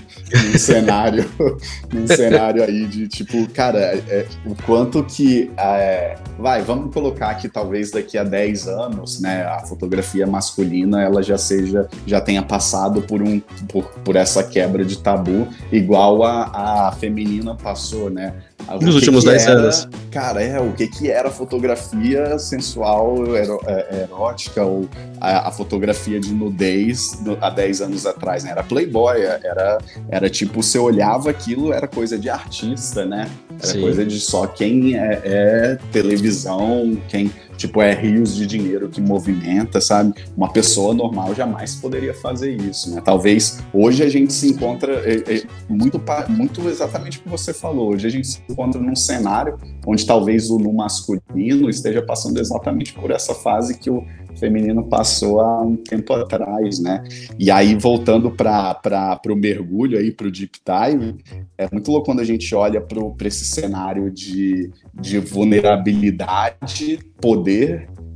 num 0.44 0.58
cenário, 0.58 1.28
num 1.92 2.06
cenário 2.06 2.62
aí 2.62 2.86
de 2.86 3.08
tipo, 3.08 3.48
cara, 3.50 3.78
é, 4.08 4.26
o 4.46 4.54
quanto 4.64 5.02
que. 5.02 5.50
É, 5.56 6.16
vai, 6.38 6.62
vamos 6.62 6.94
colocar 6.94 7.34
que 7.34 7.48
talvez 7.48 7.90
daqui 7.90 8.16
a 8.16 8.22
10 8.22 8.68
anos, 8.68 9.20
né, 9.20 9.44
a 9.44 9.60
fotografia 9.66 10.26
masculina 10.26 11.02
ela 11.02 11.22
já 11.22 11.36
seja, 11.36 11.88
já 12.06 12.20
tenha 12.20 12.42
passado 12.42 13.02
por 13.02 13.20
um 13.22 13.40
por, 13.68 13.84
por 14.04 14.16
essa 14.16 14.44
quebra 14.44 14.84
de 14.84 14.98
tabu, 14.98 15.48
igual 15.70 16.22
a, 16.22 16.88
a 16.88 16.92
feminina 16.92 17.56
passou, 17.56 18.08
né? 18.08 18.34
Nos 18.80 18.94
últimos 18.94 19.24
10 19.24 19.46
anos. 19.48 19.88
Cara, 20.10 20.42
é, 20.42 20.60
o 20.60 20.72
que 20.72 20.86
que 20.86 21.10
era 21.10 21.30
fotografia 21.30 22.38
sensual, 22.38 23.36
ero, 23.36 23.60
é, 23.66 24.02
erótica, 24.02 24.62
ou 24.62 24.88
a, 25.20 25.48
a, 25.48 25.50
fotografia 25.50 26.20
de 26.20 26.32
nudez 26.32 27.18
do, 27.22 27.38
há 27.40 27.50
10 27.50 27.82
anos 27.82 28.06
atrás, 28.06 28.44
né? 28.44 28.50
Era 28.50 28.62
playboy, 28.62 29.20
era, 29.20 29.78
era 30.08 30.30
tipo, 30.30 30.62
você 30.62 30.78
olhava 30.78 31.30
aquilo, 31.30 31.72
era 31.72 31.88
coisa 31.88 32.18
de 32.18 32.28
artista, 32.28 33.04
né? 33.04 33.28
Era 33.58 33.72
Sim. 33.72 33.80
coisa 33.80 34.04
de 34.04 34.20
só 34.20 34.46
quem 34.46 34.98
é, 34.98 35.20
é 35.24 35.78
televisão, 35.90 36.96
quem 37.08 37.30
Tipo, 37.62 37.80
é 37.80 37.94
rios 37.94 38.34
de 38.34 38.44
dinheiro 38.44 38.88
que 38.88 39.00
movimenta, 39.00 39.80
sabe? 39.80 40.14
Uma 40.36 40.52
pessoa 40.52 40.92
normal 40.92 41.32
jamais 41.32 41.76
poderia 41.76 42.12
fazer 42.12 42.56
isso, 42.56 42.92
né? 42.92 43.00
Talvez 43.00 43.60
hoje 43.72 44.02
a 44.02 44.08
gente 44.08 44.32
se 44.32 44.50
encontra 44.50 44.92
é, 45.08 45.36
é, 45.36 45.42
muito, 45.68 46.02
muito 46.28 46.68
exatamente 46.68 47.18
o 47.18 47.22
que 47.22 47.28
você 47.28 47.54
falou. 47.54 47.92
Hoje 47.92 48.08
a 48.08 48.10
gente 48.10 48.26
se 48.26 48.42
encontra 48.50 48.80
num 48.80 48.96
cenário 48.96 49.56
onde 49.86 50.04
talvez 50.04 50.50
o 50.50 50.58
no 50.58 50.72
masculino 50.72 51.70
esteja 51.70 52.02
passando 52.02 52.40
exatamente 52.40 52.92
por 52.94 53.12
essa 53.12 53.32
fase 53.32 53.78
que 53.78 53.88
o 53.88 54.04
feminino 54.36 54.84
passou 54.84 55.40
há 55.40 55.62
um 55.62 55.76
tempo 55.76 56.12
atrás, 56.14 56.80
né? 56.80 57.04
E 57.38 57.50
aí, 57.50 57.74
voltando 57.74 58.30
para 58.30 59.20
o 59.28 59.36
mergulho 59.36 59.98
aí, 59.98 60.10
para 60.10 60.26
o 60.26 60.30
deep 60.30 60.58
dive, 60.64 61.16
é 61.56 61.68
muito 61.70 61.90
louco 61.90 62.06
quando 62.06 62.20
a 62.20 62.24
gente 62.24 62.52
olha 62.54 62.80
para 62.80 63.28
esse 63.28 63.44
cenário 63.44 64.10
de, 64.10 64.70
de 64.94 65.18
vulnerabilidade, 65.18 66.98
poder, 67.20 67.51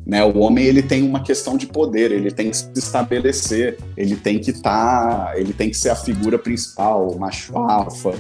né? 0.07 0.24
O 0.24 0.39
homem 0.39 0.64
ele 0.64 0.82
tem 0.82 1.03
uma 1.03 1.22
questão 1.22 1.57
de 1.57 1.66
poder, 1.66 2.12
ele 2.12 2.30
tem 2.30 2.51
que 2.51 2.57
se 2.57 2.70
estabelecer, 2.76 3.76
ele 3.97 4.14
tem 4.14 4.39
que 4.39 4.51
estar, 4.51 5.26
tá, 5.26 5.39
ele 5.39 5.53
tem 5.53 5.68
que 5.68 5.76
ser 5.76 5.91
a 5.91 5.97
figura 5.97 6.39
principal, 6.39 7.09
o 7.09 7.18
macho 7.18 7.57
alfa, 7.57 8.14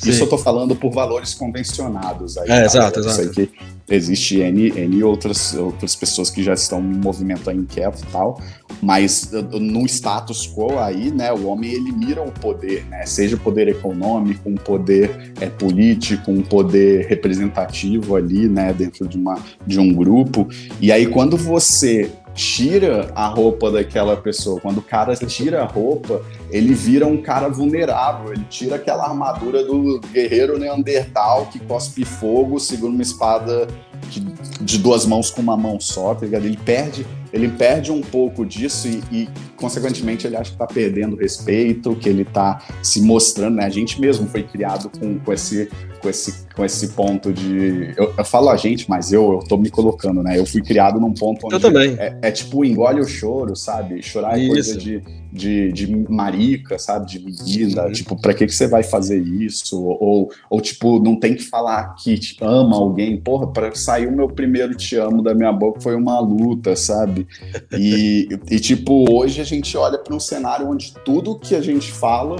Sim. 0.00 0.10
Isso 0.10 0.22
eu 0.24 0.28
tô 0.28 0.38
falando 0.38 0.74
por 0.74 0.90
valores 0.90 1.34
convencionados 1.34 2.38
aí. 2.38 2.44
É, 2.44 2.60
tá? 2.60 2.64
exato, 2.64 3.00
exato. 3.00 3.30
Que 3.30 3.50
existe 3.90 4.38
N, 4.38 4.68
N 4.70 5.02
outras, 5.02 5.54
outras 5.54 5.96
pessoas 5.96 6.30
que 6.30 6.42
já 6.42 6.54
estão 6.54 6.80
em 6.80 6.94
movimento 6.96 7.50
inquieto 7.50 8.02
e 8.02 8.12
tal, 8.12 8.40
mas 8.80 9.30
no 9.32 9.84
status 9.86 10.46
quo 10.46 10.78
aí, 10.78 11.10
né, 11.10 11.32
o 11.32 11.46
homem 11.46 11.72
ele 11.72 11.92
mira 11.92 12.22
o 12.22 12.30
poder, 12.30 12.84
né, 12.86 13.04
seja 13.04 13.36
o 13.36 13.40
poder 13.40 13.68
econômico, 13.68 14.48
um 14.48 14.54
poder 14.54 15.32
é, 15.40 15.46
político, 15.46 16.30
um 16.30 16.42
poder 16.42 17.06
representativo 17.06 18.16
ali, 18.16 18.48
né, 18.48 18.72
dentro 18.72 19.08
de, 19.08 19.18
uma, 19.18 19.38
de 19.66 19.80
um 19.80 19.92
grupo, 19.92 20.48
e 20.80 20.92
aí 20.92 21.06
quando 21.06 21.36
você 21.36 22.10
tira 22.40 23.12
a 23.14 23.26
roupa 23.26 23.70
daquela 23.70 24.16
pessoa. 24.16 24.58
Quando 24.58 24.78
o 24.78 24.82
cara 24.82 25.14
tira 25.14 25.62
a 25.62 25.66
roupa, 25.66 26.22
ele 26.50 26.72
vira 26.72 27.06
um 27.06 27.20
cara 27.20 27.50
vulnerável. 27.50 28.32
Ele 28.32 28.46
tira 28.48 28.76
aquela 28.76 29.06
armadura 29.06 29.62
do 29.62 30.00
guerreiro 30.10 30.58
neandertal 30.58 31.46
que 31.52 31.58
cospe 31.60 32.02
fogo, 32.02 32.58
segura 32.58 32.90
uma 32.90 33.02
espada 33.02 33.68
de, 34.08 34.20
de 34.58 34.78
duas 34.78 35.04
mãos 35.04 35.30
com 35.30 35.42
uma 35.42 35.56
mão 35.56 35.78
só, 35.78 36.14
tá? 36.14 36.24
Ele 36.24 36.56
perde 36.56 37.06
ele 37.32 37.48
perde 37.48 37.92
um 37.92 38.00
pouco 38.00 38.44
disso 38.44 38.88
e, 38.88 39.02
e, 39.12 39.28
consequentemente, 39.56 40.26
ele 40.26 40.36
acha 40.36 40.50
que 40.50 40.56
está 40.56 40.66
perdendo 40.66 41.14
respeito, 41.14 41.94
que 41.94 42.08
ele 42.08 42.22
está 42.22 42.60
se 42.82 43.00
mostrando, 43.00 43.56
né? 43.56 43.66
A 43.66 43.70
gente 43.70 44.00
mesmo 44.00 44.26
foi 44.26 44.42
criado 44.42 44.90
com, 44.98 45.16
com, 45.20 45.32
esse, 45.32 45.70
com, 46.00 46.08
esse, 46.08 46.46
com 46.54 46.64
esse 46.64 46.88
ponto 46.88 47.32
de. 47.32 47.92
Eu, 47.96 48.14
eu 48.16 48.24
falo 48.24 48.48
a 48.48 48.56
gente, 48.56 48.88
mas 48.88 49.12
eu, 49.12 49.32
eu 49.32 49.38
tô 49.40 49.56
me 49.56 49.70
colocando, 49.70 50.22
né? 50.22 50.38
Eu 50.38 50.46
fui 50.46 50.62
criado 50.62 51.00
num 51.00 51.12
ponto 51.12 51.46
onde. 51.46 51.54
Eu 51.54 51.60
também. 51.60 51.96
É, 51.98 52.18
é 52.22 52.30
tipo, 52.30 52.64
engole 52.64 53.00
o 53.00 53.06
choro, 53.06 53.56
sabe? 53.56 54.02
Chorar 54.02 54.40
é 54.40 54.46
coisa 54.46 54.78
de, 54.78 55.02
de, 55.32 55.72
de 55.72 55.96
marica, 56.08 56.78
sabe? 56.78 57.06
De 57.06 57.18
menina. 57.18 57.86
Uhum. 57.86 57.92
Tipo, 57.92 58.20
pra 58.20 58.34
que, 58.34 58.46
que 58.46 58.54
você 58.54 58.66
vai 58.66 58.82
fazer 58.82 59.20
isso? 59.20 59.82
Ou, 59.82 60.30
ou, 60.48 60.60
tipo, 60.60 60.98
não 61.02 61.18
tem 61.18 61.34
que 61.34 61.42
falar 61.42 61.94
que 61.94 62.18
ama 62.40 62.76
alguém. 62.76 63.20
Porra, 63.20 63.46
pra 63.46 63.74
sair 63.74 64.06
o 64.06 64.12
meu 64.12 64.28
primeiro 64.28 64.74
te 64.74 64.96
amo 64.96 65.22
da 65.22 65.34
minha 65.34 65.52
boca 65.52 65.80
foi 65.80 65.94
uma 65.94 66.18
luta, 66.20 66.76
sabe? 66.76 67.00
sabe? 67.00 67.26
E, 67.72 68.28
e 68.50 68.60
tipo, 68.60 69.10
hoje 69.12 69.40
a 69.40 69.44
gente 69.44 69.76
olha 69.76 69.98
para 69.98 70.14
um 70.14 70.20
cenário 70.20 70.68
onde 70.68 70.94
tudo 71.04 71.38
que 71.38 71.54
a 71.54 71.60
gente 71.60 71.90
fala, 71.90 72.36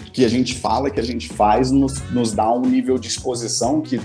que 0.00 0.24
a 0.24 0.28
gente 0.28 0.54
fala, 0.54 0.90
que 0.90 1.00
a 1.00 1.04
gente 1.04 1.28
faz, 1.28 1.70
nos, 1.70 2.00
nos 2.10 2.32
dá 2.32 2.52
um 2.52 2.62
nível 2.62 2.98
de 2.98 3.08
exposição 3.08 3.80
que 3.80 4.00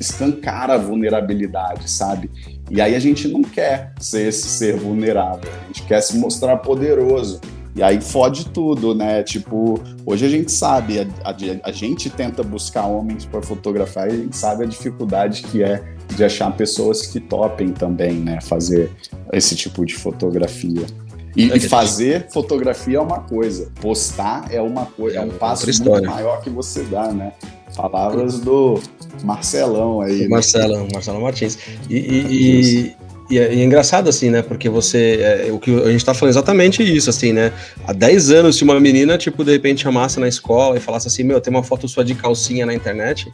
escancara 0.00 0.74
a 0.74 0.78
vulnerabilidade, 0.78 1.90
sabe? 1.90 2.30
E 2.70 2.80
aí 2.80 2.94
a 2.94 2.98
gente 2.98 3.26
não 3.28 3.42
quer 3.42 3.92
ser 3.98 4.28
esse 4.28 4.48
ser 4.48 4.76
vulnerável, 4.76 5.50
a 5.62 5.66
gente 5.66 5.82
quer 5.82 6.00
se 6.00 6.16
mostrar 6.16 6.56
poderoso. 6.58 7.40
E 7.74 7.82
aí 7.82 8.00
fode 8.00 8.46
tudo, 8.46 8.94
né? 8.94 9.22
Tipo, 9.22 9.80
hoje 10.04 10.26
a 10.26 10.28
gente 10.28 10.50
sabe, 10.50 11.00
a, 11.00 11.06
a, 11.24 11.34
a 11.68 11.72
gente 11.72 12.10
tenta 12.10 12.42
buscar 12.42 12.86
homens 12.86 13.24
para 13.24 13.40
fotografar 13.40 14.08
e 14.08 14.12
a 14.12 14.16
gente 14.16 14.36
sabe 14.36 14.64
a 14.64 14.66
dificuldade 14.66 15.42
que 15.42 15.62
é 15.62 15.84
de 16.14 16.24
achar 16.24 16.50
pessoas 16.56 17.06
que 17.06 17.20
topem 17.20 17.72
também, 17.72 18.14
né? 18.14 18.40
Fazer 18.40 18.90
esse 19.32 19.54
tipo 19.54 19.86
de 19.86 19.94
fotografia. 19.94 20.86
E, 21.38 21.52
é 21.52 21.56
e 21.56 21.60
fazer 21.60 22.26
fotografia 22.30 22.98
é 22.98 23.00
uma 23.00 23.20
coisa, 23.20 23.70
postar 23.80 24.46
é 24.50 24.60
uma 24.60 24.86
coisa, 24.86 25.18
é 25.18 25.20
um 25.20 25.28
passo 25.28 25.66
muito 25.84 26.04
maior 26.04 26.40
que 26.42 26.50
você 26.50 26.82
dá, 26.82 27.12
né? 27.12 27.32
Palavras 27.76 28.40
do 28.40 28.80
Marcelão 29.22 30.00
aí. 30.00 30.22
Né? 30.22 30.28
Marcelão, 30.28 30.88
Marcelão 30.92 31.20
Martins. 31.20 31.56
E, 31.88 31.96
e, 31.96 32.96
e, 33.30 33.38
é, 33.38 33.54
e, 33.54 33.60
é, 33.60 33.64
engraçado 33.64 34.08
assim, 34.08 34.30
né? 34.30 34.42
Porque 34.42 34.68
você. 34.68 35.20
É, 35.20 35.52
o 35.52 35.60
que 35.60 35.70
a 35.80 35.92
gente 35.92 36.04
tá 36.04 36.12
falando 36.12 36.32
exatamente 36.32 36.82
isso, 36.82 37.08
assim, 37.08 37.32
né? 37.32 37.52
Há 37.86 37.92
10 37.92 38.32
anos, 38.32 38.56
se 38.56 38.64
uma 38.64 38.80
menina, 38.80 39.16
tipo, 39.16 39.44
de 39.44 39.52
repente 39.52 39.82
chamasse 39.82 40.18
na 40.18 40.26
escola 40.26 40.76
e 40.76 40.80
falasse 40.80 41.06
assim: 41.06 41.22
Meu, 41.22 41.40
tem 41.40 41.54
uma 41.54 41.62
foto 41.62 41.86
sua 41.86 42.04
de 42.04 42.16
calcinha 42.16 42.66
na 42.66 42.74
internet 42.74 43.32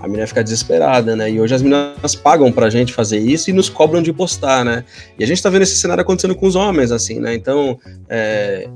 a 0.00 0.06
menina 0.06 0.26
fica 0.26 0.44
desesperada, 0.44 1.16
né? 1.16 1.30
E 1.30 1.40
hoje 1.40 1.54
as 1.54 1.62
meninas 1.62 2.14
pagam 2.14 2.52
pra 2.52 2.68
gente 2.68 2.92
fazer 2.92 3.18
isso 3.18 3.50
e 3.50 3.52
nos 3.52 3.68
cobram 3.68 4.02
de 4.02 4.12
postar, 4.12 4.64
né? 4.64 4.84
E 5.18 5.24
a 5.24 5.26
gente 5.26 5.42
tá 5.42 5.48
vendo 5.48 5.62
esse 5.62 5.76
cenário 5.76 6.02
acontecendo 6.02 6.34
com 6.34 6.46
os 6.46 6.54
homens, 6.54 6.92
assim, 6.92 7.18
né? 7.18 7.34
Então, 7.34 7.78
é... 8.08 8.68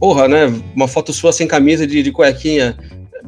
porra, 0.00 0.26
né? 0.28 0.46
Uma 0.74 0.88
foto 0.88 1.12
sua 1.12 1.32
sem 1.32 1.46
camisa 1.46 1.86
de, 1.86 2.02
de 2.02 2.10
cuequinha. 2.10 2.76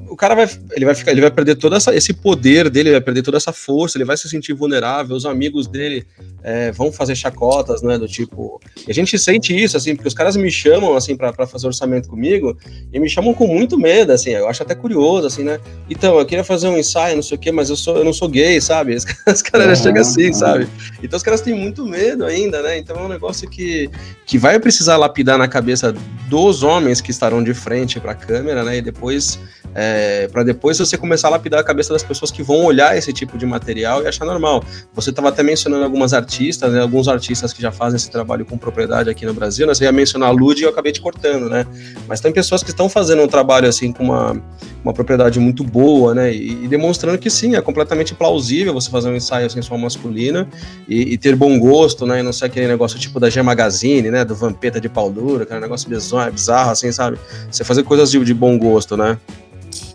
O 0.08 0.16
cara 0.16 0.34
vai, 0.34 0.48
ele 0.72 0.84
vai 0.84 0.94
ficar, 0.94 1.12
ele 1.12 1.20
vai 1.20 1.30
perder 1.30 1.56
todo 1.56 1.74
essa, 1.74 1.94
esse 1.94 2.12
poder 2.12 2.70
dele, 2.70 2.90
vai 2.90 3.00
perder 3.00 3.22
toda 3.22 3.36
essa 3.36 3.52
força, 3.52 3.96
ele 3.96 4.04
vai 4.04 4.16
se 4.16 4.28
sentir 4.28 4.52
vulnerável, 4.52 5.16
os 5.16 5.26
amigos 5.26 5.66
dele 5.66 6.06
é, 6.42 6.70
vão 6.72 6.92
fazer 6.92 7.14
chacotas, 7.14 7.82
né, 7.82 7.98
do 7.98 8.06
tipo, 8.06 8.60
e 8.86 8.90
a 8.90 8.94
gente 8.94 9.18
sente 9.18 9.56
isso, 9.56 9.76
assim, 9.76 9.94
porque 9.94 10.08
os 10.08 10.14
caras 10.14 10.36
me 10.36 10.50
chamam, 10.50 10.94
assim, 10.96 11.16
para 11.16 11.46
fazer 11.46 11.66
orçamento 11.66 12.08
comigo, 12.08 12.56
e 12.92 12.98
me 12.98 13.08
chamam 13.08 13.34
com 13.34 13.46
muito 13.46 13.78
medo, 13.78 14.12
assim, 14.12 14.30
eu 14.30 14.48
acho 14.48 14.62
até 14.62 14.74
curioso, 14.74 15.26
assim, 15.26 15.42
né, 15.42 15.58
então, 15.88 16.18
eu 16.18 16.26
queria 16.26 16.44
fazer 16.44 16.68
um 16.68 16.76
ensaio, 16.76 17.16
não 17.16 17.22
sei 17.22 17.36
o 17.36 17.40
quê, 17.40 17.52
mas 17.52 17.70
eu, 17.70 17.76
sou, 17.76 17.96
eu 17.96 18.04
não 18.04 18.12
sou 18.12 18.28
gay, 18.28 18.60
sabe, 18.60 18.94
os, 19.26 19.42
caras 19.42 19.78
uhum, 19.78 19.84
chegam 19.84 20.02
assim, 20.02 20.28
uhum. 20.28 20.34
sabe, 20.34 20.68
então 21.02 21.16
os 21.16 21.22
caras 21.22 21.40
têm 21.40 21.54
muito 21.54 21.84
medo 21.86 22.24
ainda, 22.24 22.62
né, 22.62 22.78
então 22.78 22.96
é 22.96 23.02
um 23.02 23.08
negócio 23.08 23.48
que, 23.48 23.90
que 24.26 24.38
vai 24.38 24.58
precisar 24.58 24.96
lapidar 24.96 25.38
na 25.38 25.48
cabeça 25.48 25.94
dos 26.28 26.62
homens 26.62 27.00
que 27.00 27.10
estarão 27.10 27.42
de 27.42 27.54
frente 27.54 28.00
para 28.00 28.12
a 28.12 28.14
câmera, 28.14 28.62
né, 28.62 28.78
e 28.78 28.82
depois 28.82 29.38
é, 29.80 30.26
para 30.26 30.42
depois 30.42 30.76
você 30.76 30.98
começar 30.98 31.28
a 31.28 31.30
lapidar 31.30 31.60
a 31.60 31.62
cabeça 31.62 31.92
das 31.92 32.02
pessoas 32.02 32.32
que 32.32 32.42
vão 32.42 32.64
olhar 32.64 32.98
esse 32.98 33.12
tipo 33.12 33.38
de 33.38 33.46
material 33.46 34.02
e 34.02 34.08
achar 34.08 34.24
normal. 34.24 34.64
Você 34.92 35.10
estava 35.10 35.28
até 35.28 35.40
mencionando 35.44 35.84
algumas 35.84 36.12
artistas, 36.12 36.72
né, 36.72 36.80
alguns 36.80 37.06
artistas 37.06 37.52
que 37.52 37.62
já 37.62 37.70
fazem 37.70 37.96
esse 37.96 38.10
trabalho 38.10 38.44
com 38.44 38.58
propriedade 38.58 39.08
aqui 39.08 39.24
no 39.24 39.32
Brasil, 39.32 39.68
né, 39.68 39.74
você 39.74 39.84
ia 39.84 39.92
mencionar 39.92 40.30
a 40.30 40.32
Lud 40.32 40.60
e 40.60 40.64
eu 40.64 40.70
acabei 40.70 40.90
te 40.90 41.00
cortando, 41.00 41.48
né, 41.48 41.64
mas 42.08 42.20
tem 42.20 42.32
pessoas 42.32 42.64
que 42.64 42.70
estão 42.70 42.88
fazendo 42.88 43.22
um 43.22 43.28
trabalho 43.28 43.68
assim 43.68 43.92
com 43.92 44.02
uma, 44.02 44.42
uma 44.82 44.92
propriedade 44.92 45.38
muito 45.38 45.62
boa, 45.62 46.12
né, 46.12 46.34
e, 46.34 46.64
e 46.64 46.66
demonstrando 46.66 47.16
que 47.16 47.30
sim, 47.30 47.54
é 47.54 47.62
completamente 47.62 48.16
plausível 48.16 48.74
você 48.74 48.90
fazer 48.90 49.08
um 49.08 49.14
ensaio 49.14 49.48
sensual 49.48 49.78
masculino 49.78 50.48
e, 50.88 51.12
e, 51.12 51.18
ter 51.18 51.36
bom 51.36 51.56
gosto, 51.56 52.04
né, 52.04 52.18
e 52.18 52.22
não 52.24 52.32
ser 52.32 52.46
aquele 52.46 52.66
negócio 52.66 52.98
tipo 52.98 53.20
da 53.20 53.30
G 53.30 53.40
Magazine, 53.42 54.10
né, 54.10 54.24
do 54.24 54.34
Vampeta 54.34 54.80
de 54.80 54.88
pau 54.88 55.08
duro, 55.08 55.44
aquele 55.44 55.60
negócio 55.60 55.88
bizarro, 55.88 56.32
bizarro 56.32 56.70
assim, 56.72 56.90
sabe, 56.90 57.16
você 57.48 57.62
fazer 57.62 57.84
coisas 57.84 58.10
de, 58.10 58.18
de 58.24 58.34
bom 58.34 58.58
gosto, 58.58 58.96
né. 58.96 59.16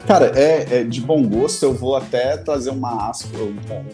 Cara, 0.06 0.32
é, 0.36 0.80
é, 0.80 0.84
de 0.84 1.00
bom 1.00 1.24
gosto, 1.24 1.64
eu 1.64 1.74
vou 1.74 1.96
até 1.96 2.36
trazer 2.38 2.72
uma, 2.72 3.12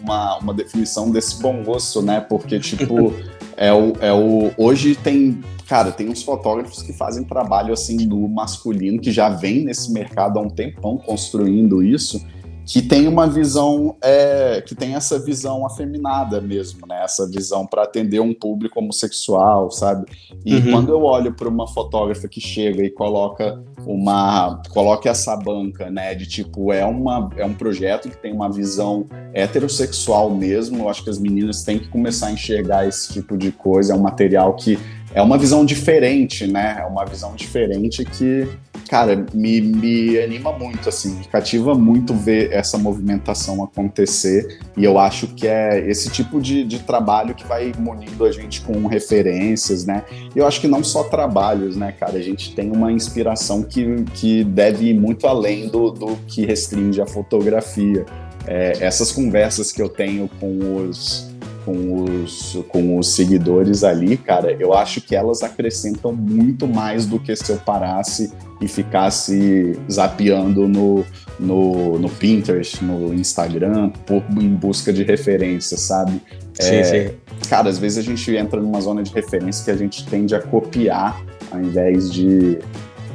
uma, 0.02 0.38
uma 0.38 0.54
definição 0.54 1.10
desse 1.10 1.40
bom 1.40 1.62
gosto, 1.62 2.02
né? 2.02 2.20
Porque, 2.20 2.58
tipo, 2.58 3.14
é 3.56 3.72
o, 3.72 3.92
é 4.00 4.12
o. 4.12 4.50
Hoje 4.56 4.94
tem. 4.96 5.40
Cara, 5.68 5.92
tem 5.92 6.08
uns 6.08 6.22
fotógrafos 6.22 6.82
que 6.82 6.92
fazem 6.92 7.22
trabalho 7.22 7.72
assim 7.72 7.96
do 7.96 8.18
masculino, 8.26 9.00
que 9.00 9.12
já 9.12 9.28
vem 9.28 9.64
nesse 9.64 9.92
mercado 9.92 10.36
há 10.38 10.42
um 10.42 10.50
tempão 10.50 10.98
construindo 10.98 11.80
isso 11.80 12.20
que 12.66 12.82
tem 12.82 13.08
uma 13.08 13.26
visão 13.26 13.96
é, 14.02 14.62
que 14.64 14.74
tem 14.74 14.94
essa 14.94 15.18
visão 15.18 15.66
afeminada 15.66 16.40
mesmo, 16.40 16.86
né? 16.86 17.02
Essa 17.02 17.28
visão 17.28 17.66
para 17.66 17.82
atender 17.82 18.20
um 18.20 18.32
público 18.32 18.78
homossexual, 18.78 19.70
sabe? 19.70 20.06
E 20.44 20.54
uhum. 20.54 20.70
quando 20.70 20.92
eu 20.92 21.02
olho 21.02 21.34
para 21.34 21.48
uma 21.48 21.66
fotógrafa 21.66 22.28
que 22.28 22.40
chega 22.40 22.84
e 22.84 22.90
coloca 22.90 23.62
uma 23.86 24.62
coloca 24.70 25.08
essa 25.08 25.36
banca, 25.36 25.90
né? 25.90 26.14
De 26.14 26.26
tipo 26.26 26.72
é 26.72 26.84
uma 26.84 27.30
é 27.36 27.44
um 27.44 27.54
projeto 27.54 28.08
que 28.08 28.16
tem 28.16 28.32
uma 28.32 28.50
visão 28.50 29.06
heterossexual 29.32 30.30
mesmo. 30.30 30.78
Eu 30.78 30.88
acho 30.88 31.02
que 31.02 31.10
as 31.10 31.18
meninas 31.18 31.62
têm 31.62 31.78
que 31.78 31.88
começar 31.88 32.28
a 32.28 32.32
enxergar 32.32 32.86
esse 32.86 33.12
tipo 33.12 33.36
de 33.36 33.50
coisa. 33.50 33.92
É 33.92 33.96
um 33.96 34.00
material 34.00 34.54
que 34.54 34.78
é 35.12 35.20
uma 35.20 35.36
visão 35.36 35.64
diferente, 35.64 36.46
né? 36.46 36.78
É 36.80 36.86
uma 36.86 37.04
visão 37.04 37.34
diferente 37.34 38.04
que 38.04 38.46
cara, 38.90 39.24
me, 39.32 39.60
me 39.60 40.18
anima 40.18 40.50
muito, 40.50 40.88
assim, 40.88 41.14
me 41.14 41.24
cativa 41.24 41.76
muito 41.76 42.12
ver 42.12 42.52
essa 42.52 42.76
movimentação 42.76 43.62
acontecer. 43.62 44.58
E 44.76 44.82
eu 44.82 44.98
acho 44.98 45.28
que 45.28 45.46
é 45.46 45.88
esse 45.88 46.10
tipo 46.10 46.40
de, 46.40 46.64
de 46.64 46.80
trabalho 46.80 47.32
que 47.32 47.46
vai 47.46 47.72
munindo 47.78 48.24
a 48.24 48.32
gente 48.32 48.60
com 48.62 48.88
referências, 48.88 49.86
né? 49.86 50.04
E 50.34 50.40
eu 50.40 50.44
acho 50.44 50.60
que 50.60 50.66
não 50.66 50.82
só 50.82 51.04
trabalhos, 51.04 51.76
né, 51.76 51.92
cara? 51.92 52.18
A 52.18 52.20
gente 52.20 52.52
tem 52.52 52.68
uma 52.72 52.90
inspiração 52.90 53.62
que, 53.62 54.02
que 54.12 54.42
deve 54.42 54.86
ir 54.86 54.94
muito 54.94 55.28
além 55.28 55.68
do, 55.68 55.92
do 55.92 56.16
que 56.26 56.44
restringe 56.44 57.00
a 57.00 57.06
fotografia. 57.06 58.04
É, 58.44 58.72
essas 58.80 59.12
conversas 59.12 59.70
que 59.70 59.80
eu 59.80 59.88
tenho 59.88 60.28
com 60.40 60.88
os 60.88 61.29
com 61.64 62.22
os, 62.22 62.58
com 62.68 62.98
os 62.98 63.14
seguidores 63.14 63.84
ali, 63.84 64.16
cara, 64.16 64.52
eu 64.58 64.72
acho 64.72 65.00
que 65.00 65.14
elas 65.14 65.42
acrescentam 65.42 66.12
muito 66.12 66.66
mais 66.66 67.06
do 67.06 67.18
que 67.18 67.34
se 67.36 67.50
eu 67.50 67.58
parasse 67.58 68.32
e 68.60 68.68
ficasse 68.68 69.78
zapeando 69.90 70.68
no, 70.68 71.04
no, 71.38 71.98
no 71.98 72.08
Pinterest, 72.08 72.84
no 72.84 73.14
Instagram, 73.14 73.90
por, 74.06 74.22
em 74.38 74.54
busca 74.54 74.92
de 74.92 75.02
referência, 75.02 75.76
sabe? 75.76 76.20
Sim, 76.54 76.74
é, 76.74 76.84
sim. 76.84 77.14
Cara, 77.48 77.68
às 77.68 77.78
vezes 77.78 77.98
a 77.98 78.02
gente 78.02 78.34
entra 78.36 78.60
numa 78.60 78.80
zona 78.80 79.02
de 79.02 79.12
referência 79.12 79.64
que 79.64 79.70
a 79.70 79.76
gente 79.76 80.06
tende 80.06 80.34
a 80.34 80.42
copiar 80.42 81.24
ao 81.50 81.60
invés 81.60 82.12
de 82.12 82.58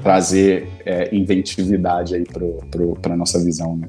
trazer 0.03 0.67
é, 0.85 1.15
inventividade 1.15 2.15
aí 2.15 2.23
para 3.01 3.13
a 3.13 3.17
nossa 3.17 3.43
visão, 3.43 3.75
né? 3.75 3.87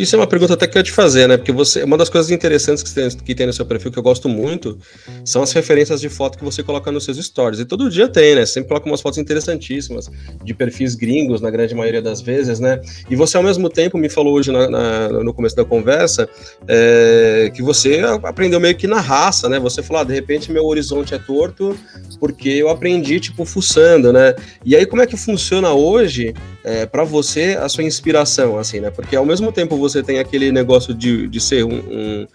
Isso 0.00 0.16
é 0.16 0.18
uma 0.18 0.26
pergunta 0.26 0.54
até 0.54 0.66
que 0.66 0.78
eu 0.78 0.80
ia 0.80 0.84
te 0.84 0.92
fazer, 0.92 1.28
né? 1.28 1.36
Porque 1.36 1.52
você, 1.52 1.82
uma 1.82 1.98
das 1.98 2.08
coisas 2.08 2.30
interessantes 2.30 2.82
que 2.82 2.94
tem, 2.94 3.10
que 3.10 3.34
tem 3.34 3.46
no 3.46 3.52
seu 3.52 3.66
perfil 3.66 3.92
que 3.92 3.98
eu 3.98 4.02
gosto 4.02 4.30
muito 4.30 4.78
são 5.26 5.42
as 5.42 5.52
referências 5.52 6.00
de 6.00 6.08
foto 6.08 6.38
que 6.38 6.44
você 6.44 6.62
coloca 6.62 6.90
nos 6.90 7.04
seus 7.04 7.18
stories. 7.18 7.60
E 7.60 7.66
todo 7.66 7.90
dia 7.90 8.08
tem, 8.08 8.34
né? 8.34 8.46
Sempre 8.46 8.70
coloca 8.70 8.86
umas 8.86 9.02
fotos 9.02 9.18
interessantíssimas 9.18 10.10
de 10.42 10.54
perfis 10.54 10.94
gringos, 10.94 11.42
na 11.42 11.50
grande 11.50 11.74
maioria 11.74 12.00
das 12.00 12.22
vezes, 12.22 12.58
né? 12.58 12.80
E 13.10 13.14
você, 13.14 13.36
ao 13.36 13.42
mesmo 13.42 13.68
tempo, 13.68 13.98
me 13.98 14.08
falou 14.08 14.32
hoje 14.32 14.50
na, 14.50 14.70
na, 14.70 15.08
no 15.22 15.34
começo 15.34 15.54
da 15.54 15.66
conversa 15.66 16.26
é, 16.66 17.52
que 17.54 17.62
você 17.62 18.00
aprendeu 18.22 18.58
meio 18.58 18.76
que 18.76 18.86
na 18.86 19.00
raça, 19.00 19.50
né? 19.50 19.58
Você 19.58 19.82
falou, 19.82 20.00
ah, 20.00 20.04
de 20.04 20.14
repente 20.14 20.50
meu 20.50 20.64
horizonte 20.64 21.14
é 21.14 21.18
torto 21.18 21.76
porque 22.18 22.48
eu 22.48 22.70
aprendi, 22.70 23.20
tipo, 23.20 23.44
fuçando, 23.44 24.14
né? 24.14 24.34
E 24.64 24.74
aí, 24.74 24.86
como 24.86 25.02
é 25.02 25.06
que 25.06 25.16
funciona 25.16 25.74
hoje 25.74 26.34
é, 26.64 26.86
para 26.86 27.04
você 27.04 27.58
a 27.60 27.68
sua 27.68 27.84
inspiração, 27.84 28.58
assim, 28.58 28.80
né? 28.80 28.90
Porque 28.90 29.16
ao 29.16 29.24
mesmo 29.24 29.50
tempo 29.52 29.76
você 29.76 30.02
tem 30.02 30.18
aquele 30.18 30.52
negócio 30.52 30.92
de, 30.94 31.26
de 31.28 31.40
ser 31.40 31.64
um, 31.64 31.78
um, 31.78 32.26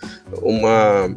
uma, 0.41 1.15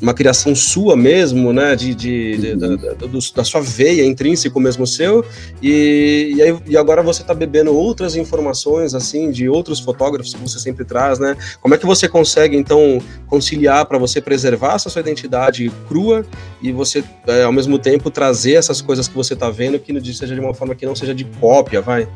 uma 0.00 0.14
criação 0.14 0.54
sua 0.54 0.96
mesmo, 0.96 1.52
né? 1.52 1.76
De, 1.76 1.94
de, 1.94 2.36
de 2.38 2.56
da, 2.56 2.68
da, 2.76 2.94
da, 3.34 3.44
sua 3.44 3.60
veia 3.60 4.04
intrínseco 4.04 4.58
mesmo 4.58 4.86
seu, 4.86 5.24
e, 5.62 6.32
e, 6.36 6.42
aí, 6.42 6.58
e 6.66 6.76
agora 6.76 7.02
você 7.02 7.22
está 7.22 7.34
bebendo 7.34 7.74
outras 7.74 8.16
informações, 8.16 8.94
assim, 8.94 9.30
de 9.30 9.48
outros 9.48 9.78
fotógrafos 9.78 10.34
que 10.34 10.40
você 10.40 10.58
sempre 10.58 10.84
traz, 10.84 11.18
né? 11.18 11.36
Como 11.60 11.74
é 11.74 11.78
que 11.78 11.86
você 11.86 12.08
consegue, 12.08 12.56
então, 12.56 13.00
conciliar 13.26 13.84
para 13.86 13.98
você 13.98 14.20
preservar 14.20 14.76
essa 14.76 14.88
sua 14.88 15.00
identidade 15.00 15.70
crua 15.88 16.24
e 16.62 16.72
você, 16.72 17.04
é, 17.26 17.42
ao 17.42 17.52
mesmo 17.52 17.78
tempo, 17.78 18.10
trazer 18.10 18.54
essas 18.54 18.80
coisas 18.80 19.06
que 19.08 19.14
você 19.14 19.34
está 19.34 19.50
vendo 19.50 19.78
que 19.78 19.96
seja 20.14 20.34
de 20.34 20.40
uma 20.40 20.54
forma 20.54 20.74
que 20.74 20.86
não 20.86 20.94
seja 20.94 21.14
de 21.14 21.24
cópia, 21.38 21.82
vai? 21.82 22.08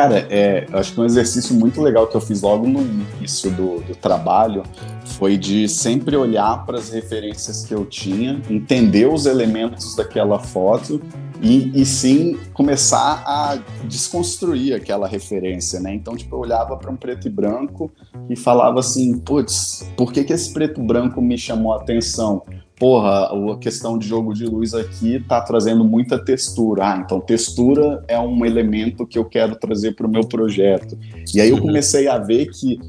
Cara, 0.00 0.26
é, 0.30 0.66
acho 0.72 0.94
que 0.94 1.00
um 1.02 1.04
exercício 1.04 1.54
muito 1.54 1.78
legal 1.82 2.06
que 2.06 2.16
eu 2.16 2.22
fiz 2.22 2.40
logo 2.40 2.66
no 2.66 2.80
início 2.80 3.50
do, 3.50 3.80
do 3.80 3.94
trabalho 3.94 4.62
foi 5.04 5.36
de 5.36 5.68
sempre 5.68 6.16
olhar 6.16 6.64
para 6.64 6.78
as 6.78 6.88
referências 6.88 7.66
que 7.66 7.74
eu 7.74 7.84
tinha, 7.84 8.40
entender 8.48 9.06
os 9.06 9.26
elementos 9.26 9.94
daquela 9.94 10.38
foto 10.38 11.02
e, 11.42 11.78
e 11.78 11.84
sim 11.84 12.40
começar 12.54 13.22
a 13.26 13.58
desconstruir 13.84 14.72
aquela 14.74 15.06
referência, 15.06 15.78
né? 15.80 15.92
Então, 15.92 16.16
tipo, 16.16 16.34
eu 16.34 16.40
olhava 16.40 16.78
para 16.78 16.90
um 16.90 16.96
preto 16.96 17.26
e 17.26 17.30
branco 17.30 17.92
e 18.30 18.34
falava 18.34 18.80
assim, 18.80 19.18
putz, 19.18 19.86
por 19.98 20.14
que, 20.14 20.24
que 20.24 20.32
esse 20.32 20.50
preto 20.50 20.80
e 20.80 20.86
branco 20.86 21.20
me 21.20 21.36
chamou 21.36 21.74
a 21.74 21.76
atenção? 21.76 22.42
Porra, 22.80 23.28
a 23.52 23.58
questão 23.58 23.98
de 23.98 24.08
jogo 24.08 24.32
de 24.32 24.46
luz 24.46 24.72
aqui 24.72 25.22
tá 25.28 25.38
trazendo 25.42 25.84
muita 25.84 26.18
textura. 26.18 26.94
Ah, 26.94 26.96
então 26.96 27.20
textura 27.20 28.02
é 28.08 28.18
um 28.18 28.42
elemento 28.46 29.06
que 29.06 29.18
eu 29.18 29.24
quero 29.26 29.54
trazer 29.54 29.94
para 29.94 30.06
o 30.06 30.10
meu 30.10 30.26
projeto. 30.26 30.98
E 31.34 31.42
aí 31.42 31.50
eu 31.50 31.56
uhum. 31.56 31.62
comecei 31.62 32.08
a 32.08 32.16
ver 32.16 32.46
que 32.46 32.80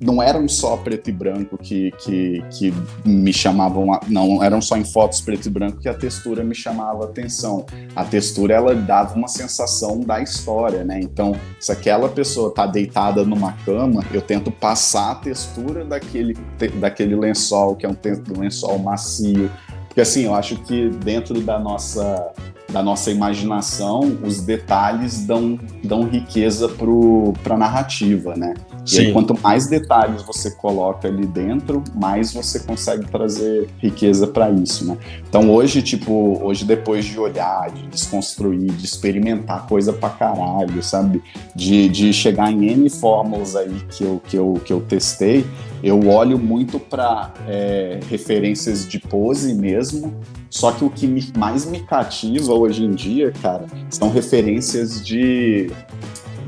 não 0.00 0.22
eram 0.22 0.46
só 0.48 0.76
preto 0.76 1.10
e 1.10 1.12
branco 1.12 1.58
que, 1.58 1.90
que, 1.98 2.42
que 2.50 2.72
me 3.04 3.32
chamavam, 3.32 3.98
não 4.06 4.42
eram 4.42 4.60
só 4.60 4.76
em 4.76 4.84
fotos 4.84 5.20
preto 5.20 5.46
e 5.46 5.50
branco 5.50 5.78
que 5.78 5.88
a 5.88 5.94
textura 5.94 6.44
me 6.44 6.54
chamava 6.54 7.04
atenção. 7.04 7.66
A 7.96 8.04
textura 8.04 8.54
ela 8.54 8.74
dava 8.74 9.14
uma 9.14 9.28
sensação 9.28 10.00
da 10.00 10.22
história, 10.22 10.84
né? 10.84 11.00
Então, 11.00 11.34
se 11.58 11.72
aquela 11.72 12.08
pessoa 12.08 12.54
tá 12.54 12.64
deitada 12.66 13.24
numa 13.24 13.52
cama, 13.64 14.04
eu 14.12 14.22
tento 14.22 14.52
passar 14.52 15.12
a 15.12 15.14
textura 15.16 15.84
daquele, 15.84 16.36
daquele 16.80 17.16
lençol, 17.16 17.74
que 17.74 17.84
é 17.84 17.88
um 17.88 17.96
lençol 18.38 18.78
macio. 18.78 19.50
Porque 19.88 20.00
assim, 20.00 20.26
eu 20.26 20.34
acho 20.34 20.56
que 20.62 20.90
dentro 20.90 21.40
da 21.40 21.58
nossa 21.58 22.32
da 22.70 22.82
nossa 22.82 23.10
imaginação, 23.10 24.18
os 24.22 24.42
detalhes 24.42 25.24
dão, 25.24 25.58
dão 25.82 26.06
riqueza 26.06 26.68
para 26.68 27.54
a 27.54 27.58
narrativa, 27.58 28.36
né? 28.36 28.54
E 28.92 28.98
aí, 29.00 29.12
quanto 29.12 29.38
mais 29.40 29.66
detalhes 29.66 30.22
você 30.22 30.50
coloca 30.50 31.08
ali 31.08 31.26
dentro, 31.26 31.82
mais 31.94 32.32
você 32.32 32.60
consegue 32.60 33.06
trazer 33.06 33.68
riqueza 33.78 34.26
para 34.26 34.50
isso, 34.50 34.86
né? 34.86 34.96
Então 35.28 35.50
hoje, 35.50 35.82
tipo, 35.82 36.38
hoje 36.42 36.64
depois 36.64 37.04
de 37.04 37.18
olhar, 37.18 37.70
de 37.70 37.86
desconstruir, 37.88 38.72
de 38.72 38.84
experimentar 38.84 39.66
coisa 39.66 39.92
pra 39.92 40.08
caralho, 40.08 40.82
sabe? 40.82 41.22
De, 41.54 41.88
de 41.88 42.12
chegar 42.12 42.50
em 42.50 42.66
N 42.70 42.88
fórmulas 42.88 43.54
aí 43.56 43.80
que 43.90 44.04
eu, 44.04 44.22
que 44.26 44.36
eu, 44.36 44.60
que 44.64 44.72
eu 44.72 44.80
testei, 44.80 45.44
eu 45.82 46.08
olho 46.08 46.38
muito 46.38 46.78
para 46.80 47.32
é, 47.46 48.00
referências 48.08 48.88
de 48.88 48.98
pose 48.98 49.54
mesmo, 49.54 50.14
só 50.50 50.72
que 50.72 50.84
o 50.84 50.90
que 50.90 51.06
me, 51.06 51.24
mais 51.36 51.66
me 51.66 51.80
cativa 51.80 52.52
hoje 52.52 52.84
em 52.84 52.90
dia, 52.90 53.32
cara, 53.42 53.66
são 53.90 54.10
referências 54.10 55.04
de 55.04 55.70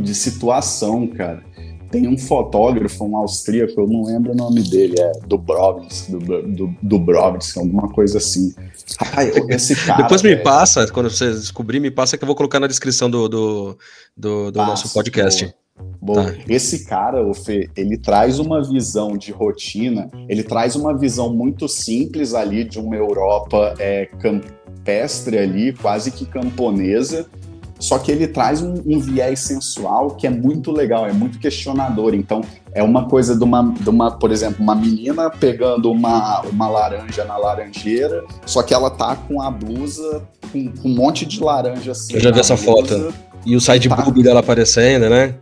de 0.00 0.14
situação, 0.14 1.06
cara. 1.06 1.42
Tem 1.90 2.06
um 2.06 2.16
fotógrafo, 2.16 3.04
um 3.04 3.16
austríaco, 3.16 3.80
eu 3.80 3.86
não 3.86 4.04
lembro 4.04 4.32
o 4.32 4.34
nome 4.34 4.62
dele, 4.62 4.94
é 4.98 5.12
Dubrovski, 5.26 6.12
do, 6.12 6.74
Dubrovski, 6.80 7.58
alguma 7.58 7.88
coisa 7.88 8.18
assim. 8.18 8.54
Ai, 9.16 9.32
esse 9.48 9.74
cara. 9.74 10.02
Depois 10.02 10.22
me 10.22 10.32
é... 10.32 10.36
passa, 10.36 10.86
quando 10.92 11.10
você 11.10 11.32
descobrir, 11.32 11.80
me 11.80 11.90
passa 11.90 12.16
que 12.16 12.22
eu 12.22 12.26
vou 12.26 12.36
colocar 12.36 12.60
na 12.60 12.66
descrição 12.66 13.10
do, 13.10 13.28
do, 13.28 13.78
do, 14.16 14.52
do 14.52 14.58
nosso 14.58 14.92
podcast. 14.92 15.52
Bom, 16.00 16.14
tá. 16.14 16.34
esse 16.48 16.84
cara, 16.86 17.26
o 17.26 17.34
Fê, 17.34 17.68
ele 17.76 17.96
traz 17.96 18.38
uma 18.38 18.62
visão 18.62 19.16
de 19.16 19.32
rotina, 19.32 20.10
ele 20.28 20.42
traz 20.42 20.76
uma 20.76 20.96
visão 20.96 21.32
muito 21.32 21.68
simples 21.68 22.34
ali 22.34 22.64
de 22.64 22.78
uma 22.78 22.96
Europa 22.96 23.74
é, 23.78 24.06
campestre 24.06 25.38
ali, 25.38 25.72
quase 25.72 26.10
que 26.10 26.24
camponesa, 26.24 27.26
só 27.80 27.98
que 27.98 28.12
ele 28.12 28.28
traz 28.28 28.62
um, 28.62 28.74
um, 28.86 29.00
viés 29.00 29.40
sensual 29.40 30.10
que 30.10 30.26
é 30.26 30.30
muito 30.30 30.70
legal, 30.70 31.06
é 31.06 31.12
muito 31.12 31.38
questionador. 31.38 32.14
Então, 32.14 32.42
é 32.72 32.82
uma 32.82 33.08
coisa 33.08 33.36
de 33.36 33.42
uma, 33.42 33.74
de 33.80 33.88
uma 33.88 34.10
por 34.12 34.30
exemplo, 34.30 34.62
uma 34.62 34.74
menina 34.74 35.30
pegando 35.30 35.90
uma, 35.90 36.42
uma 36.42 36.68
laranja 36.68 37.24
na 37.24 37.36
laranjeira, 37.36 38.22
só 38.44 38.62
que 38.62 38.74
ela 38.74 38.90
tá 38.90 39.16
com 39.16 39.40
a 39.40 39.50
blusa 39.50 40.22
com, 40.52 40.70
com 40.70 40.88
um 40.88 40.94
monte 40.94 41.24
de 41.24 41.42
laranja 41.42 41.92
assim. 41.92 42.14
Eu 42.14 42.20
já 42.20 42.30
vi 42.30 42.40
essa 42.40 42.54
blusa, 42.54 42.70
foto. 42.70 43.14
E 43.46 43.56
o 43.56 43.60
side 43.60 43.88
tá... 43.88 43.96
dela 43.96 44.40
aparecendo, 44.40 45.08
né? 45.08 45.34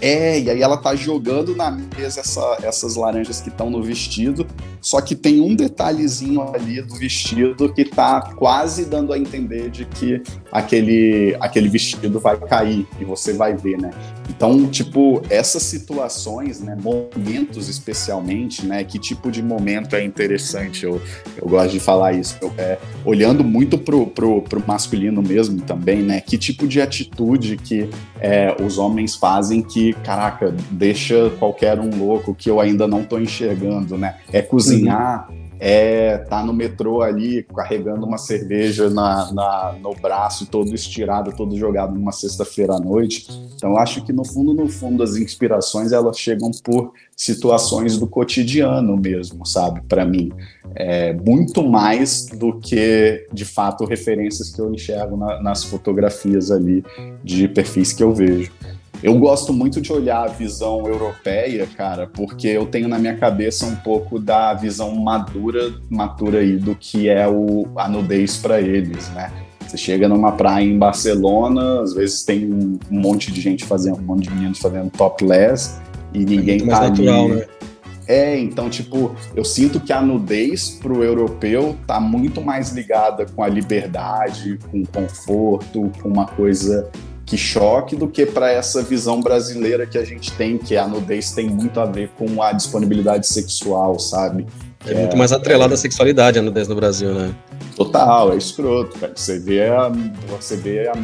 É, 0.00 0.38
e 0.40 0.50
aí 0.50 0.62
ela 0.62 0.76
tá 0.76 0.94
jogando 0.94 1.54
na 1.56 1.70
mesa 1.70 2.20
essa, 2.20 2.58
essas 2.62 2.96
laranjas 2.96 3.40
que 3.40 3.48
estão 3.48 3.70
no 3.70 3.82
vestido, 3.82 4.46
só 4.80 5.00
que 5.00 5.16
tem 5.16 5.40
um 5.40 5.54
detalhezinho 5.54 6.42
ali 6.54 6.82
do 6.82 6.94
vestido 6.94 7.72
que 7.72 7.84
tá 7.84 8.20
quase 8.36 8.84
dando 8.84 9.12
a 9.12 9.18
entender 9.18 9.70
de 9.70 9.84
que 9.84 10.22
aquele, 10.52 11.36
aquele 11.40 11.68
vestido 11.68 12.20
vai 12.20 12.36
cair 12.38 12.86
e 13.00 13.04
você 13.04 13.32
vai 13.32 13.56
ver, 13.56 13.78
né? 13.78 13.90
Então, 14.28 14.66
tipo, 14.66 15.22
essas 15.30 15.62
situações, 15.62 16.60
né, 16.60 16.76
momentos 16.80 17.68
especialmente, 17.68 18.66
né, 18.66 18.84
que 18.84 18.98
tipo 18.98 19.30
de 19.30 19.42
momento 19.42 19.94
é 19.94 20.04
interessante, 20.04 20.84
eu, 20.84 21.00
eu 21.36 21.48
gosto 21.48 21.72
de 21.72 21.80
falar 21.80 22.12
isso, 22.12 22.36
eu, 22.40 22.52
é, 22.58 22.78
olhando 23.04 23.44
muito 23.44 23.78
pro, 23.78 24.06
pro, 24.06 24.42
pro 24.42 24.62
masculino 24.66 25.22
mesmo 25.22 25.60
também, 25.62 26.02
né, 26.02 26.20
que 26.20 26.36
tipo 26.36 26.66
de 26.66 26.80
atitude 26.80 27.56
que 27.56 27.88
é, 28.20 28.54
os 28.60 28.78
homens 28.78 29.14
fazem 29.14 29.62
que, 29.62 29.85
caraca, 29.92 30.54
deixa 30.70 31.30
qualquer 31.38 31.78
um 31.78 31.90
louco 31.96 32.34
que 32.34 32.50
eu 32.50 32.60
ainda 32.60 32.86
não 32.86 33.04
tô 33.04 33.18
enxergando, 33.18 33.96
né, 33.96 34.16
é 34.32 34.42
cozinhar, 34.42 35.30
uhum 35.30 35.46
é 35.58 36.18
tá 36.18 36.42
no 36.44 36.52
metrô 36.52 37.02
ali 37.02 37.42
carregando 37.42 38.06
uma 38.06 38.18
cerveja 38.18 38.90
na, 38.90 39.32
na, 39.32 39.74
no 39.80 39.94
braço, 39.94 40.46
todo 40.46 40.74
estirado, 40.74 41.32
todo 41.34 41.56
jogado 41.56 41.94
numa 41.94 42.12
sexta-feira 42.12 42.74
à 42.74 42.78
noite. 42.78 43.26
Então 43.54 43.76
acho 43.76 44.04
que 44.04 44.12
no 44.12 44.24
fundo, 44.24 44.52
no 44.52 44.68
fundo, 44.68 45.02
as 45.02 45.16
inspirações 45.16 45.92
elas 45.92 46.18
chegam 46.18 46.50
por 46.62 46.92
situações 47.16 47.98
do 47.98 48.06
cotidiano 48.06 48.96
mesmo, 48.96 49.46
sabe? 49.46 49.80
Para 49.88 50.04
mim, 50.04 50.30
é 50.74 51.14
muito 51.14 51.66
mais 51.66 52.26
do 52.26 52.58
que 52.60 53.26
de 53.32 53.44
fato 53.44 53.86
referências 53.86 54.50
que 54.50 54.60
eu 54.60 54.72
enxergo 54.72 55.16
na, 55.16 55.42
nas 55.42 55.64
fotografias 55.64 56.50
ali 56.50 56.84
de 57.24 57.48
perfis 57.48 57.92
que 57.92 58.02
eu 58.02 58.12
vejo. 58.12 58.52
Eu 59.02 59.18
gosto 59.18 59.52
muito 59.52 59.80
de 59.80 59.92
olhar 59.92 60.24
a 60.24 60.26
visão 60.26 60.86
europeia, 60.86 61.66
cara, 61.76 62.06
porque 62.06 62.48
eu 62.48 62.66
tenho 62.66 62.88
na 62.88 62.98
minha 62.98 63.16
cabeça 63.16 63.66
um 63.66 63.76
pouco 63.76 64.18
da 64.18 64.54
visão 64.54 64.94
madura, 64.94 65.74
matura 65.90 66.38
aí 66.38 66.56
do 66.56 66.74
que 66.74 67.08
é 67.08 67.28
o, 67.28 67.66
a 67.76 67.88
nudez 67.88 68.36
para 68.36 68.60
eles, 68.60 69.08
né? 69.10 69.30
Você 69.66 69.76
chega 69.76 70.08
numa 70.08 70.32
praia 70.32 70.64
em 70.64 70.78
Barcelona, 70.78 71.82
às 71.82 71.92
vezes 71.92 72.22
tem 72.22 72.52
um 72.52 72.78
monte 72.88 73.32
de 73.32 73.40
gente 73.40 73.64
fazendo, 73.64 73.98
um 73.98 74.02
monte 74.02 74.28
de 74.28 74.34
meninos 74.34 74.58
fazendo 74.58 74.90
topless 74.90 75.80
e 76.14 76.24
ninguém 76.24 76.62
é 76.62 76.66
tá 76.66 76.88
natural, 76.88 77.24
ali. 77.24 77.34
Né? 77.34 77.46
É, 78.08 78.38
então, 78.38 78.70
tipo, 78.70 79.14
eu 79.34 79.44
sinto 79.44 79.80
que 79.80 79.92
a 79.92 80.00
nudez 80.00 80.70
pro 80.70 81.02
europeu 81.02 81.76
tá 81.86 81.98
muito 81.98 82.40
mais 82.40 82.70
ligada 82.70 83.26
com 83.26 83.42
a 83.42 83.48
liberdade, 83.48 84.58
com 84.70 84.82
o 84.82 84.86
conforto, 84.86 85.90
com 86.00 86.08
uma 86.08 86.26
coisa 86.26 86.88
que 87.26 87.36
choque 87.36 87.96
do 87.96 88.06
que 88.06 88.24
para 88.24 88.52
essa 88.52 88.82
visão 88.82 89.20
brasileira 89.20 89.84
que 89.84 89.98
a 89.98 90.04
gente 90.04 90.30
tem, 90.32 90.56
que 90.56 90.76
a 90.76 90.86
nudez 90.86 91.32
tem 91.32 91.50
muito 91.50 91.80
a 91.80 91.84
ver 91.84 92.08
com 92.16 92.40
a 92.40 92.52
disponibilidade 92.52 93.26
sexual, 93.26 93.98
sabe? 93.98 94.46
É, 94.86 94.92
é 94.92 94.94
muito 94.94 95.16
mais 95.16 95.32
atrelada 95.32 95.72
é... 95.72 95.74
à 95.74 95.76
sexualidade 95.76 96.38
a 96.38 96.42
nudez 96.42 96.68
no 96.68 96.76
Brasil, 96.76 97.12
né? 97.12 97.34
Total, 97.74 98.32
é 98.32 98.36
escroto, 98.36 98.96
cara. 98.98 99.12
Você 99.14 99.40
vê, 99.40 99.68
a, 99.68 99.90
você 100.28 100.56
vê 100.56 100.88
a, 100.88 100.94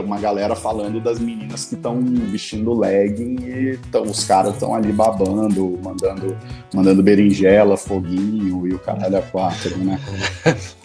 uma 0.00 0.20
galera 0.20 0.54
falando 0.54 1.00
das 1.00 1.18
meninas 1.18 1.64
que 1.64 1.74
estão 1.74 2.00
vestindo 2.00 2.72
legging 2.72 3.36
e 3.42 3.78
tão, 3.90 4.02
os 4.04 4.24
caras 4.24 4.54
estão 4.54 4.74
ali 4.74 4.92
babando, 4.92 5.78
mandando, 5.82 6.36
mandando 6.72 7.02
berinjela, 7.02 7.76
foguinho 7.76 8.68
e 8.68 8.72
o 8.72 8.78
caralho 8.78 9.18
a 9.18 9.22
quatro, 9.22 9.76
né? 9.78 10.00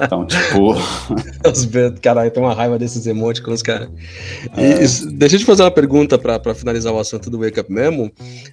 Então, 0.00 0.26
tipo. 0.26 0.74
Caralho, 2.00 2.30
tem 2.30 2.42
uma 2.42 2.54
raiva 2.54 2.78
desses 2.78 3.06
emoticons, 3.06 3.62
cara. 3.62 3.90
É... 4.56 4.78
deixa 5.12 5.36
eu 5.36 5.40
te 5.40 5.44
fazer 5.44 5.62
uma 5.62 5.70
pergunta 5.70 6.18
para 6.18 6.54
finalizar 6.54 6.92
o 6.92 6.98
assunto 6.98 7.28
do 7.30 7.38
Wake 7.38 7.60
Up 7.60 7.72
Memo. 7.72 8.10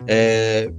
É, 0.07 0.69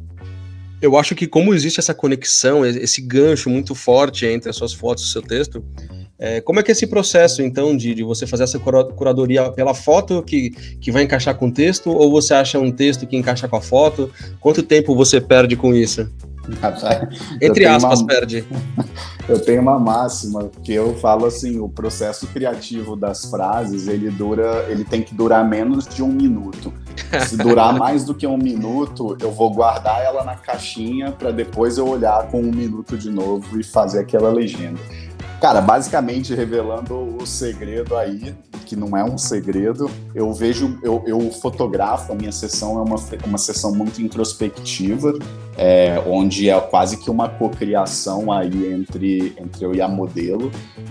eu 0.80 0.96
acho 0.96 1.14
que, 1.14 1.26
como 1.26 1.54
existe 1.54 1.80
essa 1.80 1.94
conexão, 1.94 2.64
esse 2.64 3.00
gancho 3.00 3.48
muito 3.48 3.74
forte 3.74 4.26
entre 4.26 4.50
as 4.50 4.56
suas 4.56 4.72
fotos 4.72 5.04
e 5.04 5.06
o 5.06 5.10
seu 5.10 5.22
texto, 5.22 5.64
é, 6.18 6.40
como 6.40 6.60
é 6.60 6.62
que 6.62 6.70
é 6.70 6.72
esse 6.72 6.86
processo, 6.86 7.42
então, 7.42 7.76
de, 7.76 7.94
de 7.94 8.02
você 8.02 8.26
fazer 8.26 8.44
essa 8.44 8.58
curadoria 8.58 9.50
pela 9.52 9.74
foto 9.74 10.22
que, 10.22 10.50
que 10.80 10.90
vai 10.90 11.02
encaixar 11.02 11.34
com 11.34 11.48
o 11.48 11.52
texto, 11.52 11.90
ou 11.90 12.10
você 12.10 12.34
acha 12.34 12.58
um 12.58 12.70
texto 12.70 13.06
que 13.06 13.16
encaixa 13.16 13.46
com 13.46 13.56
a 13.56 13.60
foto? 13.60 14.10
Quanto 14.40 14.62
tempo 14.62 14.94
você 14.94 15.20
perde 15.20 15.56
com 15.56 15.74
isso? 15.74 16.10
Entre 17.40 17.66
aspas, 17.66 18.00
uma... 18.00 18.06
perde. 18.06 18.46
Eu 19.28 19.40
tenho 19.40 19.60
uma 19.60 19.76
máxima 19.76 20.48
que 20.62 20.72
eu 20.72 20.94
falo 20.98 21.26
assim, 21.26 21.58
o 21.58 21.68
processo 21.68 22.28
criativo 22.28 22.94
das 22.94 23.24
frases, 23.24 23.88
ele 23.88 24.08
dura, 24.08 24.64
ele 24.68 24.84
tem 24.84 25.02
que 25.02 25.12
durar 25.16 25.44
menos 25.44 25.84
de 25.88 26.00
um 26.00 26.12
minuto. 26.12 26.72
Se 27.26 27.36
durar 27.36 27.74
mais 27.76 28.04
do 28.04 28.14
que 28.14 28.24
um 28.24 28.36
minuto, 28.36 29.16
eu 29.20 29.32
vou 29.32 29.52
guardar 29.52 30.00
ela 30.00 30.22
na 30.22 30.36
caixinha 30.36 31.10
para 31.10 31.32
depois 31.32 31.76
eu 31.76 31.88
olhar 31.88 32.28
com 32.28 32.40
um 32.40 32.52
minuto 32.52 32.96
de 32.96 33.10
novo 33.10 33.58
e 33.58 33.64
fazer 33.64 33.98
aquela 33.98 34.30
legenda. 34.30 34.78
Cara, 35.40 35.60
basicamente 35.60 36.34
revelando 36.34 36.94
o 37.20 37.26
segredo 37.26 37.96
aí, 37.96 38.34
que 38.64 38.74
não 38.74 38.96
é 38.96 39.04
um 39.04 39.18
segredo, 39.18 39.90
eu 40.14 40.32
vejo, 40.32 40.78
eu, 40.82 41.02
eu 41.06 41.30
fotografo, 41.30 42.12
a 42.12 42.14
minha 42.16 42.32
sessão 42.32 42.78
é 42.78 42.82
uma, 42.82 42.96
uma 43.26 43.38
sessão 43.38 43.74
muito 43.74 44.00
introspectiva, 44.00 45.12
é, 45.56 46.02
onde 46.06 46.50
é 46.50 46.60
quase 46.60 46.98
que 46.98 47.10
uma 47.10 47.28
cocriação 47.28 48.30
aí 48.30 48.72
entre, 48.72 49.34
entre 49.38 49.64
eu 49.64 49.74
e 49.74 49.80
a 49.80 49.88
modelo. 49.88 50.50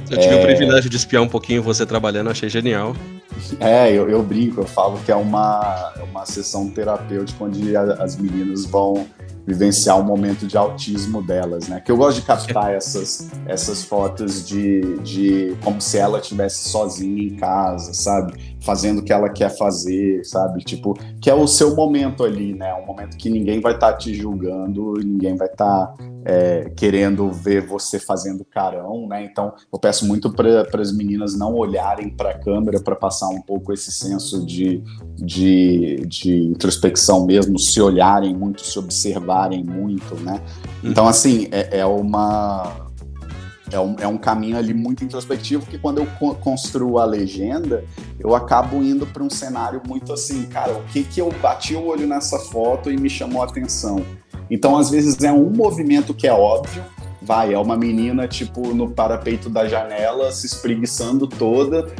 Eu 0.09 0.17
tive 0.17 0.35
é... 0.35 0.39
o 0.39 0.41
privilégio 0.41 0.89
de 0.89 0.97
espiar 0.97 1.21
um 1.21 1.27
pouquinho 1.27 1.61
você 1.61 1.85
trabalhando, 1.85 2.29
achei 2.29 2.49
genial. 2.49 2.95
É, 3.59 3.91
eu, 3.91 4.09
eu 4.09 4.23
brinco, 4.23 4.61
eu 4.61 4.65
falo 4.65 4.97
que 5.05 5.11
é 5.11 5.15
uma, 5.15 5.93
é 5.99 6.03
uma 6.03 6.25
sessão 6.25 6.69
terapêutica 6.69 7.43
onde 7.43 7.75
a, 7.75 7.81
as 7.95 8.15
meninas 8.15 8.65
vão 8.65 9.05
vivenciar 9.45 9.99
o 9.99 10.03
momento 10.03 10.47
de 10.47 10.57
autismo 10.57 11.21
delas, 11.21 11.67
né? 11.67 11.79
Que 11.79 11.91
eu 11.91 11.97
gosto 11.97 12.19
de 12.19 12.25
captar 12.25 12.73
essas, 12.73 13.29
essas 13.45 13.83
fotos 13.83 14.47
de, 14.47 14.97
de 14.99 15.55
como 15.63 15.79
se 15.79 15.97
ela 15.97 16.19
estivesse 16.19 16.69
sozinha 16.69 17.23
em 17.23 17.35
casa, 17.35 17.93
sabe? 17.93 18.55
Fazendo 18.61 18.99
o 18.99 19.03
que 19.03 19.13
ela 19.13 19.29
quer 19.29 19.55
fazer, 19.55 20.25
sabe? 20.25 20.63
Tipo, 20.63 20.93
que 21.21 21.29
é 21.29 21.35
o 21.35 21.47
seu 21.47 21.75
momento 21.75 22.23
ali, 22.23 22.53
né? 22.53 22.73
Um 22.73 22.85
momento 22.85 23.17
que 23.17 23.29
ninguém 23.29 23.59
vai 23.61 23.73
estar 23.73 23.91
tá 23.91 23.97
te 23.97 24.13
julgando, 24.13 24.93
ninguém 25.03 25.35
vai 25.35 25.47
estar 25.47 25.87
tá, 25.87 25.95
é, 26.25 26.71
querendo 26.75 27.31
ver 27.31 27.65
você 27.65 27.99
fazendo 27.99 28.43
carão, 28.43 29.07
né? 29.07 29.23
Então, 29.23 29.53
eu 29.71 29.77
peço 29.77 30.07
muito 30.07 30.31
para 30.31 30.81
as 30.81 30.91
meninas 30.91 31.37
não 31.37 31.53
olharem 31.53 32.09
para 32.09 32.31
a 32.31 32.37
câmera 32.37 32.81
para 32.81 32.95
passar 32.95 33.29
um 33.29 33.41
pouco 33.41 33.71
esse 33.71 33.91
senso 33.91 34.43
de, 34.43 34.83
de, 35.15 36.03
de 36.07 36.43
introspecção 36.45 37.25
mesmo, 37.25 37.59
se 37.59 37.79
olharem 37.79 38.35
muito, 38.35 38.65
se 38.65 38.79
observarem 38.79 39.63
muito, 39.63 40.15
né? 40.15 40.41
Então, 40.83 41.03
uhum. 41.03 41.09
assim, 41.09 41.47
é, 41.51 41.79
é 41.79 41.85
uma 41.85 42.85
é 43.71 43.79
um, 43.79 43.95
é 43.99 44.07
um 44.07 44.17
caminho 44.17 44.57
ali 44.57 44.73
muito 44.73 45.03
introspectivo 45.03 45.65
que 45.65 45.77
quando 45.77 45.99
eu 45.99 46.05
co 46.19 46.35
construo 46.35 46.99
a 46.99 47.05
legenda, 47.05 47.83
eu 48.19 48.35
acabo 48.35 48.77
indo 48.83 49.05
para 49.07 49.23
um 49.23 49.29
cenário 49.29 49.81
muito 49.87 50.13
assim, 50.13 50.45
cara, 50.45 50.73
o 50.73 50.83
que 50.83 51.03
que 51.03 51.19
eu 51.19 51.31
bati 51.41 51.75
o 51.75 51.85
olho 51.85 52.07
nessa 52.07 52.39
foto 52.39 52.91
e 52.91 52.97
me 52.97 53.09
chamou 53.09 53.41
a 53.41 53.45
atenção? 53.45 54.05
Então, 54.49 54.77
às 54.77 54.89
vezes 54.89 55.21
é 55.23 55.31
um 55.31 55.49
movimento 55.49 56.13
que 56.13 56.27
é 56.27 56.33
óbvio, 56.33 56.83
vai, 57.21 57.53
é 57.53 57.59
uma 57.59 57.75
menina 57.75 58.27
tipo 58.27 58.73
no 58.73 58.89
parapeito 58.89 59.49
da 59.49 59.67
janela 59.67 60.31
se 60.31 60.45
espreguiçando 60.45 61.27
toda, 61.27 61.91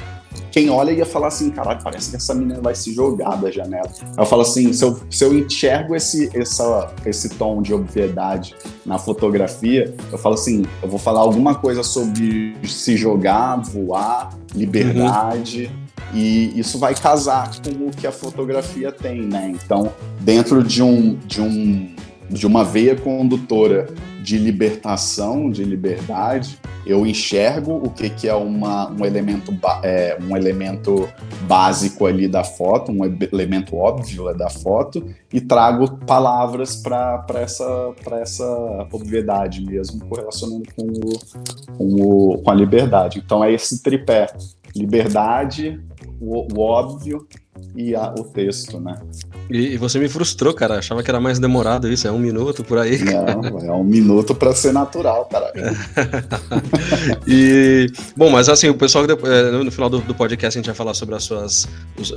quem 0.52 0.70
olha 0.70 0.92
ia 0.92 1.06
falar 1.06 1.28
assim, 1.28 1.50
caralho, 1.50 1.82
parece 1.84 2.10
que 2.10 2.16
essa 2.16 2.34
menina 2.34 2.62
vai 2.62 2.74
se 2.76 2.94
jogar 2.94 3.36
da 3.36 3.52
janela. 3.52 3.92
Eu 4.18 4.26
falo 4.26 4.42
assim, 4.42 4.72
se 4.72 4.86
eu, 4.86 4.98
se 5.10 5.24
eu 5.24 5.38
enxergo 5.38 5.94
esse, 5.96 6.30
essa, 6.34 6.94
esse 7.06 7.30
tom 7.30 7.62
de 7.62 7.74
obviedade 7.74 8.56
na 8.86 8.98
fotografia, 8.98 9.94
eu 10.12 10.18
falo 10.18 10.36
assim, 10.36 10.64
eu 10.82 10.88
vou 10.88 11.00
falar 11.00 11.20
alguma 11.20 11.56
coisa 11.56 11.84
sobre 11.84 12.56
se 12.66 12.96
jogar, 12.96 13.58
voar, 13.58 14.30
liberdade. 14.54 15.66
Uhum 15.66 15.86
e 16.14 16.58
isso 16.58 16.80
vai 16.80 16.96
casar 16.96 17.52
com 17.62 17.88
o 17.88 17.92
que 17.92 18.08
a 18.08 18.12
fotografia 18.12 18.90
tem, 18.92 19.24
né? 19.24 19.54
Então, 19.54 19.92
dentro 20.22 20.64
de 20.64 20.82
um, 20.82 21.16
de 21.26 21.42
um 21.42 21.94
de 22.30 22.48
uma 22.48 22.64
veia 22.64 22.96
condutora 22.96 23.88
de 24.22 24.38
libertação, 24.38 25.52
de 25.52 25.64
liberdade, 25.64 26.58
eu 26.86 27.06
enxergo 27.06 27.74
o 27.76 27.90
que, 27.92 28.10
que 28.10 28.28
é 28.28 28.34
uma, 28.34 28.90
um, 28.92 29.06
elemento, 29.06 29.56
é, 29.84 30.18
um 30.22 30.36
elemento 30.36 31.08
básico 31.48 32.06
ali 32.08 32.28
da 32.28 32.44
foto, 32.44 32.92
um 32.92 33.06
elemento 33.06 33.76
óbvio 33.76 34.34
da 34.36 34.50
foto, 34.50 35.06
e 35.32 35.40
trago 35.40 35.98
palavras 36.06 36.76
para 36.76 37.24
essa, 37.36 37.94
essa 38.20 38.88
obviedade 38.92 39.64
mesmo, 39.64 40.06
correlacionando 40.06 40.64
com, 40.76 40.88
o, 40.88 41.78
com, 41.78 42.02
o, 42.02 42.38
com 42.42 42.52
a 42.52 42.56
liberdade. 42.56 43.22
Então 43.24 43.44
é 43.44 43.54
esse 43.54 43.82
tripé: 43.84 44.28
liberdade, 44.76 45.80
o, 46.20 46.48
o 46.52 46.62
óbvio 46.62 47.28
e 47.76 47.96
a, 47.96 48.14
o 48.18 48.24
texto, 48.24 48.80
né? 48.80 48.98
E, 49.50 49.74
e, 49.74 49.78
você 49.78 50.00
me 50.00 50.10
frustrou, 50.10 50.54
cara. 50.54 50.80
Achava 50.80 51.04
que 51.04 51.10
era 51.10 51.20
mais 51.20 51.40
demorado 51.40 51.92
isso, 51.92 52.08
é 52.08 52.12
um 52.12 52.18
minuto 52.18 52.64
por 52.64 52.78
aí. 52.78 52.98
Não, 53.04 53.60
é 53.60 53.72
um 53.72 53.84
minuto 53.84 54.34
para 54.34 54.54
ser 54.54 54.72
natural, 54.72 55.26
cara. 55.26 55.52
e, 57.28 57.88
bom, 58.16 58.30
mas 58.30 58.50
assim, 58.50 58.70
o 58.70 58.76
pessoal, 58.76 59.06
é, 59.06 59.52
no 59.52 59.72
final 59.72 59.90
do, 59.90 60.00
do, 60.00 60.16
podcast 60.16 60.58
a 60.58 60.60
gente 60.60 60.66
vai 60.66 60.76
falar 60.76 60.94
sobre 60.94 61.16
as 61.16 61.24
suas, 61.24 61.68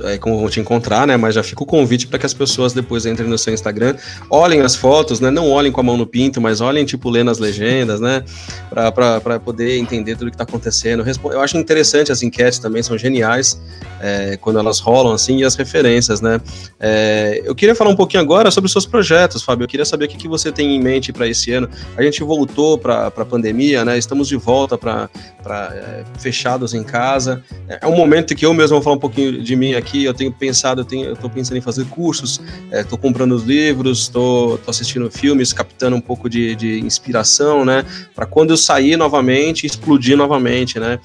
é, 0.05 0.17
como 0.17 0.39
vão 0.39 0.49
te 0.49 0.59
encontrar, 0.59 1.05
né? 1.05 1.15
Mas 1.17 1.35
já 1.35 1.43
fica 1.43 1.63
o 1.63 1.65
convite 1.65 2.07
para 2.07 2.19
que 2.19 2.25
as 2.25 2.33
pessoas 2.33 2.73
depois 2.73 3.05
entrem 3.05 3.29
no 3.29 3.37
seu 3.37 3.53
Instagram, 3.53 3.95
olhem 4.29 4.61
as 4.61 4.75
fotos, 4.75 5.19
né? 5.19 5.29
Não 5.29 5.49
olhem 5.49 5.71
com 5.71 5.81
a 5.81 5.83
mão 5.83 5.97
no 5.97 6.07
pinto, 6.07 6.41
mas 6.41 6.61
olhem, 6.61 6.85
tipo, 6.85 7.09
lendo 7.09 7.31
as 7.31 7.37
legendas, 7.37 7.99
né? 7.99 8.23
Para 8.69 9.39
poder 9.39 9.77
entender 9.77 10.15
tudo 10.15 10.31
que 10.31 10.35
está 10.35 10.45
acontecendo. 10.45 11.03
Eu 11.31 11.41
acho 11.41 11.57
interessante 11.57 12.11
as 12.11 12.23
enquetes 12.23 12.59
também, 12.59 12.81
são 12.81 12.97
geniais 12.97 13.59
é, 14.01 14.37
quando 14.37 14.57
elas 14.57 14.79
rolam, 14.79 15.13
assim, 15.13 15.28
e 15.37 15.43
as 15.43 15.55
referências, 15.55 16.21
né? 16.21 16.41
É, 16.79 17.41
eu 17.45 17.53
queria 17.53 17.75
falar 17.75 17.91
um 17.91 17.95
pouquinho 17.95 18.21
agora 18.21 18.49
sobre 18.49 18.65
os 18.65 18.71
seus 18.71 18.85
projetos, 18.85 19.43
Fábio. 19.43 19.65
Eu 19.65 19.67
queria 19.67 19.85
saber 19.85 20.05
o 20.05 20.07
que, 20.07 20.17
que 20.17 20.27
você 20.27 20.51
tem 20.51 20.75
em 20.75 20.81
mente 20.81 21.13
para 21.13 21.27
esse 21.27 21.51
ano. 21.51 21.69
A 21.95 22.01
gente 22.01 22.23
voltou 22.23 22.77
para 22.77 23.07
a 23.07 23.25
pandemia, 23.25 23.85
né? 23.85 23.97
Estamos 23.97 24.27
de 24.27 24.35
volta 24.35 24.77
para 24.77 25.09
é, 25.45 26.03
fechados 26.19 26.73
em 26.73 26.83
casa. 26.83 27.43
É, 27.67 27.79
é 27.81 27.87
um 27.87 27.95
momento 27.95 28.35
que 28.35 28.45
eu 28.45 28.53
mesmo 28.53 28.77
vou 28.77 28.81
falar 28.81 28.95
um 28.95 28.99
pouquinho 28.99 29.43
de 29.43 29.55
mim 29.55 29.73
aqui. 29.73 30.03
Eu 30.03 30.13
tenho 30.13 30.31
pensado, 30.31 30.85
eu 30.91 31.13
estou 31.13 31.29
pensando 31.29 31.57
em 31.57 31.61
fazer 31.61 31.85
cursos, 31.85 32.41
estou 32.71 32.97
é, 32.97 33.01
comprando 33.01 33.33
os 33.33 33.43
livros, 33.43 33.99
estou 33.99 34.59
assistindo 34.67 35.09
filmes, 35.11 35.53
captando 35.53 35.95
um 35.95 36.01
pouco 36.01 36.29
de, 36.29 36.55
de 36.55 36.79
inspiração, 36.79 37.63
né? 37.63 37.85
Para 38.15 38.25
quando 38.25 38.51
eu 38.51 38.57
sair 38.57 38.97
novamente, 38.97 39.65
explodir 39.65 40.17
novamente, 40.17 40.79
né? 40.79 40.99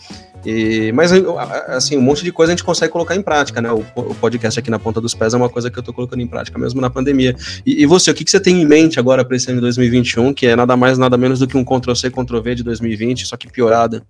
E, 0.44 0.92
mas, 0.92 1.10
assim, 1.68 1.96
um 1.96 2.02
monte 2.02 2.22
de 2.22 2.30
coisa 2.30 2.52
a 2.52 2.54
gente 2.54 2.64
consegue 2.64 2.92
colocar 2.92 3.14
em 3.14 3.22
prática, 3.22 3.60
né? 3.60 3.72
O, 3.72 3.84
o, 3.96 4.14
podcast 4.14 4.58
aqui 4.58 4.70
na 4.70 4.78
ponta 4.78 5.00
dos 5.00 5.14
pés 5.14 5.34
é 5.34 5.36
uma 5.36 5.48
coisa 5.48 5.70
que 5.70 5.78
eu 5.78 5.82
tô 5.82 5.92
colocando 5.92 6.20
em 6.20 6.26
prática 6.26 6.58
mesmo 6.58 6.80
na 6.80 6.90
pandemia. 6.90 7.34
E, 7.64 7.82
e 7.82 7.86
você, 7.86 8.10
o 8.10 8.14
que, 8.14 8.24
que 8.24 8.30
você 8.30 8.40
tem 8.40 8.60
em 8.60 8.66
mente 8.66 8.98
agora 8.98 9.24
para 9.24 9.36
esse 9.36 9.48
ano 9.48 9.56
de 9.56 9.62
2021, 9.62 10.34
que 10.34 10.46
é 10.46 10.56
nada 10.56 10.76
mais, 10.76 10.98
nada 10.98 11.16
menos 11.16 11.38
do 11.38 11.46
que 11.46 11.56
um 11.56 11.64
Ctrl-C, 11.64 12.10
Ctrl-V 12.10 12.54
de 12.56 12.62
2020, 12.62 13.26
só 13.26 13.36
que 13.36 13.50
piorada? 13.50 14.02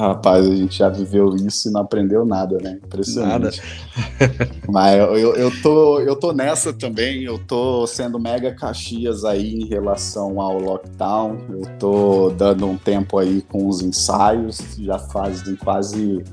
Rapaz, 0.00 0.46
a 0.46 0.54
gente 0.54 0.78
já 0.78 0.88
viveu 0.88 1.36
isso 1.36 1.68
e 1.68 1.72
não 1.72 1.82
aprendeu 1.82 2.24
nada, 2.24 2.56
né? 2.56 2.80
Impressionante. 2.82 3.60
Nada. 3.60 4.50
Mas 4.66 4.98
eu, 4.98 5.36
eu, 5.36 5.62
tô, 5.62 6.00
eu 6.00 6.16
tô 6.16 6.32
nessa 6.32 6.72
também, 6.72 7.24
eu 7.24 7.38
tô 7.38 7.86
sendo 7.86 8.18
mega 8.18 8.54
caxias 8.54 9.26
aí 9.26 9.56
em 9.56 9.66
relação 9.66 10.40
ao 10.40 10.58
lockdown. 10.58 11.38
Eu 11.50 11.78
tô 11.78 12.30
dando 12.30 12.66
um 12.66 12.78
tempo 12.78 13.18
aí 13.18 13.42
com 13.42 13.68
os 13.68 13.82
ensaios, 13.82 14.58
já 14.78 14.98
fazem 14.98 15.54
quase. 15.56 16.24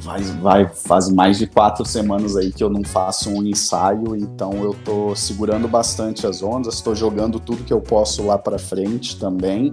Vai, 0.00 0.22
vai, 0.22 0.68
faz 0.68 1.08
mais 1.08 1.38
de 1.38 1.46
quatro 1.46 1.84
semanas 1.84 2.36
aí 2.36 2.52
que 2.52 2.62
eu 2.62 2.70
não 2.70 2.82
faço 2.82 3.30
um 3.30 3.44
ensaio, 3.44 4.16
então 4.16 4.52
eu 4.64 4.74
tô 4.84 5.14
segurando 5.14 5.68
bastante 5.68 6.26
as 6.26 6.42
ondas, 6.42 6.74
estou 6.74 6.94
jogando 6.94 7.38
tudo 7.38 7.62
que 7.62 7.72
eu 7.72 7.80
posso 7.80 8.26
lá 8.26 8.36
para 8.36 8.58
frente 8.58 9.16
também. 9.16 9.72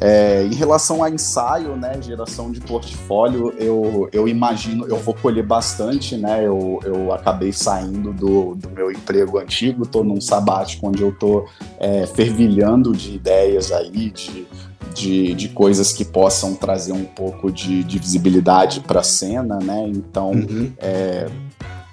É, 0.00 0.44
em 0.44 0.54
relação 0.54 1.02
a 1.02 1.10
ensaio, 1.10 1.76
né, 1.76 2.00
geração 2.00 2.50
de 2.52 2.60
portfólio, 2.60 3.54
eu, 3.58 4.08
eu 4.12 4.28
imagino, 4.28 4.86
eu 4.86 4.96
vou 4.96 5.14
colher 5.14 5.44
bastante, 5.44 6.16
né, 6.16 6.46
eu, 6.46 6.80
eu 6.84 7.12
acabei 7.12 7.52
saindo 7.52 8.12
do, 8.12 8.54
do 8.54 8.70
meu 8.70 8.92
emprego 8.92 9.38
antigo, 9.38 9.82
estou 9.82 10.04
num 10.04 10.20
sabático 10.20 10.88
onde 10.88 11.02
eu 11.02 11.10
estou 11.10 11.46
é, 11.78 12.06
fervilhando 12.06 12.92
de 12.92 13.14
ideias 13.14 13.72
aí, 13.72 14.10
de, 14.10 14.46
de, 14.94 15.34
de 15.34 15.48
coisas 15.48 15.92
que 15.92 16.04
possam 16.04 16.54
trazer 16.54 16.92
um 16.92 17.04
pouco 17.04 17.50
de, 17.50 17.82
de 17.82 17.98
visibilidade 17.98 18.80
para 18.80 19.00
a 19.00 19.04
cena, 19.04 19.58
né, 19.58 19.84
então... 19.88 20.30
Uhum. 20.30 20.72
É, 20.78 21.26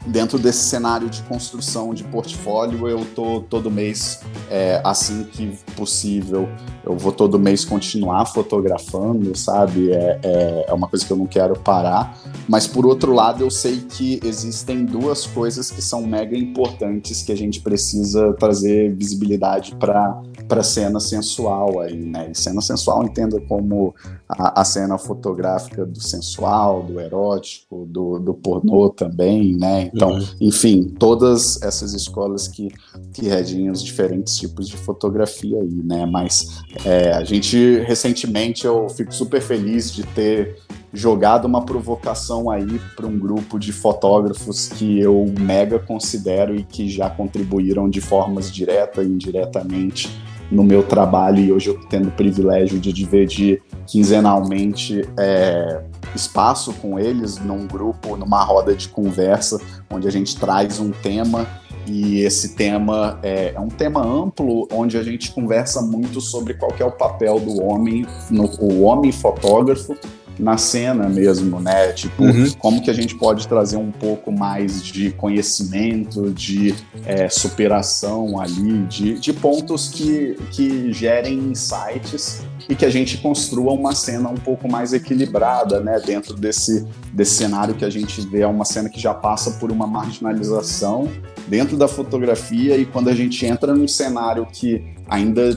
dentro 0.06 0.38
desse 0.38 0.64
cenário 0.66 1.10
de 1.10 1.22
construção 1.24 1.94
de 1.94 2.04
portfólio, 2.04 2.88
eu 2.88 3.06
tô 3.16 3.42
todo 3.42 3.72
mês, 3.72 4.22
é, 4.50 4.82
assim 4.84 5.24
que 5.24 5.58
possível, 5.76 6.48
eu 6.84 6.96
vou 6.96 7.12
todo 7.12 7.40
mês 7.40 7.66
continuar 7.66 8.26
fotografando, 8.26 9.36
sabe? 9.36 9.92
É, 9.92 10.20
é, 10.24 10.66
é, 10.68 10.74
uma 10.74 10.88
coisa 10.88 11.06
que 11.06 11.12
eu 11.12 11.18
não 11.18 11.26
quero 11.26 11.60
parar. 11.60 12.18
Mas 12.48 12.68
por 12.68 12.86
outro 12.86 13.14
lado, 13.14 13.44
eu 13.44 13.50
sei 13.50 13.80
que 13.80 14.20
existem 14.24 14.86
duas 14.86 15.26
coisas 15.26 15.72
que 15.72 15.82
são 15.82 16.06
mega 16.06 16.38
importantes 16.38 17.24
que 17.24 17.32
a 17.32 17.38
gente 17.38 17.62
precisa 17.62 18.34
trazer 18.34 18.94
visibilidade 18.94 19.76
para 19.76 20.22
para 20.48 20.62
cena 20.62 21.00
sensual 21.00 21.80
aí, 21.80 22.06
né? 22.06 22.30
E 22.32 22.36
cena 22.36 22.62
sensual 22.62 23.04
entenda 23.04 23.40
como 23.42 23.96
a, 24.30 24.62
a, 24.62 24.64
cena 24.64 24.98
fotográfica 24.98 25.86
do 25.86 26.00
sensual, 26.00 26.84
do 26.84 27.00
erótico, 27.00 27.86
do, 27.88 28.20
do 28.20 28.34
pornô 28.34 28.90
também, 28.90 29.56
né? 29.56 29.90
Então, 29.96 30.12
uhum. 30.12 30.26
enfim, 30.42 30.84
todas 31.00 31.62
essas 31.62 31.94
escolas 31.94 32.50
que, 32.50 32.68
que 33.14 33.30
regem 33.30 33.70
os 33.70 33.82
diferentes 33.82 34.36
tipos 34.36 34.68
de 34.68 34.76
fotografia 34.76 35.58
aí, 35.58 35.82
né? 35.86 36.06
Mas 36.06 36.64
é, 36.84 37.14
a 37.14 37.24
gente, 37.24 37.80
recentemente, 37.80 38.66
eu 38.66 38.90
fico 38.90 39.14
super 39.14 39.42
feliz 39.42 39.90
de 39.94 40.04
ter 40.04 40.58
jogado 40.92 41.46
uma 41.46 41.66
provocação 41.66 42.50
aí 42.50 42.80
para 42.94 43.08
um 43.08 43.18
grupo 43.18 43.58
de 43.58 43.72
fotógrafos 43.72 44.68
que 44.68 45.00
eu 45.00 45.34
mega 45.40 45.80
considero 45.80 46.54
e 46.54 46.64
que 46.64 46.90
já 46.90 47.10
contribuíram 47.10 47.90
de 47.90 48.02
formas 48.02 48.52
direta 48.52 49.02
e 49.02 49.08
indiretamente 49.08 50.10
no 50.52 50.64
meu 50.64 50.84
trabalho 50.84 51.40
e 51.40 51.52
hoje 51.52 51.70
eu 51.70 51.80
tendo 51.90 52.10
o 52.10 52.12
privilégio 52.12 52.80
de 52.80 52.94
dividir 52.94 53.62
quinzenalmente 53.86 55.08
é, 55.18 55.82
espaço 56.16 56.74
com 56.74 57.00
eles 57.00 57.38
num 57.38 57.68
grupo, 57.68 58.16
numa 58.16 58.44
roda 58.44 58.76
de 58.76 58.88
conversa, 58.88 59.60
onde 59.90 60.08
a 60.08 60.12
gente 60.12 60.38
traz 60.38 60.80
um 60.80 60.92
tema. 60.92 61.48
E 61.88 62.22
esse 62.22 62.56
tema 62.56 63.20
é, 63.22 63.54
é, 63.54 63.60
um 63.60 63.68
tema 63.68 64.02
amplo 64.02 64.68
onde 64.72 64.98
a 64.98 65.04
gente 65.04 65.32
conversa 65.32 65.82
muito 65.84 66.20
sobre 66.20 66.56
qual 66.56 66.72
é 66.80 66.84
o 66.84 66.92
papel 66.92 67.40
do 67.40 67.62
homem, 67.62 68.08
no, 68.32 68.46
o 68.60 68.82
homem 68.82 69.12
fotógrafo 69.12 69.96
na 70.38 70.58
cena 70.58 71.08
mesmo, 71.08 71.60
né? 71.60 71.92
Tipo, 71.94 72.24
uhum. 72.24 72.52
como 72.58 72.82
que 72.82 72.90
a 72.90 72.94
gente 72.94 73.16
pode 73.16 73.48
trazer 73.48 73.78
um 73.78 73.92
pouco 73.92 74.32
mais 74.32 74.84
de 74.84 75.12
conhecimento, 75.12 76.32
de 76.32 76.76
é, 77.06 77.30
superação 77.30 78.40
ali, 78.40 78.84
de, 78.84 79.20
de 79.20 79.34
pontos 79.34 79.90
que, 79.90 80.36
que 80.52 80.92
gerem 80.92 81.38
insights 81.40 82.42
e 82.68 82.76
que 82.76 82.86
a 82.86 82.90
gente 82.90 83.18
construa 83.20 83.74
uma 83.74 83.94
cena 83.94 84.30
um 84.30 84.36
pouco 84.36 84.70
mais 84.70 84.94
equilibrada, 84.94 85.80
né? 85.80 86.00
Dentro 86.06 86.36
desse, 86.36 86.86
desse 87.14 87.36
cenário 87.36 87.76
que 87.76 87.86
a 87.86 87.90
gente 87.90 88.22
vê, 88.22 88.42
é 88.42 88.48
uma 88.48 88.66
cena 88.66 88.90
que 88.90 89.00
já 89.00 89.14
passa 89.14 89.52
por 89.52 89.72
uma 89.72 89.88
marginalização 89.88 91.10
dentro 91.48 91.78
da 91.78 91.88
fotografia 91.88 92.76
e 92.78 92.86
quando 92.86 93.10
a 93.10 93.16
gente 93.16 93.46
entra 93.46 93.74
num 93.74 93.88
cenário 93.88 94.46
que 94.52 94.84
ainda 95.08 95.56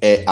é, 0.00 0.22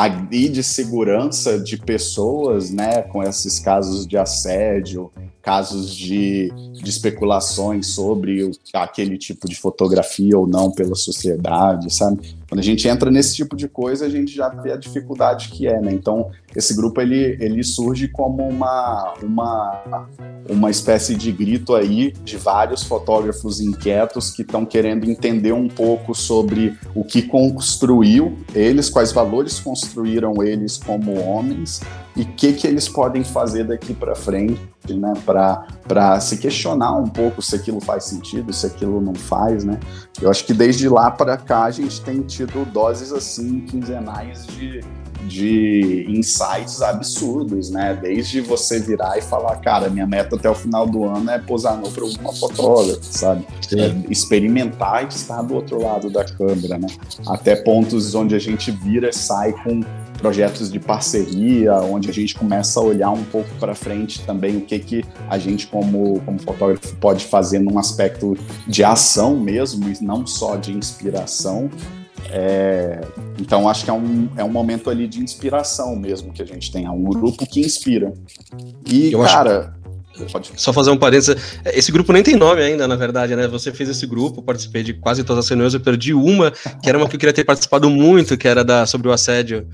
de 0.48 0.62
segurança 0.62 1.58
de 1.58 1.76
pessoas, 1.76 2.70
né, 2.70 3.02
com 3.02 3.22
esses 3.22 3.58
casos 3.58 4.06
de 4.06 4.16
assédio, 4.16 5.10
casos 5.42 5.94
de, 5.94 6.50
de 6.72 6.90
especulações 6.90 7.88
sobre 7.88 8.44
o, 8.44 8.50
aquele 8.74 9.16
tipo 9.16 9.48
de 9.48 9.56
fotografia 9.56 10.38
ou 10.38 10.46
não 10.46 10.70
pela 10.70 10.94
sociedade, 10.94 11.94
sabe? 11.94 12.36
Quando 12.48 12.60
a 12.60 12.64
gente 12.64 12.88
entra 12.88 13.10
nesse 13.10 13.36
tipo 13.36 13.54
de 13.54 13.68
coisa, 13.68 14.06
a 14.06 14.08
gente 14.08 14.34
já 14.34 14.48
vê 14.48 14.72
a 14.72 14.76
dificuldade 14.76 15.48
que 15.48 15.66
é, 15.66 15.80
né? 15.80 15.92
Então, 15.92 16.30
esse 16.56 16.74
grupo 16.74 17.00
ele, 17.00 17.36
ele 17.40 17.62
surge 17.62 18.08
como 18.08 18.46
uma, 18.48 19.14
uma, 19.22 20.06
uma 20.48 20.70
espécie 20.70 21.14
de 21.14 21.30
grito 21.30 21.74
aí 21.74 22.12
de 22.24 22.36
vários 22.36 22.82
fotógrafos 22.82 23.60
inquietos 23.60 24.30
que 24.30 24.42
estão 24.42 24.64
querendo 24.64 25.08
entender 25.10 25.52
um 25.52 25.68
pouco 25.68 26.14
sobre 26.14 26.78
o 26.94 27.04
que 27.04 27.22
construiu 27.22 28.38
eles, 28.54 28.88
quais 28.88 29.12
valores 29.12 29.60
construíram 29.60 30.42
eles 30.42 30.78
como 30.78 31.18
homens 31.20 31.80
e 32.18 32.22
o 32.22 32.26
que, 32.26 32.52
que 32.52 32.66
eles 32.66 32.88
podem 32.88 33.22
fazer 33.22 33.62
daqui 33.62 33.94
para 33.94 34.12
frente 34.12 34.60
né, 34.88 35.12
para 35.24 36.18
se 36.20 36.38
questionar 36.38 36.96
um 36.96 37.06
pouco 37.06 37.40
se 37.40 37.54
aquilo 37.54 37.80
faz 37.80 38.04
sentido, 38.04 38.52
se 38.52 38.66
aquilo 38.66 39.00
não 39.00 39.14
faz, 39.14 39.62
né? 39.62 39.78
Eu 40.20 40.28
acho 40.28 40.44
que 40.44 40.52
desde 40.52 40.88
lá 40.88 41.10
para 41.10 41.36
cá 41.36 41.64
a 41.64 41.70
gente 41.70 42.00
tem 42.00 42.22
tido 42.22 42.64
doses 42.72 43.12
assim 43.12 43.60
quinzenais 43.60 44.46
de, 44.46 44.80
de 45.26 46.06
insights 46.08 46.82
absurdos, 46.82 47.70
né? 47.70 47.96
Desde 48.00 48.40
você 48.40 48.80
virar 48.80 49.16
e 49.16 49.22
falar, 49.22 49.56
cara, 49.56 49.88
minha 49.88 50.06
meta 50.06 50.34
até 50.34 50.50
o 50.50 50.54
final 50.54 50.86
do 50.86 51.04
ano 51.04 51.30
é 51.30 51.38
posar 51.38 51.76
no 51.76 51.88
para 51.90 52.04
uma 52.04 52.32
fotógrafa, 52.32 53.00
sabe? 53.02 53.46
É 53.72 54.10
experimentar 54.10 55.04
e 55.04 55.08
estar 55.08 55.42
do 55.42 55.54
outro 55.54 55.80
lado 55.80 56.10
da 56.10 56.24
câmera, 56.24 56.78
né? 56.78 56.88
Até 57.28 57.54
pontos 57.54 58.14
onde 58.14 58.34
a 58.34 58.40
gente 58.40 58.72
vira 58.72 59.10
e 59.10 59.12
sai 59.12 59.52
com 59.52 59.82
projetos 60.18 60.70
de 60.70 60.78
parceria, 60.78 61.74
onde 61.74 62.10
a 62.10 62.12
gente 62.12 62.34
começa 62.34 62.78
a 62.80 62.82
olhar 62.82 63.10
um 63.10 63.24
pouco 63.24 63.48
para 63.58 63.74
frente 63.74 64.20
também 64.22 64.56
o 64.56 64.60
que, 64.60 64.78
que 64.78 65.04
a 65.30 65.38
gente, 65.38 65.66
como, 65.68 66.20
como 66.20 66.38
fotógrafo, 66.40 66.94
pode 66.96 67.24
fazer 67.24 67.60
num 67.60 67.78
aspecto 67.78 68.36
de 68.66 68.84
ação 68.84 69.38
mesmo, 69.38 69.88
e 69.88 70.04
não 70.04 70.26
só 70.26 70.56
de 70.56 70.72
inspiração. 70.72 71.70
É, 72.30 73.00
então, 73.38 73.68
acho 73.68 73.84
que 73.84 73.90
é 73.90 73.92
um, 73.92 74.28
é 74.36 74.44
um 74.44 74.50
momento 74.50 74.90
ali 74.90 75.06
de 75.06 75.22
inspiração 75.22 75.96
mesmo 75.96 76.32
que 76.32 76.42
a 76.42 76.46
gente 76.46 76.70
tem. 76.70 76.84
É 76.84 76.90
um 76.90 77.04
grupo 77.04 77.46
que 77.46 77.60
inspira. 77.60 78.12
E, 78.86 79.12
Eu 79.12 79.20
cara. 79.22 79.72
Acho... 79.72 79.78
Pode. 80.32 80.50
Só 80.56 80.72
fazer 80.72 80.90
um 80.90 80.96
parênteses. 80.96 81.36
Esse 81.66 81.92
grupo 81.92 82.12
nem 82.12 82.24
tem 82.24 82.34
nome 82.34 82.60
ainda, 82.60 82.88
na 82.88 82.96
verdade, 82.96 83.36
né? 83.36 83.46
Você 83.46 83.70
fez 83.70 83.88
esse 83.88 84.04
grupo, 84.04 84.42
participei 84.42 84.82
de 84.82 84.94
quase 84.94 85.22
todas 85.22 85.44
as 85.44 85.48
reuniões, 85.48 85.74
eu 85.74 85.80
perdi 85.80 86.12
uma, 86.12 86.50
que 86.50 86.88
era 86.88 86.98
uma 86.98 87.08
que 87.08 87.14
eu 87.14 87.20
queria 87.20 87.32
ter 87.32 87.44
participado 87.44 87.88
muito, 87.88 88.36
que 88.36 88.48
era 88.48 88.64
da 88.64 88.84
sobre 88.84 89.06
o 89.06 89.12
assédio 89.12 89.64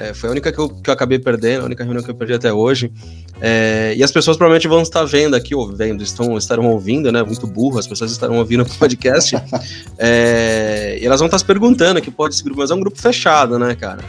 é, 0.00 0.14
foi 0.14 0.30
a 0.30 0.32
única 0.32 0.50
que 0.50 0.58
eu, 0.58 0.68
que 0.70 0.88
eu 0.88 0.94
acabei 0.94 1.18
perdendo, 1.18 1.60
a 1.60 1.64
única 1.66 1.84
reunião 1.84 2.02
que 2.02 2.10
eu 2.10 2.14
perdi 2.14 2.32
até 2.32 2.50
hoje. 2.50 2.90
É, 3.38 3.92
e 3.94 4.02
as 4.02 4.10
pessoas 4.10 4.34
provavelmente 4.34 4.66
vão 4.66 4.80
estar 4.80 5.04
vendo 5.04 5.36
aqui, 5.36 5.54
ou 5.54 5.70
vendo, 5.70 6.02
estão, 6.02 6.38
estarão 6.38 6.64
ouvindo, 6.70 7.12
né? 7.12 7.22
Muito 7.22 7.46
burro, 7.46 7.78
as 7.78 7.86
pessoas 7.86 8.10
estarão 8.10 8.38
ouvindo 8.38 8.62
o 8.62 8.78
podcast. 8.78 9.36
é, 9.98 10.98
e 10.98 11.04
elas 11.04 11.20
vão 11.20 11.26
estar 11.26 11.38
se 11.38 11.44
perguntando 11.44 12.00
que 12.00 12.10
pode 12.10 12.34
esse 12.34 12.42
grupo, 12.42 12.60
mas 12.60 12.70
é 12.70 12.74
um 12.74 12.80
grupo 12.80 12.98
fechado, 12.98 13.58
né, 13.58 13.74
cara? 13.74 14.02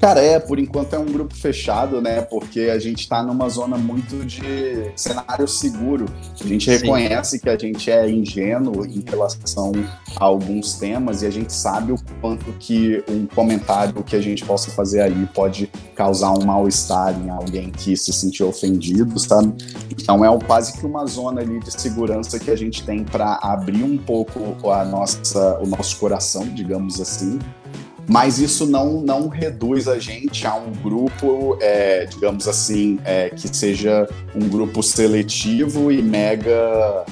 Cara, 0.00 0.20
é, 0.20 0.38
por 0.38 0.60
enquanto 0.60 0.94
é 0.94 0.98
um 0.98 1.06
grupo 1.06 1.34
fechado, 1.34 2.00
né? 2.00 2.22
Porque 2.22 2.60
a 2.60 2.78
gente 2.78 3.00
está 3.00 3.20
numa 3.20 3.48
zona 3.48 3.76
muito 3.76 4.24
de 4.24 4.92
cenário 4.94 5.48
seguro. 5.48 6.06
A 6.40 6.46
gente 6.46 6.70
reconhece 6.70 7.32
Sim. 7.32 7.38
que 7.40 7.48
a 7.48 7.58
gente 7.58 7.90
é 7.90 8.08
ingênuo 8.08 8.86
em 8.86 9.02
relação 9.04 9.72
a 10.16 10.24
alguns 10.24 10.74
temas 10.74 11.22
e 11.22 11.26
a 11.26 11.30
gente 11.30 11.52
sabe 11.52 11.90
o 11.90 11.96
quanto 12.20 12.52
que 12.60 13.02
um 13.08 13.26
comentário 13.26 14.04
que 14.04 14.14
a 14.14 14.20
gente 14.20 14.44
possa 14.44 14.70
fazer 14.70 15.00
ali 15.00 15.26
pode 15.34 15.68
causar 15.96 16.30
um 16.30 16.44
mal-estar 16.44 17.20
em 17.20 17.28
alguém 17.28 17.70
que 17.70 17.96
se 17.96 18.12
sentiu 18.12 18.48
ofendido, 18.48 19.18
sabe? 19.18 19.52
Então 19.90 20.24
é 20.24 20.38
quase 20.46 20.78
que 20.78 20.86
uma 20.86 21.06
zona 21.06 21.40
ali 21.40 21.58
de 21.58 21.72
segurança 21.72 22.38
que 22.38 22.52
a 22.52 22.56
gente 22.56 22.84
tem 22.84 23.02
para 23.02 23.40
abrir 23.42 23.82
um 23.82 23.98
pouco 23.98 24.70
a 24.70 24.84
nossa, 24.84 25.58
o 25.58 25.66
nosso 25.66 25.96
coração, 25.98 26.46
digamos 26.48 27.00
assim, 27.00 27.40
mas 28.08 28.38
isso 28.38 28.66
não, 28.66 29.00
não 29.00 29.28
reduz 29.28 29.86
a 29.86 29.98
gente 29.98 30.46
a 30.46 30.54
um 30.54 30.72
grupo, 30.72 31.58
é, 31.60 32.06
digamos 32.06 32.48
assim, 32.48 32.98
é, 33.04 33.28
que 33.28 33.54
seja 33.54 34.08
um 34.34 34.48
grupo 34.48 34.82
seletivo 34.82 35.92
e 35.92 36.02
mega 36.02 37.04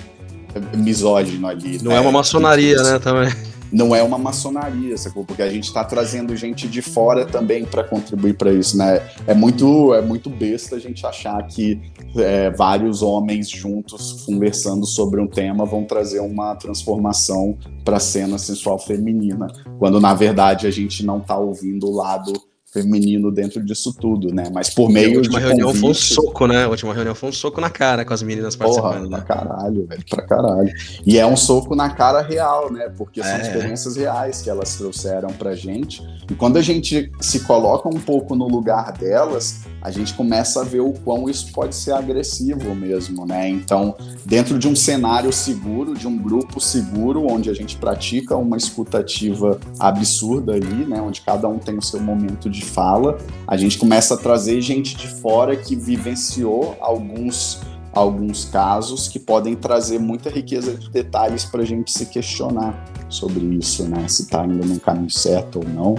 misógino 0.75 1.47
ali. 1.47 1.79
Não 1.83 1.93
né? 1.93 1.99
é 1.99 2.01
uma 2.01 2.13
maçonaria, 2.13 2.83
né, 2.83 2.99
também 2.99 3.31
não 3.77 3.95
é 3.95 4.03
uma 4.03 4.17
maçonaria, 4.17 4.97
sacou? 4.97 5.23
Porque 5.23 5.43
a 5.43 5.51
gente 5.51 5.65
está 5.65 5.85
trazendo 5.85 6.35
gente 6.35 6.67
de 6.67 6.81
fora 6.81 7.27
também 7.27 7.67
para 7.67 7.85
contribuir 7.85 8.35
para 8.35 8.51
isso, 8.51 8.79
né? 8.79 9.07
É 9.27 9.35
muito, 9.35 9.93
é 9.93 10.01
muito 10.01 10.31
besta 10.31 10.77
a 10.77 10.79
gente 10.79 11.05
achar 11.05 11.47
que 11.47 11.79
é, 12.17 12.49
vários 12.51 13.03
homens 13.03 13.51
juntos 13.51 14.25
conversando 14.25 14.87
sobre 14.87 15.21
um 15.21 15.27
tema 15.27 15.67
vão 15.67 15.85
trazer 15.85 16.21
uma 16.21 16.55
transformação 16.55 17.59
para 17.85 17.99
a 17.99 18.01
cena 18.01 18.39
sensual 18.39 18.79
feminina, 18.79 19.47
quando 19.79 20.01
na 20.01 20.15
verdade 20.15 20.67
a 20.67 20.71
gente 20.71 21.05
não 21.05 21.19
está 21.19 21.37
ouvindo 21.37 21.87
o 21.87 21.95
lado 21.95 22.33
feminino 22.77 23.33
dentro 23.33 23.65
disso 23.65 23.93
tudo, 23.93 24.35
né? 24.35 24.51
Mas 24.53 24.69
por 24.69 24.91
meio 24.91 25.15
a 25.15 25.17
última 25.19 25.41
de 25.41 25.47
reunião 25.47 25.69
convite... 25.69 25.81
foi 25.81 25.91
um 25.91 25.95
soco, 25.95 26.47
né? 26.47 26.65
A 26.65 26.69
última 26.69 26.93
reunião 26.93 27.15
foi 27.15 27.29
um 27.31 27.33
soco 27.33 27.61
na 27.61 27.71
cara 27.71 28.05
com 28.05 28.13
as 28.13 28.23
meninas 28.23 28.55
participando, 28.55 29.09
Porra, 29.09 29.09
né? 29.09 29.25
Pra 29.25 29.37
caralho, 29.37 29.87
velho, 29.87 30.05
pra 30.11 30.23
caralho. 30.27 30.73
E 31.07 31.19
é 31.19 31.27
um 31.27 31.37
soco 31.37 31.75
na 31.75 31.89
cara 31.91 32.21
real, 32.21 32.71
né? 32.71 32.91
Porque 32.97 33.23
são 33.23 33.33
é. 33.33 33.41
experiências 33.41 33.97
reais 33.97 34.43
que 34.43 34.51
elas 34.51 34.77
trouxeram 34.77 35.29
pra 35.29 35.55
gente. 35.55 36.03
E 36.31 36.35
quando 36.35 36.59
a 36.59 36.63
gente 36.63 37.11
se 37.21 37.41
coloca 37.41 37.89
um 37.89 38.01
pouco 38.01 38.35
no 38.35 38.47
lugar 38.47 38.93
delas, 38.93 39.61
a 39.81 39.91
gente 39.91 40.15
começa 40.15 40.63
a 40.63 40.65
ver 40.65 40.81
o 40.81 40.93
quão 40.93 41.31
isso 41.31 41.53
pode 41.53 41.75
ser 41.75 41.93
agressivo 41.93 42.75
mesmo, 42.75 43.25
né? 43.25 43.49
Então, 43.49 43.95
dentro 44.25 44.59
de 44.59 44.67
um 44.67 44.75
cenário 44.75 45.33
seguro, 45.33 45.95
de 45.95 46.09
um 46.09 46.19
grupo 46.19 46.61
seguro, 46.61 47.25
onde 47.31 47.49
a 47.49 47.55
gente 47.55 47.77
pratica 47.77 48.37
uma 48.37 48.57
escutativa 48.57 49.61
absurda 49.79 50.55
ali, 50.55 50.85
né? 50.85 51.01
Onde 51.01 51.21
cada 51.21 51.49
um 51.49 51.59
tem 51.59 51.79
o 51.79 51.83
seu 51.83 52.01
momento 52.01 52.51
de 52.51 52.65
fala, 52.67 53.19
a 53.47 53.57
gente 53.57 53.79
começa 53.79 54.15
a 54.15 54.17
trazer 54.17 54.61
gente 54.61 54.97
de 54.97 55.09
fora 55.09 55.57
que 55.57 55.75
vivenciou 55.75 56.77
alguns 56.81 57.61
alguns 57.93 58.45
casos 58.45 59.09
que 59.09 59.19
podem 59.19 59.57
trazer 59.57 59.99
muita 59.99 60.29
riqueza 60.29 60.75
de 60.75 60.91
detalhes 60.91 61.47
para 61.47 61.63
a 61.63 61.65
gente 61.65 61.91
se 61.91 62.05
questionar 62.05 62.85
sobre 63.09 63.43
isso, 63.57 63.85
né? 63.85 64.07
Se 64.07 64.25
está 64.25 64.45
indo 64.45 64.67
no 64.67 64.79
caminho 64.79 65.11
certo 65.11 65.61
ou 65.61 65.65
não. 65.67 65.95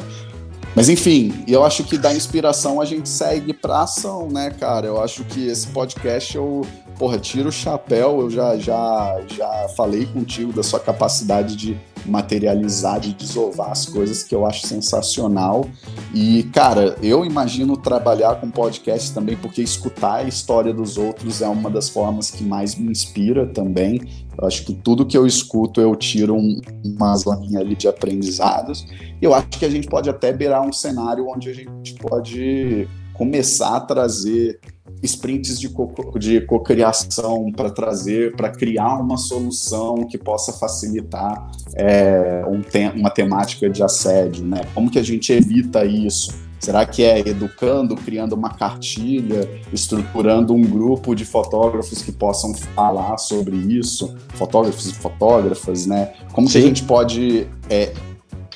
Mas 0.76 0.89
enfim, 0.89 1.43
eu 1.47 1.65
acho 1.65 1.84
que 1.84 1.97
da 1.97 2.13
inspiração 2.13 2.80
a 2.80 2.86
gente 2.86 3.09
segue 3.09 3.51
pra 3.51 3.82
ação, 3.82 4.28
né, 4.30 4.51
cara? 4.51 4.86
Eu 4.86 5.01
acho 5.01 5.24
que 5.24 5.47
esse 5.47 5.65
podcast 5.68 6.36
eu, 6.36 6.61
porra, 6.98 7.20
tiro 7.20 7.50
o 7.50 7.52
chapéu, 7.52 8.22
eu 8.22 8.30
já, 8.30 8.58
já, 8.58 9.22
já 9.28 9.68
falei 9.76 10.06
contigo 10.06 10.52
da 10.52 10.64
sua 10.64 10.80
capacidade 10.80 11.56
de 11.56 11.78
materializar, 12.06 13.00
de 13.00 13.14
desovar 13.14 13.72
as 13.72 13.86
coisas 13.86 14.24
que 14.24 14.34
eu 14.34 14.45
acho 14.45 14.66
sensacional. 14.66 15.68
E, 16.14 16.43
cara, 16.54 16.95
eu 17.02 17.26
imagino 17.26 17.78
trabalhar 17.78 18.36
com 18.36 18.50
podcast 18.50 19.14
também, 19.14 19.36
porque 19.38 19.62
escutar 19.62 20.16
a 20.16 20.24
história 20.24 20.74
dos 20.74 20.98
outros 20.98 21.41
é 21.41 21.48
uma 21.48 21.70
das 21.70 21.89
formas 21.89 22.32
que 22.32 22.43
mais 22.43 22.76
me 22.76 22.89
inspira 22.89 23.45
também. 23.45 24.02
Eu 24.39 24.48
acho 24.48 24.66
que 24.66 24.74
tudo 24.74 25.06
que 25.06 25.18
eu 25.18 25.26
escuto 25.26 25.82
eu 25.82 25.95
tiro 25.95 26.36
um, 26.36 26.62
uma 26.84 27.16
ali 27.58 27.76
de 27.76 27.88
aprendizados. 27.88 28.86
Eu 29.22 29.34
acho 29.34 29.48
que 29.50 29.66
a 29.66 29.70
gente 29.70 29.88
pode 29.88 30.10
até 30.10 30.32
beirar 30.32 30.62
um 30.62 30.72
cenário 30.72 31.28
onde 31.28 31.50
a 31.50 31.54
gente 31.54 31.95
pode 31.95 32.88
começar 33.18 33.78
a 33.78 33.80
trazer 33.82 34.59
sprints 35.03 35.59
de, 35.59 35.70
co 35.70 35.93
de 36.18 36.41
cocriação 36.41 37.51
para 37.51 37.70
trazer, 37.70 38.36
para 38.36 38.49
criar 38.49 38.97
uma 38.97 39.18
solução 39.18 40.05
que 40.05 40.18
possa 40.18 40.53
facilitar 40.53 41.51
é, 41.76 42.43
um 42.47 42.61
te 42.61 42.88
uma 42.95 43.09
temática 43.09 43.70
de 43.70 43.84
assédio, 43.84 44.45
né? 44.45 44.61
Como 44.74 44.89
que 44.89 44.99
a 44.99 45.03
gente 45.03 45.32
evita 45.32 45.86
isso? 45.86 46.47
Será 46.59 46.86
que 46.86 47.03
é 47.03 47.20
educando, 47.20 47.95
criando 47.95 48.34
uma 48.34 48.49
cartilha, 48.49 49.47
estruturando 49.72 50.53
um 50.53 50.61
grupo 50.61 51.15
de 51.15 51.24
fotógrafos 51.24 52.01
que 52.01 52.11
possam 52.11 52.53
falar 52.53 53.18
sobre 53.18 53.55
isso, 53.55 54.15
fotógrafos 54.30 54.88
e 54.88 54.93
fotógrafas, 54.93 55.86
né? 55.86 56.13
Como 56.34 56.47
Sim. 56.47 56.53
que 56.53 56.57
a 56.57 56.68
gente 56.68 56.84
pode 56.84 57.47
é, 57.70 57.93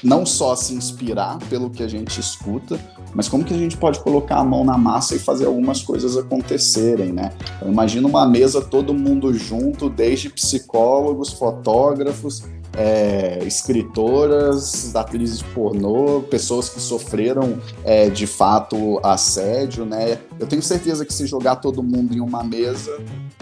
não 0.03 0.25
só 0.25 0.55
se 0.55 0.73
inspirar 0.73 1.37
pelo 1.49 1.69
que 1.69 1.83
a 1.83 1.87
gente 1.87 2.19
escuta, 2.19 2.79
mas 3.13 3.27
como 3.27 3.43
que 3.43 3.53
a 3.53 3.57
gente 3.57 3.77
pode 3.77 3.99
colocar 3.99 4.37
a 4.37 4.43
mão 4.43 4.63
na 4.63 4.77
massa 4.77 5.15
e 5.15 5.19
fazer 5.19 5.45
algumas 5.45 5.81
coisas 5.81 6.17
acontecerem, 6.17 7.11
né? 7.11 7.31
Eu 7.61 7.69
imagino 7.71 8.07
uma 8.07 8.27
mesa 8.27 8.61
todo 8.61 8.93
mundo 8.93 9.33
junto, 9.33 9.89
desde 9.89 10.29
psicólogos, 10.29 11.33
fotógrafos, 11.33 12.43
é, 12.75 13.39
escritoras, 13.45 14.95
atrizes 14.95 15.39
de 15.39 15.43
pornô, 15.45 16.21
pessoas 16.21 16.69
que 16.69 16.79
sofreram 16.79 17.57
é, 17.83 18.09
de 18.09 18.25
fato 18.25 18.99
assédio, 19.03 19.85
né? 19.85 20.19
Eu 20.39 20.47
tenho 20.47 20.61
certeza 20.61 21.05
que 21.05 21.13
se 21.13 21.25
jogar 21.27 21.57
todo 21.57 21.83
mundo 21.83 22.15
em 22.15 22.21
uma 22.21 22.43
mesa, 22.43 22.97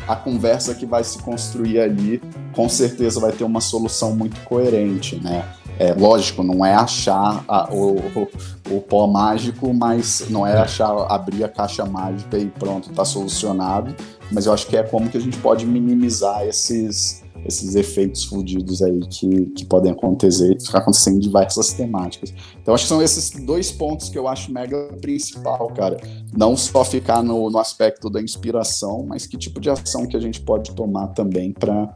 a 0.08 0.16
conversa 0.16 0.74
que 0.74 0.86
vai 0.86 1.04
se 1.04 1.20
construir 1.20 1.80
ali, 1.80 2.22
com 2.54 2.68
certeza 2.68 3.20
vai 3.20 3.32
ter 3.32 3.44
uma 3.44 3.62
solução 3.62 4.16
muito 4.16 4.40
coerente, 4.42 5.16
né? 5.18 5.46
É, 5.80 5.94
lógico, 5.94 6.44
não 6.44 6.66
é 6.66 6.74
achar 6.76 7.46
a, 7.48 7.74
o, 7.74 7.96
o, 7.96 8.28
o, 8.70 8.82
pó 8.82 9.08
mágico, 9.08 9.74
mas 9.74 10.26
não 10.30 10.46
é 10.46 10.58
achar, 10.58 10.92
abrir 11.10 11.42
a 11.46 11.48
caixa 11.48 11.86
mágica 11.86 12.38
e 12.38 12.48
pronto, 12.48 12.90
está 12.90 13.06
solucionado. 13.06 13.96
Mas 14.30 14.46
eu 14.46 14.52
acho 14.52 14.68
que 14.68 14.76
é 14.76 14.84
como 14.84 15.10
que 15.10 15.18
a 15.18 15.22
gente 15.22 15.38
pode 15.38 15.66
minimizar 15.66 16.46
esses, 16.46 17.24
esses 17.46 17.76
efeitos 17.76 18.26
fudidos 18.26 18.82
aí 18.82 19.00
que, 19.08 19.46
que 19.48 19.66
podem 19.66 19.94
acontecer, 19.94 20.58
acontecer 20.74 21.12
em 21.12 21.20
diversas 21.20 21.72
temáticas. 21.72 22.34
Então, 22.62 22.74
acho 22.74 22.84
que 22.84 22.90
são 22.90 23.02
esses 23.02 23.30
dois 23.30 23.72
pontos 23.72 24.10
que 24.10 24.20
eu 24.20 24.28
acho 24.28 24.52
mega 24.52 24.78
principal, 25.00 25.68
cara. 25.70 25.98
Não 26.36 26.58
só 26.58 26.84
ficar 26.84 27.24
no, 27.24 27.50
no 27.50 27.58
aspecto 27.58 28.10
da 28.10 28.22
inspiração, 28.22 29.06
mas 29.08 29.26
que 29.26 29.38
tipo 29.38 29.62
de 29.62 29.70
ação 29.70 30.06
que 30.06 30.18
a 30.18 30.20
gente 30.20 30.42
pode 30.42 30.72
tomar 30.74 31.08
também 31.08 31.54
para 31.54 31.96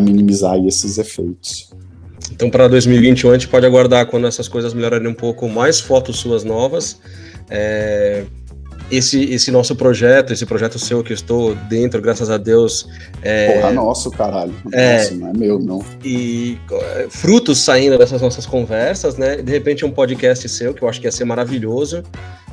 minimizar 0.00 0.58
esses 0.64 0.96
efeitos. 0.96 1.70
Então, 2.32 2.50
para 2.50 2.68
2021, 2.68 3.30
a 3.30 3.32
gente 3.34 3.48
pode 3.48 3.66
aguardar 3.66 4.06
quando 4.06 4.26
essas 4.26 4.48
coisas 4.48 4.74
melhorarem 4.74 5.08
um 5.08 5.14
pouco 5.14 5.48
mais 5.48 5.80
fotos 5.80 6.18
suas 6.18 6.44
novas. 6.44 7.00
É... 7.50 8.24
esse, 8.90 9.22
esse 9.32 9.50
nosso 9.50 9.74
projeto, 9.74 10.32
esse 10.32 10.44
projeto 10.44 10.78
seu 10.78 11.02
que 11.02 11.12
eu 11.12 11.14
estou 11.14 11.54
dentro, 11.54 12.00
graças 12.00 12.30
a 12.30 12.36
Deus. 12.36 12.88
É, 13.22 13.54
Porra, 13.54 13.72
nosso, 13.72 14.10
caralho. 14.10 14.54
É, 14.72 14.98
nosso, 14.98 15.14
não 15.16 15.28
é 15.28 15.32
meu, 15.32 15.58
não. 15.58 15.84
E 16.04 16.58
é, 16.70 17.06
frutos 17.08 17.58
saindo 17.58 17.96
dessas 17.96 18.20
nossas 18.20 18.46
conversas, 18.46 19.16
né? 19.16 19.36
De 19.36 19.50
repente 19.50 19.84
um 19.84 19.90
podcast 19.90 20.48
seu, 20.48 20.74
que 20.74 20.82
eu 20.82 20.88
acho 20.88 21.00
que 21.00 21.06
ia 21.06 21.12
ser 21.12 21.24
maravilhoso. 21.24 22.02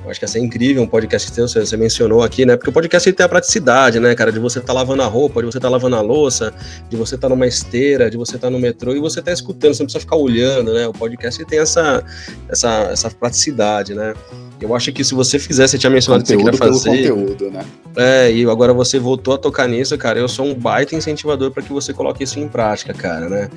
Eu 0.05 0.11
acho 0.11 0.19
que 0.19 0.23
ia 0.23 0.27
ser 0.27 0.39
incrível 0.39 0.83
um 0.83 0.87
podcast 0.87 1.33
seu, 1.33 1.47
você, 1.47 1.65
você 1.65 1.75
mencionou 1.75 2.21
aqui, 2.21 2.45
né? 2.45 2.55
Porque 2.55 2.69
o 2.69 2.73
podcast 2.73 3.11
tem 3.11 3.25
a 3.25 3.29
praticidade, 3.29 3.99
né, 3.99 4.13
cara? 4.13 4.31
De 4.31 4.37
você 4.37 4.59
estar 4.59 4.67
tá 4.67 4.73
lavando 4.73 5.01
a 5.01 5.07
roupa, 5.07 5.41
de 5.41 5.47
você 5.47 5.57
estar 5.57 5.67
tá 5.67 5.71
lavando 5.71 5.95
a 5.95 6.01
louça, 6.01 6.53
de 6.87 6.95
você 6.95 7.15
estar 7.15 7.27
tá 7.27 7.33
numa 7.33 7.47
esteira, 7.47 8.09
de 8.09 8.15
você 8.15 8.35
estar 8.35 8.47
tá 8.47 8.51
no 8.51 8.59
metrô 8.59 8.95
e 8.95 8.99
você 8.99 9.19
tá 9.19 9.31
escutando, 9.31 9.73
você 9.73 9.81
não 9.81 9.87
precisa 9.87 9.99
ficar 9.99 10.15
olhando, 10.15 10.71
né? 10.71 10.87
O 10.87 10.93
podcast 10.93 11.43
tem 11.45 11.57
essa, 11.57 12.03
essa, 12.47 12.69
essa 12.91 13.09
praticidade, 13.09 13.95
né? 13.95 14.13
Eu 14.61 14.73
acho 14.75 14.91
que 14.93 15.03
se 15.03 15.13
você 15.13 15.37
fizesse, 15.39 15.71
você 15.71 15.77
tinha 15.77 15.89
mencionado 15.89 16.23
conteúdo 16.23 16.51
que 16.51 16.57
você 16.57 16.89
queria 16.89 17.03
fazer. 17.03 17.09
conteúdo, 17.09 17.51
né? 17.51 17.65
É, 17.97 18.31
e 18.31 18.43
agora 18.49 18.73
você 18.73 18.99
voltou 18.99 19.33
a 19.33 19.37
tocar 19.37 19.67
nisso, 19.67 19.97
cara. 19.97 20.19
Eu 20.19 20.27
sou 20.27 20.45
um 20.45 20.53
baita 20.53 20.95
incentivador 20.95 21.51
para 21.51 21.63
que 21.63 21.73
você 21.73 21.93
coloque 21.93 22.23
isso 22.23 22.39
em 22.39 22.47
prática, 22.47 22.93
cara, 22.93 23.27
né? 23.27 23.49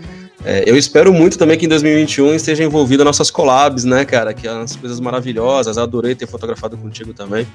É, 0.45 0.63
eu 0.67 0.77
espero 0.77 1.13
muito 1.13 1.37
também 1.37 1.59
que 1.59 1.67
em 1.67 1.69
2021 1.69 2.35
esteja 2.35 2.63
envolvido 2.63 3.05
nossas 3.05 3.31
collabs, 3.31 3.85
né, 3.85 4.05
cara? 4.05 4.33
Que 4.33 4.47
é 4.47 4.53
umas 4.53 4.77
coisas 4.77 5.01
maravilhosas. 5.01 5.77
Eu 5.77 5.83
adorei 5.83 6.15
ter 6.15 6.27
fotografado 6.39 6.77
contigo 6.77 7.13
também. 7.13 7.47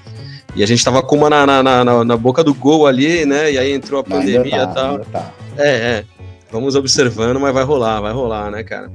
E 0.56 0.62
a 0.62 0.68
gente 0.68 0.84
tava 0.84 1.02
com 1.02 1.16
uma 1.16 1.30
na, 1.30 1.46
na, 1.46 1.84
na, 1.84 2.04
na 2.04 2.18
boca 2.18 2.44
do 2.44 2.54
gol 2.54 2.86
ali, 2.86 3.26
né? 3.26 3.52
E 3.52 3.58
aí 3.58 3.72
entrou 3.72 4.00
a 4.00 4.04
pandemia 4.04 4.64
e 4.64 4.74
tal. 4.74 5.00
Tá. 5.00 5.32
É, 5.58 5.70
é. 5.70 6.06
Vamos 6.52 6.76
observando, 6.76 7.40
mas 7.40 7.54
vai 7.54 7.64
rolar, 7.64 8.00
vai 8.00 8.14
rolar, 8.14 8.52
né, 8.52 8.64
cara? 8.64 8.92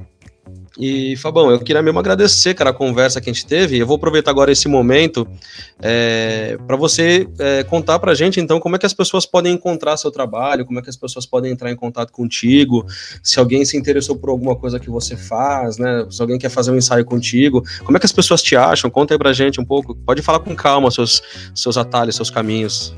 E, 0.77 1.15
Fabão, 1.17 1.51
eu 1.51 1.59
queria 1.59 1.81
mesmo 1.81 1.99
agradecer, 1.99 2.53
cara, 2.53 2.69
a 2.69 2.73
conversa 2.73 3.19
que 3.19 3.29
a 3.29 3.33
gente 3.33 3.45
teve. 3.45 3.77
Eu 3.77 3.87
vou 3.87 3.97
aproveitar 3.97 4.31
agora 4.31 4.51
esse 4.51 4.67
momento 4.67 5.27
é, 5.81 6.57
para 6.67 6.75
você 6.75 7.27
é, 7.39 7.63
contar 7.63 7.99
para 7.99 8.11
a 8.11 8.15
gente, 8.15 8.39
então, 8.39 8.59
como 8.59 8.75
é 8.75 8.79
que 8.79 8.85
as 8.85 8.93
pessoas 8.93 9.25
podem 9.25 9.53
encontrar 9.53 9.97
seu 9.97 10.11
trabalho, 10.11 10.65
como 10.65 10.79
é 10.79 10.81
que 10.81 10.89
as 10.89 10.95
pessoas 10.95 11.25
podem 11.25 11.51
entrar 11.51 11.71
em 11.71 11.75
contato 11.75 12.11
contigo, 12.11 12.85
se 13.23 13.39
alguém 13.39 13.65
se 13.65 13.77
interessou 13.77 14.15
por 14.15 14.29
alguma 14.29 14.55
coisa 14.55 14.79
que 14.79 14.89
você 14.89 15.17
faz, 15.17 15.77
né? 15.77 16.05
Se 16.09 16.21
alguém 16.21 16.37
quer 16.37 16.49
fazer 16.49 16.71
um 16.71 16.77
ensaio 16.77 17.03
contigo, 17.03 17.63
como 17.83 17.97
é 17.97 17.99
que 17.99 18.05
as 18.05 18.11
pessoas 18.11 18.41
te 18.41 18.55
acham? 18.55 18.89
Conta 18.89 19.13
aí 19.13 19.17
pra 19.17 19.33
gente 19.33 19.59
um 19.59 19.65
pouco. 19.65 19.95
Pode 19.95 20.21
falar 20.21 20.39
com 20.39 20.55
calma 20.55 20.91
seus, 20.91 21.21
seus 21.53 21.77
atalhos, 21.77 22.15
seus 22.15 22.29
caminhos. 22.29 22.93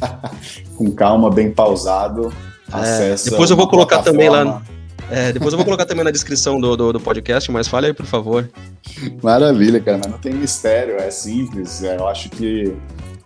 com 0.76 0.90
calma, 0.92 1.30
bem 1.30 1.50
pausado. 1.50 2.32
É, 2.72 3.14
depois 3.24 3.50
eu 3.50 3.56
vou 3.56 3.68
colocar 3.68 4.02
também 4.02 4.28
lá 4.28 4.62
é, 5.10 5.32
depois 5.32 5.52
eu 5.52 5.58
vou 5.58 5.64
colocar 5.64 5.84
também 5.84 6.04
na 6.04 6.10
descrição 6.10 6.60
do, 6.60 6.76
do, 6.76 6.92
do, 6.94 7.00
podcast, 7.00 7.50
mas 7.50 7.68
fale 7.68 7.88
aí, 7.88 7.92
por 7.92 8.06
favor. 8.06 8.48
Maravilha, 9.22 9.80
cara, 9.80 9.98
mas 9.98 10.10
não 10.10 10.18
tem 10.18 10.34
mistério, 10.34 10.96
é 10.96 11.10
simples. 11.10 11.82
É, 11.82 11.96
eu 11.96 12.06
acho 12.08 12.30
que 12.30 12.74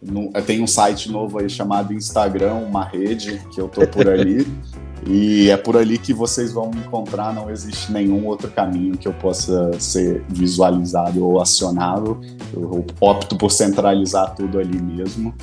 não, 0.03 0.31
tem 0.33 0.62
um 0.62 0.66
site 0.66 1.11
novo 1.11 1.39
aí 1.39 1.49
chamado 1.49 1.93
Instagram, 1.93 2.55
uma 2.55 2.85
rede, 2.85 3.41
que 3.53 3.61
eu 3.61 3.68
tô 3.68 3.87
por 3.87 4.09
ali. 4.09 4.47
e 5.07 5.49
é 5.51 5.57
por 5.57 5.76
ali 5.76 5.99
que 5.99 6.12
vocês 6.12 6.53
vão 6.53 6.70
me 6.70 6.81
encontrar, 6.81 7.33
não 7.33 7.51
existe 7.51 7.93
nenhum 7.93 8.26
outro 8.26 8.51
caminho 8.51 8.97
que 8.97 9.07
eu 9.07 9.12
possa 9.14 9.79
ser 9.79 10.24
visualizado 10.29 11.24
ou 11.24 11.41
acionado. 11.41 12.20
Eu 12.53 12.85
opto 13.01 13.37
por 13.37 13.51
centralizar 13.51 14.35
tudo 14.35 14.59
ali 14.59 14.81
mesmo. 14.81 15.35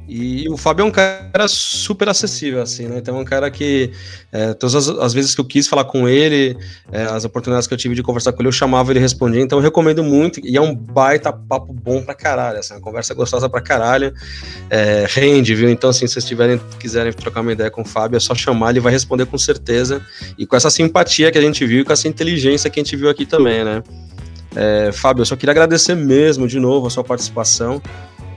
E 0.08 0.48
o 0.48 0.56
Fábio 0.56 0.84
é 0.84 0.86
um 0.86 0.90
cara 0.90 1.46
super 1.46 2.08
acessível, 2.08 2.62
assim, 2.62 2.86
né? 2.86 2.96
Então 2.96 3.18
é 3.18 3.20
um 3.20 3.24
cara 3.24 3.50
que 3.50 3.90
é, 4.32 4.54
todas 4.54 4.74
as, 4.74 4.88
as, 4.88 5.12
vezes 5.12 5.34
que 5.34 5.40
eu 5.42 5.44
quis 5.44 5.68
falar 5.68 5.84
com 5.84 6.08
ele, 6.08 6.56
é, 6.90 7.02
as 7.02 7.26
oportunidades 7.26 7.68
que 7.68 7.74
eu 7.74 7.78
tive 7.78 7.94
de 7.94 8.02
conversar 8.02 8.32
com 8.32 8.40
ele, 8.40 8.48
eu 8.48 8.52
chamava 8.52 8.90
ele 8.90 9.00
respondia. 9.00 9.42
Então 9.42 9.58
eu 9.58 9.62
recomendo 9.62 10.02
muito. 10.02 10.40
E 10.42 10.56
é 10.56 10.60
um 10.60 10.74
baita 10.74 11.30
papo 11.30 11.74
bom 11.74 12.02
pra 12.02 12.14
caralho, 12.14 12.58
assim, 12.58 12.72
uma 12.72 12.80
conversa 12.80 13.12
gostosa 13.12 13.50
pra 13.50 13.60
caralho. 13.60 14.14
É, 14.70 15.04
rende, 15.06 15.54
viu? 15.54 15.68
Então, 15.68 15.90
assim, 15.90 16.06
se 16.06 16.14
vocês 16.14 16.24
tiverem, 16.24 16.58
quiserem 16.80 17.12
trocar 17.12 17.42
uma 17.42 17.52
ideia 17.52 17.70
com 17.70 17.82
o 17.82 17.84
Fábio, 17.84 18.16
é 18.16 18.20
só 18.20 18.34
chamar, 18.34 18.70
ele 18.70 18.80
vai 18.80 18.92
responder 18.92 19.26
com 19.26 19.36
certeza. 19.36 20.00
E 20.38 20.46
com 20.46 20.56
essa 20.56 20.70
simpatia 20.70 21.30
que 21.30 21.36
a 21.36 21.42
gente 21.42 21.66
viu 21.66 21.82
e 21.82 21.84
com 21.84 21.92
essa 21.92 22.08
inteligência 22.08 22.70
que 22.70 22.80
a 22.80 22.82
gente 22.82 22.96
viu 22.96 23.10
aqui 23.10 23.26
também, 23.26 23.62
né? 23.62 23.82
É, 24.56 24.90
Fábio, 24.90 25.20
eu 25.20 25.26
só 25.26 25.36
queria 25.36 25.52
agradecer 25.52 25.94
mesmo 25.94 26.48
de 26.48 26.58
novo 26.58 26.86
a 26.86 26.90
sua 26.90 27.04
participação. 27.04 27.82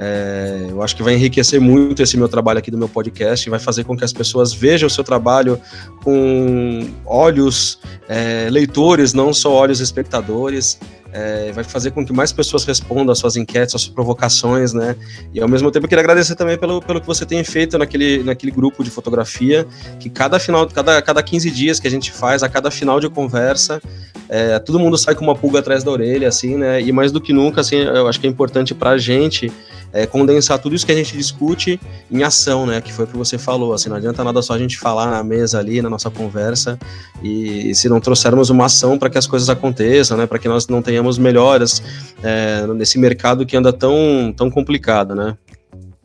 É, 0.03 0.65
eu 0.67 0.81
acho 0.81 0.95
que 0.95 1.03
vai 1.03 1.13
enriquecer 1.13 1.61
muito 1.61 2.01
esse 2.01 2.17
meu 2.17 2.27
trabalho 2.27 2.57
aqui 2.57 2.71
do 2.71 2.77
meu 2.77 2.89
podcast, 2.89 3.47
vai 3.51 3.59
fazer 3.59 3.83
com 3.83 3.95
que 3.95 4.03
as 4.03 4.11
pessoas 4.11 4.51
vejam 4.51 4.87
o 4.87 4.89
seu 4.89 5.03
trabalho 5.03 5.61
com 6.03 6.89
olhos 7.05 7.77
é, 8.09 8.49
leitores, 8.49 9.13
não 9.13 9.31
só 9.31 9.53
olhos 9.53 9.79
espectadores. 9.79 10.79
É, 11.13 11.51
vai 11.51 11.65
fazer 11.65 11.91
com 11.91 12.05
que 12.05 12.13
mais 12.13 12.31
pessoas 12.31 12.63
respondam 12.63 13.11
às 13.11 13.19
suas 13.19 13.35
enquetes, 13.35 13.75
às 13.75 13.81
suas 13.81 13.93
provocações, 13.93 14.71
né? 14.71 14.95
E 15.33 15.41
ao 15.41 15.47
mesmo 15.47 15.69
tempo 15.69 15.85
eu 15.85 15.89
queria 15.89 16.01
agradecer 16.01 16.35
também 16.35 16.57
pelo, 16.57 16.81
pelo 16.81 17.01
que 17.01 17.05
você 17.05 17.25
tem 17.25 17.43
feito 17.43 17.77
naquele, 17.77 18.23
naquele 18.23 18.49
grupo 18.49 18.81
de 18.81 18.89
fotografia, 18.89 19.67
que 19.99 20.09
cada 20.09 20.39
final, 20.39 20.65
cada, 20.67 21.01
cada 21.01 21.21
15 21.21 21.51
dias 21.51 21.81
que 21.81 21.87
a 21.87 21.91
gente 21.91 22.13
faz, 22.13 22.43
a 22.43 22.49
cada 22.49 22.71
final 22.71 22.97
de 22.97 23.09
conversa, 23.09 23.81
é, 24.29 24.57
todo 24.59 24.79
mundo 24.79 24.97
sai 24.97 25.13
com 25.13 25.25
uma 25.25 25.35
pulga 25.35 25.59
atrás 25.59 25.83
da 25.83 25.91
orelha, 25.91 26.29
assim, 26.29 26.55
né? 26.55 26.81
E 26.81 26.93
mais 26.93 27.11
do 27.11 27.19
que 27.19 27.33
nunca, 27.33 27.59
assim, 27.59 27.75
eu 27.75 28.07
acho 28.07 28.17
que 28.17 28.25
é 28.25 28.29
importante 28.29 28.73
para 28.73 28.91
a 28.91 28.97
gente 28.97 29.51
é, 29.93 30.05
condensar 30.05 30.59
tudo 30.59 30.75
isso 30.75 30.85
que 30.85 30.91
a 30.91 30.95
gente 30.95 31.15
discute 31.15 31.79
em 32.09 32.23
ação, 32.23 32.65
né? 32.65 32.81
Que 32.81 32.93
foi 32.93 33.05
o 33.05 33.07
que 33.07 33.17
você 33.17 33.37
falou. 33.37 33.73
Assim, 33.73 33.89
não 33.89 33.97
adianta 33.97 34.23
nada 34.23 34.41
só 34.41 34.53
a 34.53 34.57
gente 34.57 34.77
falar 34.77 35.09
na 35.09 35.23
mesa 35.23 35.59
ali, 35.59 35.81
na 35.81 35.89
nossa 35.89 36.09
conversa, 36.09 36.79
e, 37.23 37.73
se 37.75 37.89
não 37.89 37.99
trouxermos 37.99 38.49
uma 38.49 38.65
ação 38.65 38.97
para 38.97 39.09
que 39.09 39.17
as 39.17 39.27
coisas 39.27 39.49
aconteçam, 39.49 40.17
né? 40.17 40.25
Para 40.25 40.39
que 40.39 40.47
nós 40.47 40.67
não 40.67 40.81
tenhamos 40.81 41.17
melhoras 41.17 41.81
é, 42.23 42.65
nesse 42.67 42.97
mercado 42.97 43.45
que 43.45 43.55
anda 43.55 43.73
tão, 43.73 44.33
tão 44.35 44.49
complicado, 44.49 45.15
né? 45.15 45.37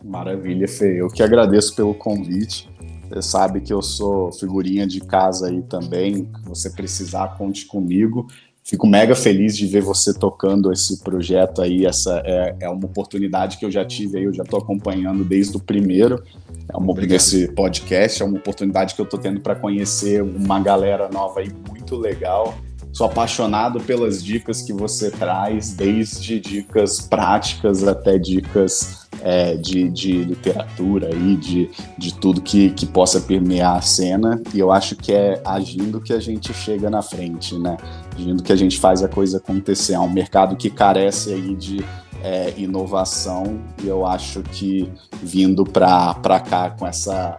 Maravilha, 0.03 0.69
Fê. 0.69 1.01
Eu 1.01 1.09
que 1.09 1.23
agradeço 1.23 1.75
pelo 1.75 1.95
convite. 1.95 2.69
Você 3.09 3.23
sabe 3.23 3.61
que 3.61 3.73
eu 3.73 3.83
sou 3.83 4.33
figurinha 4.33 4.87
de 4.87 5.01
casa 5.01 5.49
aí 5.49 5.63
também. 5.63 6.29
Se 6.43 6.49
você 6.49 6.71
precisar, 6.71 7.37
conte 7.37 7.67
comigo. 7.67 8.27
Fico 8.69 8.85
mega 8.85 9.15
feliz 9.15 9.57
de 9.57 9.65
ver 9.65 9.81
você 9.81 10.13
tocando 10.13 10.73
esse 10.73 10.99
projeto 10.99 11.63
aí. 11.63 11.87
Essa 11.87 12.21
é, 12.25 12.57
é 12.63 12.69
uma 12.69 12.85
oportunidade 12.85 13.59
que 13.59 13.65
eu 13.65 13.71
já 13.71 13.85
tive 13.85 14.19
aí, 14.19 14.25
eu 14.25 14.35
já 14.35 14.43
estou 14.43 14.59
acompanhando 14.59 15.25
desde 15.25 15.57
o 15.57 15.61
primeiro. 15.61 16.21
É 16.69 16.77
uma 16.77 16.93
desse 16.93 17.47
podcast, 17.53 18.21
é 18.21 18.27
uma 18.27 18.39
oportunidade 18.39 18.97
que 18.97 19.01
eu 19.01 19.05
estou 19.05 19.21
tendo 19.21 19.41
para 19.41 19.55
conhecer 19.55 20.21
uma 20.21 20.59
galera 20.59 21.09
nova 21.09 21.39
aí 21.39 21.53
muito 21.69 21.95
legal. 21.95 22.59
Sou 22.97 23.07
apaixonado 23.07 23.79
pelas 23.79 24.25
dicas 24.25 24.63
que 24.63 24.73
você 24.73 25.11
traz, 25.11 25.75
desde 25.75 26.41
dicas 26.41 26.99
práticas 26.99 27.87
até 27.87 28.17
dicas 28.17 29.07
é, 29.21 29.55
de, 29.55 29.91
de 29.91 30.25
literatura 30.25 31.15
e 31.15 31.37
de, 31.37 31.71
de 31.99 32.15
tudo 32.15 32.41
que, 32.41 32.71
que 32.71 32.87
possa 32.87 33.21
permear 33.21 33.77
a 33.77 33.83
cena. 33.83 34.41
E 34.55 34.59
eu 34.59 34.73
acho 34.73 34.97
que 34.97 35.13
é 35.13 35.43
agindo 35.45 36.01
que 36.01 36.15
a 36.15 36.19
gente 36.19 36.55
chega 36.55 36.89
na 36.89 37.03
frente, 37.03 37.59
né? 37.59 37.77
Agindo 38.15 38.43
que 38.43 38.51
a 38.51 38.57
gente 38.57 38.81
faz 38.81 39.03
a 39.03 39.09
coisa 39.09 39.37
acontecer. 39.37 39.93
É 39.93 40.01
um 40.01 40.11
mercado 40.11 40.57
que 40.57 40.71
carece 40.71 41.35
aí 41.35 41.55
de 41.55 41.85
é, 42.23 42.55
inovação 42.57 43.61
e 43.85 43.89
eu 43.89 44.07
acho 44.07 44.43
que 44.43 44.91
vindo 45.23 45.65
para 45.65 46.41
cá 46.41 46.71
com 46.71 46.87
essa 46.87 47.37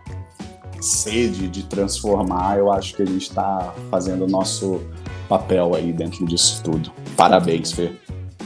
sede 0.80 1.48
de 1.48 1.64
transformar, 1.64 2.60
eu 2.60 2.72
acho 2.72 2.96
que 2.96 3.02
a 3.02 3.06
gente 3.08 3.24
está 3.24 3.74
fazendo 3.90 4.26
o 4.26 4.28
nosso 4.28 4.80
papel 5.28 5.76
aí 5.76 5.92
dentro 5.92 6.26
disso 6.26 6.62
tudo. 6.64 6.92
Parabéns, 7.16 7.72
Fê. 7.72 7.92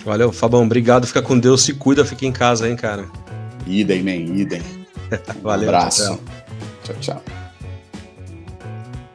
Valeu, 0.03 0.31
Fabão. 0.31 0.63
Obrigado. 0.63 1.05
Fica 1.07 1.21
com 1.21 1.37
Deus. 1.37 1.63
Se 1.63 1.73
cuida. 1.73 2.03
Fica 2.03 2.25
em 2.25 2.31
casa, 2.31 2.69
hein, 2.69 2.75
cara. 2.75 3.05
Idem, 3.67 4.03
man. 4.03 4.11
Idem. 4.11 4.61
Valeu. 5.41 5.65
Um 5.65 5.69
abraço. 5.69 6.19
Tchau, 6.83 6.95
tchau. 6.99 7.23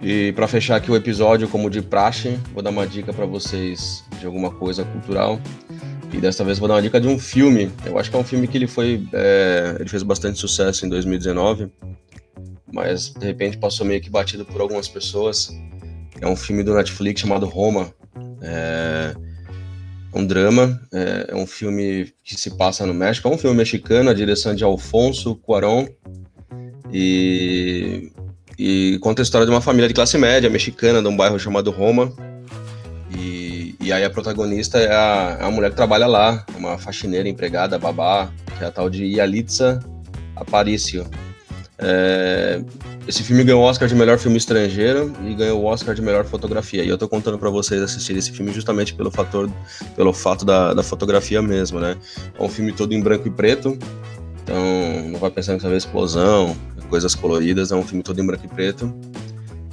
E 0.01 0.33
para 0.33 0.47
fechar 0.47 0.77
aqui 0.77 0.91
o 0.91 0.97
episódio, 0.97 1.49
como 1.49 1.69
de 1.69 1.83
praxe, 1.83 2.39
vou 2.55 2.63
dar 2.63 2.71
uma 2.71 2.87
dica 2.87 3.13
para 3.13 3.27
vocês 3.27 4.05
de 4.21 4.27
alguma 4.27 4.51
coisa 4.53 4.85
cultural. 4.85 5.41
E 6.13 6.19
desta 6.19 6.45
vez 6.45 6.59
vou 6.59 6.69
dar 6.69 6.75
uma 6.75 6.83
dica 6.83 7.01
de 7.01 7.09
um 7.09 7.19
filme. 7.19 7.71
Eu 7.85 7.99
acho 7.99 8.11
que 8.11 8.17
é 8.17 8.19
um 8.19 8.25
filme 8.25 8.47
que 8.47 8.57
ele 8.57 8.69
foi. 8.69 9.07
É, 9.13 9.77
ele 9.81 9.89
fez 9.89 10.03
bastante 10.03 10.39
sucesso 10.39 10.87
em 10.87 10.89
2019, 10.89 11.69
mas 12.73 13.11
de 13.11 13.27
repente 13.27 13.59
passou 13.59 13.85
meio 13.85 14.01
que 14.01 14.09
batido 14.09 14.45
por 14.45 14.61
algumas 14.61 14.87
pessoas. 14.87 15.51
É 16.21 16.27
um 16.27 16.37
filme 16.37 16.63
do 16.63 16.75
Netflix 16.75 17.21
chamado 17.21 17.47
Roma. 17.47 17.93
É, 18.43 19.15
um 20.15 20.27
drama, 20.27 20.81
é, 20.93 21.27
é, 21.29 21.37
um 21.37 21.47
filme 21.47 22.13
que 22.25 22.35
se 22.35 22.57
passa 22.57 22.87
no 22.87 22.95
México, 22.95 23.29
é 23.29 23.31
um 23.31 23.37
filme 23.37 23.57
mexicano, 23.57 24.09
a 24.09 24.15
direção 24.15 24.55
de 24.55 24.65
Alfonso 24.65 25.37
Cuarón, 25.37 25.87
e, 26.91 28.11
e 28.59 28.99
conta 29.03 29.21
a 29.21 29.25
história 29.25 29.47
de 29.47 29.53
uma 29.53 29.61
família 29.61 29.89
de 29.89 29.93
classe 29.95 30.17
média 30.17 30.49
mexicana, 30.49 31.03
de 31.03 31.09
um 31.09 31.17
bairro 31.17 31.39
chamado 31.39 31.71
Roma, 31.71 32.15
e, 33.15 33.75
e 33.79 33.93
aí 33.93 34.05
a 34.05 34.11
protagonista 34.11 34.79
é 34.79 34.91
a, 34.91 35.39
é 35.41 35.45
a 35.45 35.51
mulher 35.51 35.71
que 35.71 35.77
trabalha 35.77 36.07
lá, 36.07 36.47
uma 36.57 36.79
faxineira 36.79 37.29
empregada, 37.29 37.79
babá, 37.79 38.33
que 38.57 38.65
é 38.65 38.67
a 38.69 38.71
tal 38.71 38.89
de 38.89 39.05
Yalitza 39.05 39.81
Aparicio. 40.35 41.07
É, 41.79 42.63
esse 43.07 43.23
filme 43.23 43.45
ganhou 43.45 43.63
o 43.63 43.65
Oscar 43.65 43.87
de 43.87 43.95
melhor 43.95 44.19
filme 44.19 44.39
estrangeiro 44.39 45.13
e 45.25 45.35
ganhou 45.35 45.61
o 45.61 45.65
Oscar 45.65 45.95
de 45.95 46.01
melhor 46.01 46.25
fotografia. 46.25 46.83
E 46.83 46.89
eu 46.89 46.97
tô 46.97 47.09
contando 47.09 47.39
para 47.39 47.51
vocês 47.51 47.83
assistirem 47.83 48.19
esse 48.19 48.33
filme 48.33 48.53
justamente 48.53 48.95
pelo 48.95 49.11
fator, 49.11 49.51
pelo 49.95 50.13
fato 50.13 50.45
da, 50.45 50.73
da 50.73 50.83
fotografia 50.83 51.43
mesmo, 51.43 51.79
né? 51.79 51.97
É 52.39 52.43
um 52.43 52.49
filme 52.49 52.73
todo 52.73 52.95
em 52.95 53.01
branco 53.01 53.29
e 53.29 53.31
preto, 53.31 53.79
então 54.43 54.57
não 55.11 55.19
vai 55.19 55.31
pensando 55.31 55.57
que 55.57 55.63
vai 55.63 55.73
ver 55.73 55.79
explosão, 55.79 56.57
coisas 56.89 57.15
coloridas, 57.15 57.73
é 57.73 57.77
um 57.77 57.83
filme 57.83 58.03
todo 58.03 58.21
em 58.21 58.27
branco 58.27 58.47
e 58.47 58.49
preto. 58.49 58.93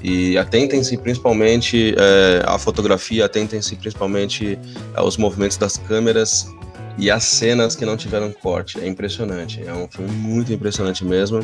E 0.03 0.37
atentem-se 0.37 0.97
principalmente 0.97 1.95
é, 1.97 2.43
à 2.45 2.59
fotografia, 2.59 3.23
atentem-se 3.25 3.77
principalmente 3.77 4.59
aos 4.93 5.15
movimentos 5.15 5.55
das 5.55 5.77
câmeras 5.77 6.45
e 6.97 7.09
às 7.09 7.23
cenas 7.23 7.73
que 7.73 7.85
não 7.85 7.95
tiveram 7.95 8.29
corte. 8.33 8.81
É 8.81 8.87
impressionante, 8.87 9.63
é 9.65 9.71
um 9.71 9.87
filme 9.87 10.11
muito 10.11 10.51
impressionante 10.51 11.05
mesmo 11.05 11.39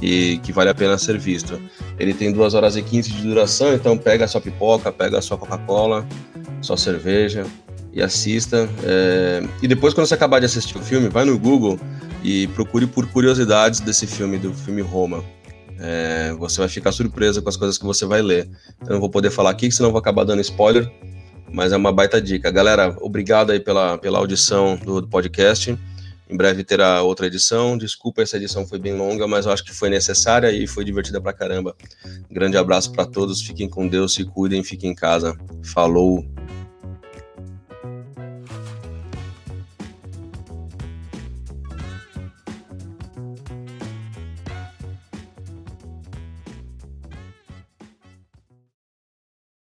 e 0.00 0.38
que 0.42 0.52
vale 0.52 0.70
a 0.70 0.74
pena 0.74 0.98
ser 0.98 1.18
visto. 1.18 1.60
Ele 1.98 2.12
tem 2.12 2.32
2 2.32 2.54
horas 2.54 2.76
e 2.76 2.82
15 2.82 3.10
de 3.10 3.22
duração, 3.22 3.74
então 3.74 3.96
pega 3.96 4.28
sua 4.28 4.40
pipoca, 4.40 4.92
pega 4.92 5.20
sua 5.20 5.38
Coca-Cola, 5.38 6.06
sua 6.60 6.76
cerveja 6.76 7.46
e 7.92 8.02
assista. 8.02 8.68
É... 8.84 9.42
E 9.62 9.66
depois, 9.66 9.94
quando 9.94 10.06
você 10.06 10.14
acabar 10.14 10.38
de 10.38 10.46
assistir 10.46 10.76
o 10.76 10.82
filme, 10.82 11.08
vai 11.08 11.24
no 11.24 11.38
Google 11.38 11.78
e 12.22 12.46
procure 12.48 12.86
por 12.86 13.06
curiosidades 13.06 13.80
desse 13.80 14.06
filme, 14.06 14.38
do 14.38 14.52
filme 14.52 14.82
Roma. 14.82 15.24
É... 15.78 16.34
Você 16.38 16.58
vai 16.58 16.68
ficar 16.68 16.92
surpreso 16.92 17.42
com 17.42 17.48
as 17.48 17.56
coisas 17.56 17.78
que 17.78 17.84
você 17.84 18.04
vai 18.04 18.20
ler. 18.20 18.48
Eu 18.82 18.94
não 18.94 19.00
vou 19.00 19.08
poder 19.08 19.30
falar 19.30 19.50
aqui, 19.50 19.70
senão 19.70 19.90
vou 19.90 19.98
acabar 19.98 20.24
dando 20.24 20.42
spoiler, 20.42 20.90
mas 21.50 21.72
é 21.72 21.76
uma 21.76 21.90
baita 21.90 22.20
dica. 22.20 22.50
Galera, 22.50 22.94
obrigado 23.00 23.50
aí 23.50 23.60
pela, 23.60 23.96
pela 23.96 24.18
audição 24.18 24.76
do, 24.76 25.00
do 25.00 25.08
podcast. 25.08 25.76
Em 26.28 26.36
breve 26.36 26.64
terá 26.64 27.02
outra 27.02 27.26
edição. 27.26 27.78
Desculpa, 27.78 28.22
essa 28.22 28.36
edição 28.36 28.66
foi 28.66 28.78
bem 28.78 28.96
longa, 28.96 29.26
mas 29.28 29.46
eu 29.46 29.52
acho 29.52 29.64
que 29.64 29.72
foi 29.72 29.88
necessária 29.88 30.50
e 30.50 30.66
foi 30.66 30.84
divertida 30.84 31.20
pra 31.20 31.32
caramba. 31.32 31.76
grande 32.30 32.56
abraço 32.56 32.92
para 32.92 33.06
todos, 33.06 33.42
fiquem 33.42 33.68
com 33.68 33.86
Deus, 33.86 34.14
se 34.14 34.24
cuidem, 34.24 34.62
fiquem 34.64 34.90
em 34.90 34.94
casa. 34.94 35.36
Falou! 35.62 36.24